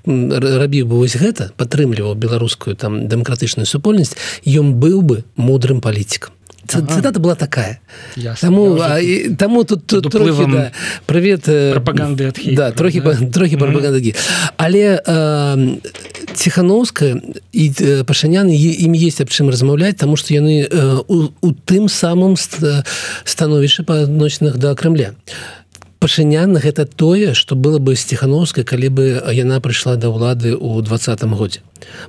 рабіў 0.06 0.86
бы 0.86 0.94
вось 1.02 1.16
гэта 1.16 1.52
падтрымліваў 1.56 2.14
беларускую 2.14 2.76
там 2.76 3.08
дэмакратычную 3.08 3.66
супольнасць 3.66 4.16
ён 4.46 4.74
быў 4.76 5.02
бы 5.02 5.24
мудрым 5.36 5.80
палітикам 5.80 6.32
цитата 6.68 7.18
была 7.20 7.34
такая. 7.34 7.80
Тому 8.40 8.78
тому 9.38 9.64
тут, 9.64 9.86
тут 9.86 10.10
трохи, 10.10 10.44
да, 10.50 10.72
привет 11.06 11.42
пропаганды 11.44 12.28
от 12.28 12.38
да, 12.54 12.72
трохи 12.72 13.00
да? 13.00 13.14
трохи 13.14 13.56
пропаганды 13.56 14.14
але 14.56 15.02
э, 15.04 15.76
ціхановская 16.34 17.20
і 17.52 17.72
пашаняны 18.06 18.54
ім 18.54 18.92
есть 18.92 19.20
аб 19.20 19.28
чым 19.28 19.50
размаўляць 19.50 19.96
тому 19.96 20.16
что 20.16 20.34
яны 20.34 20.66
э, 20.70 21.00
у, 21.08 21.28
у 21.40 21.52
тым 21.52 21.88
самым 21.88 22.36
становішча 23.24 23.82
па 23.82 24.02
адносінах 24.02 24.56
да 24.56 24.74
Крымля 24.74 25.14
а 26.02 26.04
пашыняна 26.04 26.58
гэта 26.58 26.84
тое 26.84 27.32
что 27.32 27.54
было 27.54 27.78
бы 27.78 27.94
сціхановскай 27.94 28.64
калі 28.64 28.88
бы 28.88 29.04
яна 29.30 29.60
прыйшла 29.62 29.94
да 29.94 30.10
ўлады 30.10 30.50
ў 30.50 30.82
двадцатым 30.82 31.30
годзе. 31.38 31.62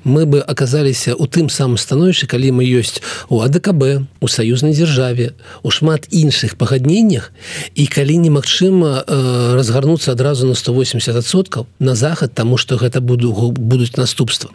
Мы 0.04 0.26
бы 0.26 0.42
аказаліся 0.42 1.14
у 1.14 1.30
тым 1.30 1.50
самым 1.50 1.78
становішчы 1.78 2.26
калі 2.26 2.58
мы 2.58 2.66
ёсць 2.66 3.06
у 3.30 3.46
адКб 3.46 4.02
у 4.18 4.28
саюзнай 4.28 4.74
дзяржаве 4.74 5.38
у 5.62 5.70
шмат 5.70 6.10
іншых 6.10 6.58
пагадненнях 6.58 7.30
і 7.76 7.86
калі 7.86 8.18
немагчыма 8.18 9.06
э, 9.06 9.54
разгарнуцца 9.54 10.18
адразу 10.18 10.50
на 10.50 10.58
180соткаў 10.58 11.70
на 11.78 11.94
захад 11.94 12.34
тому 12.34 12.58
что 12.58 12.82
гэта 12.82 12.98
буду 12.98 13.30
будуць 13.54 13.94
наступства. 13.98 14.50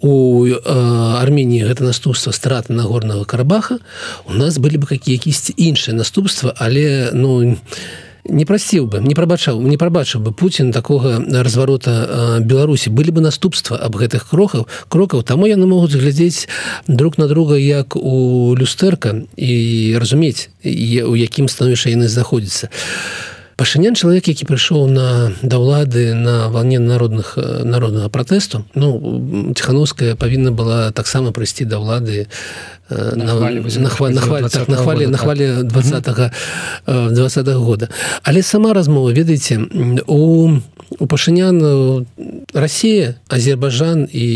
У 0.00 0.46
э, 0.46 0.58
армении 0.58 1.62
гэта 1.62 1.84
наступства 1.84 2.32
страты 2.32 2.72
нагорнага 2.72 3.24
карабаха. 3.24 3.78
У 4.26 4.34
нас 4.34 4.58
былі 4.58 4.82
бы 4.82 4.86
какие 4.86 5.14
якісьці 5.14 5.54
іншыя 5.56 5.94
наступства 5.94 6.54
але 6.58 7.10
ну 7.14 7.42
не 7.42 7.56
не 8.24 8.44
прасіў 8.44 8.86
бы 8.86 9.00
не 9.00 9.14
прабачаў 9.14 9.60
не 9.60 9.76
прабачыў 9.76 10.20
бы 10.20 10.32
Путін 10.32 10.72
такога 10.72 11.18
разварота 11.20 12.40
Беларусі 12.40 12.90
былі 12.90 13.10
бы 13.16 13.20
наступства 13.20 13.76
аб 13.76 13.96
гэтых 13.96 14.28
крокаў 14.30 14.66
крокаў 14.88 15.22
таму 15.22 15.46
яны 15.46 15.66
могуць 15.66 15.96
глядзець 15.96 16.48
друг 16.86 17.18
на 17.18 17.28
друга 17.28 17.56
як 17.56 17.96
у 17.96 18.54
люстэрка 18.56 19.24
і 19.36 19.96
разумець 19.98 20.48
у 20.64 21.14
якім 21.16 21.48
становішча 21.48 21.90
яны 21.90 22.08
знаходзяцца 22.08 22.68
пашынян 23.60 23.92
чалавек 23.92 24.24
які 24.24 24.48
прыйшоў 24.48 24.88
на 24.88 25.36
да 25.44 25.60
ўлады 25.60 26.16
на 26.16 26.48
валне 26.48 26.80
народных 26.80 27.36
народнага 27.36 28.08
пратэсту 28.08 28.64
ну 28.72 29.52
ціхановская 29.52 30.16
павінна 30.16 30.48
была 30.48 30.88
таксама 30.96 31.28
прыйсці 31.28 31.68
да 31.68 31.76
ўлады 31.76 32.24
нахвалі 32.88 33.60
нахвалі 35.12 35.68
20 35.68 36.08
20 36.88 37.46
-го 37.46 37.60
года 37.60 37.92
але 38.24 38.40
сама 38.42 38.72
размова 38.72 39.12
ведаеце 39.12 39.60
у 40.08 40.56
у 40.98 41.06
пашынян 41.06 42.06
Росія 42.54 43.14
Азербайджан 43.28 44.08
і 44.12 44.26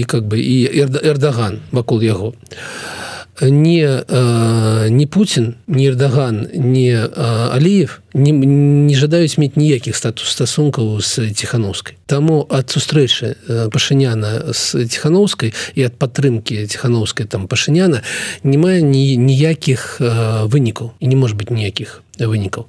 і 0.00 0.04
как 0.04 0.24
бы 0.24 0.40
і 0.40 0.66
эрдаган 1.04 1.60
вакол 1.72 2.02
яго. 2.02 2.32
а 2.32 3.06
не 3.40 3.84
э, 3.84 4.88
не 4.88 5.06
Путін 5.06 5.54
не 5.66 5.86
эрдаган 5.86 6.48
не 6.54 6.92
э, 6.92 7.08
аліев 7.52 8.00
не, 8.14 8.32
не 8.32 8.94
жадаюць 8.96 9.38
мець 9.38 9.56
ніякіх 9.56 9.96
статус 9.96 10.28
стасункаў 10.28 11.00
з 11.00 11.30
ціхановскай 11.32 11.96
Таму 12.06 12.46
ад 12.50 12.70
сустрэчы 12.70 13.36
пашыняна 13.72 14.52
з 14.52 14.86
ціхановскай 14.86 15.52
і 15.74 15.82
ад 15.82 15.98
падтрымки 15.98 16.66
ціхановскай 16.66 17.26
там 17.26 17.46
пашыняна 17.46 18.02
не 18.42 18.58
мае 18.58 18.80
ні 18.82 19.16
ніякіх 19.16 20.00
э, 20.00 20.46
вынікаў 20.48 20.92
і 21.00 21.06
не 21.06 21.16
может 21.16 21.36
быть 21.36 21.50
ніякіх 21.50 22.02
вынікаў 22.18 22.66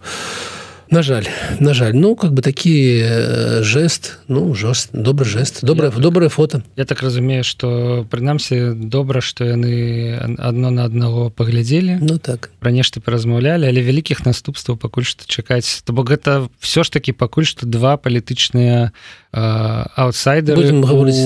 на 0.90 1.04
жаль 1.04 1.26
на 1.60 1.74
жаль. 1.74 1.94
Ну 1.94 2.16
как 2.16 2.34
бы 2.34 2.42
такі 2.42 3.02
э, 3.04 3.64
жест 3.64 4.20
ну 4.28 4.54
жорст 4.54 4.90
добры 4.94 5.26
жест 5.26 5.64
добрае 5.64 5.92
добрае 5.92 6.30
фото. 6.30 6.64
Я 6.76 6.86
так 6.86 7.02
разумею 7.02 7.44
что 7.44 8.06
прынамсі 8.10 8.74
добра 8.74 9.22
что 9.22 9.44
яны 9.44 10.16
одно 10.38 10.72
на 10.72 10.86
аднаго 10.86 11.30
паглядзелі 11.30 12.00
ну 12.02 12.18
так. 12.18 12.52
Пра 12.60 12.72
нешта 12.72 13.00
перазмаўлялі 13.00 13.68
але 13.68 13.82
вялікіх 13.82 14.26
наступстваў 14.26 14.78
пакуль 14.78 15.04
што 15.04 15.26
чакаць. 15.28 15.84
То 15.86 15.94
бок 15.94 16.10
гэта 16.10 16.50
все 16.60 16.84
ж 16.84 16.92
таки 16.92 17.12
пакуль 17.12 17.46
што 17.46 17.66
два 17.66 17.98
палітычныя 17.98 18.92
аутсайдеры 19.32 20.72
говорить 20.82 21.20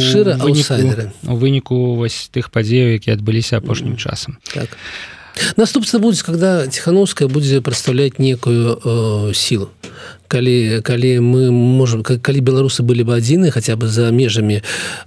шыра 0.00 0.38
у 0.40 1.36
выніку 1.36 1.94
вось 1.94 2.30
тых 2.32 2.50
падзеяў 2.50 2.96
які 2.96 3.12
адбыліся 3.12 3.58
апошнім 3.58 3.96
часам. 3.96 4.38
Так 4.54 4.68
наступство 5.56 5.98
будет 5.98 6.22
когда 6.22 6.66
тихохановская 6.66 7.28
будет 7.28 7.64
представлять 7.64 8.18
некую 8.18 8.78
э, 8.84 9.32
силу. 9.34 9.70
Калі 10.28 10.82
калі 10.84 11.20
мы 11.20 11.50
можем 11.50 12.02
калі 12.02 12.40
беларусы 12.40 12.82
были 12.82 13.02
бы 13.02 13.16
адзіны 13.16 13.50
хотя 13.50 13.76
бы 13.76 13.88
за 13.88 14.10
межамі 14.12 14.62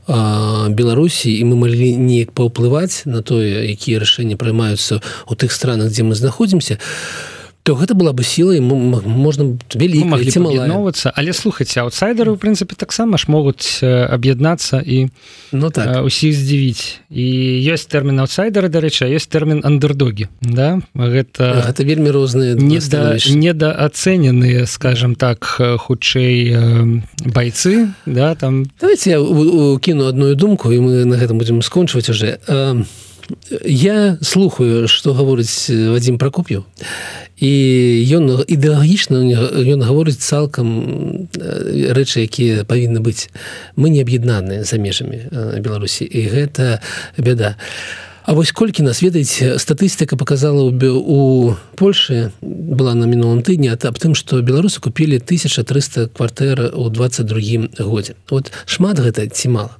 беларусі 0.08 1.30
і 1.30 1.44
мы 1.46 1.56
могли 1.56 1.94
неяк 1.94 2.32
паўплываць 2.34 3.06
на 3.06 3.22
тое 3.22 3.70
якія 3.70 4.00
рашэнні 4.00 4.36
прымаюцца 4.36 5.02
у 5.30 5.36
тых 5.36 5.52
странах 5.52 5.94
дзе 5.94 6.04
мы 6.04 6.16
знаходзімся 6.16 6.76
то 6.76 7.41
то 7.64 7.76
гэта 7.76 7.94
была 7.94 8.14
бы 8.14 8.24
сілай 8.24 8.60
можна 8.60 9.58
вяліновацца 9.74 11.12
але 11.16 11.34
слухайце 11.34 11.82
аутсайдеры 11.86 12.32
у 12.34 12.38
прынцыпе 12.38 12.76
таксама 12.76 13.18
ж 13.22 13.26
могуць 13.28 13.84
аб'яднацца 13.84 14.82
і 14.82 15.10
ну 15.52 15.70
так. 15.70 16.06
усіх 16.06 16.34
здзівіць. 16.34 17.00
І 17.10 17.26
ёсць 17.70 17.86
тэрмін 17.86 18.20
аутсайдеры 18.26 18.70
дарэча 18.70 19.06
ёсць 19.06 19.30
тэрмін 19.30 19.62
андердогі 19.62 20.28
да? 20.42 20.82
Гэта 20.96 21.70
гэта 21.70 21.84
вельмі 21.86 22.10
розныя 22.10 22.58
недоацэненыя 22.58 24.66
скажем 24.66 25.16
так 25.16 25.46
хутчэй 25.58 26.58
байцы 27.26 27.94
да 28.06 28.36
там. 28.36 28.66
Давайте 28.82 29.10
я 29.12 29.20
кіну 29.80 30.06
одну 30.10 30.36
думку 30.36 30.72
і 30.72 30.80
мы 30.80 31.06
на 31.06 31.16
гэтым 31.16 31.38
будемм 31.38 31.62
скончваць 31.62 32.10
уже 32.10 32.40
я 33.66 34.18
слухаю 34.22 34.88
что 34.88 35.14
гаворыць 35.14 35.70
вадзім 35.70 36.18
прокоп'ю 36.18 36.66
і 37.42 37.52
ён 38.16 38.46
ідэалагічна 38.46 39.18
ён 39.66 39.82
гаворыць 39.82 40.22
цалкам 40.22 41.30
рэчы 41.98 42.22
якія 42.30 42.64
павінны 42.70 43.02
быць. 43.02 43.34
Мы 43.76 43.90
не 43.90 44.06
аб'яднаныя 44.06 44.62
за 44.62 44.78
межамі 44.78 45.26
беларусі 45.58 46.06
і 46.06 46.22
гэта 46.30 46.80
бяда. 47.18 47.58
а 47.58 48.11
А 48.24 48.34
вось 48.34 48.52
колькі 48.52 48.84
нас 48.86 49.02
ведаеце 49.02 49.58
статыстыка 49.58 50.16
показала 50.16 50.62
у 50.70 51.56
Польше 51.76 52.32
была 52.42 52.94
на 52.94 53.06
мінулым 53.10 53.42
тыдні 53.42 53.74
аб 53.74 53.98
тым 53.98 54.14
што 54.14 54.42
беларусы 54.46 54.78
купілі 54.78 55.18
1300 55.18 56.14
кватэр 56.14 56.70
у 56.78 56.90
22 56.90 57.82
годзе. 57.82 58.14
Вот 58.30 58.52
шмат 58.66 59.02
гэта 59.02 59.26
ці 59.26 59.50
мала? 59.50 59.74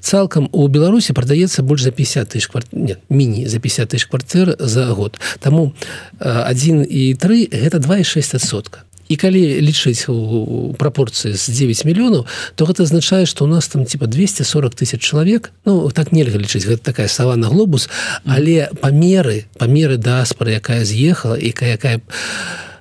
Цалкам 0.00 0.48
у 0.52 0.68
беларусі 0.68 1.16
прадаецца 1.16 1.62
больш 1.62 1.88
за 1.88 1.90
50 1.90 2.36
тысяч 2.36 2.52
квар... 2.52 2.68
міні 3.08 3.48
за 3.48 3.58
50 3.58 3.88
тысяч 3.88 4.04
кватэр 4.12 4.56
за 4.60 4.92
год. 4.92 5.16
Таму 5.40 5.72
1 6.20 6.84
і 6.84 7.14
3 7.14 7.48
гэта 7.48 7.80
2,6 7.80 8.36
адсотка 8.36 8.84
і 9.08 9.16
калі 9.16 9.42
лічыць 9.60 10.08
у 10.08 10.74
прапорцыі 10.78 11.34
з 11.34 11.48
9 11.48 11.84
мільёнаў 11.84 12.26
то 12.54 12.66
гэта 12.66 12.82
азначае 12.82 13.26
что 13.26 13.44
у 13.44 13.48
нас 13.48 13.68
там 13.68 13.84
типа 13.84 14.06
240 14.06 14.74
тысяч 14.74 15.00
чалавек 15.00 15.52
Ну 15.64 15.90
так 15.90 16.12
нельга 16.12 16.38
лічыць 16.38 16.66
гэта 16.66 16.82
такая 16.82 17.08
савана 17.08 17.48
глобус. 17.48 17.88
Але 18.24 18.70
памеры 18.80 19.46
памеры 19.58 19.96
даспары 19.96 20.58
якая 20.58 20.84
з'ехала 20.84 21.34
і 21.34 21.50
якая 21.50 22.00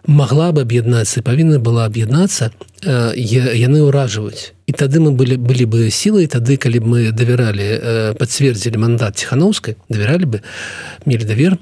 могла 0.07 0.51
бы 0.51 0.61
аб'яднацца 0.61 1.21
павінна 1.25 1.57
была 1.59 1.85
аб'яднацца 1.85 2.51
яны 2.85 3.81
ўражваюць. 3.81 4.53
І 4.69 4.71
тады 4.73 5.01
мы 5.01 5.11
былі 5.17 5.37
былі 5.37 5.65
бы 5.65 5.89
сілай 5.89 6.29
тады 6.29 6.57
калі 6.57 6.79
б 6.79 6.85
мы 6.85 6.99
давяралі 7.11 8.13
пацвердзілі 8.19 8.77
мандат 8.77 9.17
ціхановскай 9.17 9.77
давяралі 9.89 10.25
бы 10.25 10.37
мелі 11.05 11.25
давер 11.25 11.57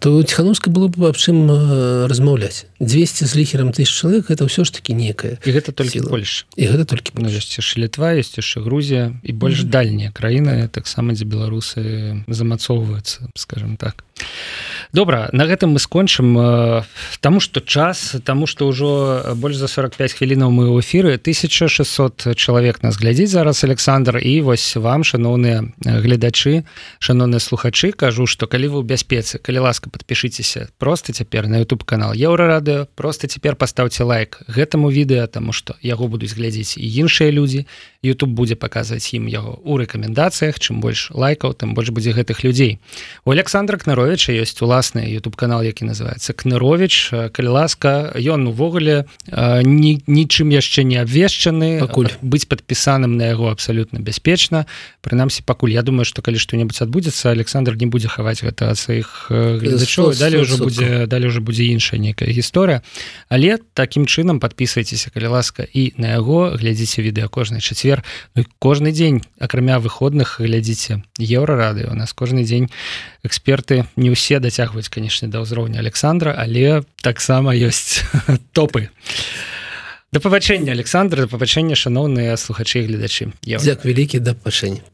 то 0.00 0.22
ціхановска 0.22 0.70
было 0.70 0.88
б 0.88 1.06
аб 1.06 1.16
чым 1.16 1.50
э, 1.50 2.06
размаўляць 2.06 2.66
200 2.80 3.26
з 3.26 3.32
ліхерам 3.36 3.72
тысяч 3.72 3.92
чалавек 3.92 4.30
это 4.30 4.44
ўсё 4.44 4.64
ж 4.64 4.72
таки 4.72 4.92
некае 4.92 5.38
і 5.44 5.50
гэта 5.50 5.72
толькі 5.72 6.04
больш 6.08 6.46
і 6.56 6.64
гэта 6.66 6.84
толькі 6.84 7.12
ну, 7.20 7.28
ёсць 7.28 7.76
літва 7.76 8.14
ёсць 8.14 8.36
яшчэ 8.38 8.60
Грузія 8.64 9.12
і 9.22 9.32
больш 9.32 9.60
mm 9.60 9.66
-hmm. 9.66 9.70
дальнія 9.70 10.10
краіны 10.10 10.68
таксама 10.68 11.14
дзе 11.14 11.24
беларусы 11.24 12.24
замацоўваюцца 12.28 13.28
скажем 13.34 13.76
так 13.76 14.04
добра 14.94 15.28
на 15.32 15.46
гэтым 15.46 15.74
мы 15.74 15.78
скончым 15.78 16.38
э, 16.38 16.82
таму 17.20 17.40
что 17.40 17.60
час 17.60 18.16
таму 18.24 18.46
что 18.46 18.68
ўжо 18.68 19.34
больш 19.34 19.56
за 19.56 19.66
45 19.66 20.12
хвілінаў 20.14 20.50
мы 20.54 20.64
ў 20.70 20.80
эфіры. 20.80 21.18
1600 21.18 22.38
чалавек 22.38 22.82
нас 22.82 22.96
глядзіць 22.96 23.34
зараз 23.34 23.64
Александр 23.64 24.22
і 24.22 24.40
вось 24.40 24.76
вам 24.76 25.02
шаноўныя 25.02 25.74
гледачы 25.82 26.64
шаноўныя 27.02 27.42
слухачы 27.42 27.90
кажу 27.90 28.26
что 28.26 28.46
калі 28.46 28.70
вы 28.70 28.76
ў 28.80 28.86
бяспецы 28.86 29.42
калі 29.42 29.66
ласка 29.66 29.90
подпішыцеся 29.90 30.70
просто 30.78 31.12
цяпер 31.12 31.50
на 31.50 31.58
YouTube 31.60 31.82
канал 31.82 32.14
еўрарадыо 32.14 32.86
просто 32.94 33.26
цяпер 33.26 33.56
поставьте 33.56 34.06
лайк 34.06 34.40
гэтаму 34.46 34.94
відэа 34.94 35.26
тому 35.26 35.52
что 35.52 35.74
яго 35.82 36.06
будуць 36.06 36.38
глядзець 36.38 36.78
і 36.78 36.86
іншыя 36.86 37.34
людзі. 37.34 37.66
YouTube 38.04 38.36
будзе 38.36 38.54
паказваць 38.54 39.16
ім 39.16 39.26
яго 39.32 39.56
у 39.64 39.80
рэкамендацыях. 39.80 40.60
Чым 40.60 40.84
больш 40.84 41.08
лайкаў 41.10 41.56
там 41.56 41.72
больш 41.74 41.88
будзе 41.88 42.12
гэтых 42.12 42.44
людзей. 42.44 42.78
У 43.24 43.32
Александра 43.32 43.80
кнаровича 43.80 44.36
ёсць 44.36 44.60
уласны 44.84 45.08
YouTube 45.08 45.36
канал 45.36 45.62
які 45.62 45.84
называется 45.84 46.32
кнырович 46.32 47.32
калі 47.32 47.48
ласка 47.48 48.12
ён 48.16 48.48
увогуле 48.48 49.06
нічым 49.32 50.50
яшчэ 50.52 50.84
не 50.84 50.96
абвешчаны 51.00 51.80
пакуль. 51.80 52.12
быць 52.20 52.44
подпісаным 52.44 53.16
на 53.16 53.32
яго 53.32 53.50
абсолютно 53.50 53.98
бяспечна. 53.98 54.66
Прынамсі 55.00 55.42
пакуль. 55.44 55.72
Я 55.72 55.82
думаю 55.82 56.04
что 56.04 56.22
калі 56.22 56.36
што-небудзь 56.36 56.82
адбудзецца 56.82 57.30
Александр 57.30 57.76
не 57.76 57.86
будзе 57.86 58.08
хаваць 58.08 58.42
гэта 58.44 58.70
ад 58.70 58.78
сваіх 58.78 59.28
гледачоў. 59.30 60.14
Далее 60.14 60.42
уже 60.42 60.56
будзе 60.56 61.06
далее 61.06 61.28
уже 61.28 61.40
будзе 61.40 61.64
іншая 61.64 61.98
некая 61.98 62.28
гісторыя. 62.28 62.82
Але 63.28 63.58
таким 63.72 64.04
чынам 64.04 64.40
подписывайтеся 64.40 65.10
калі 65.10 65.32
ласка 65.32 65.64
і 65.64 65.94
на 65.96 66.12
яго. 66.12 66.52
Глядзіце 66.60 67.00
відэа 67.00 67.28
кожны 67.28 67.60
чацвер. 67.60 68.04
Ну, 68.34 68.44
кожны 68.58 68.92
дзень 68.92 69.22
акрамя 69.40 69.78
выходных 69.78 70.40
глядзіце 70.40 71.02
еўра 71.18 71.56
рады 71.56 71.88
у 71.88 71.94
нас 71.94 72.12
кожны 72.12 72.44
дзень 72.44 72.68
эксперты 73.22 73.86
не 73.96 74.10
ўсе 74.10 74.38
дацягваюць 74.38 74.73
канешне 74.92 75.28
да 75.28 75.42
ўзроўня 75.42 75.80
Александра 75.80 76.34
але 76.36 76.84
таксама 77.02 77.56
ёсць 77.56 78.04
топы. 78.52 78.90
Да 80.12 80.20
пабачэння 80.20 80.70
Александра 80.70 81.24
да 81.24 81.28
пабачэння 81.28 81.74
шаноўныя 81.74 82.36
слухачы 82.36 82.86
гледачы 82.86 83.32
як 83.42 83.82
вялікі 83.82 84.20
да 84.22 84.34
пашэння 84.38 84.84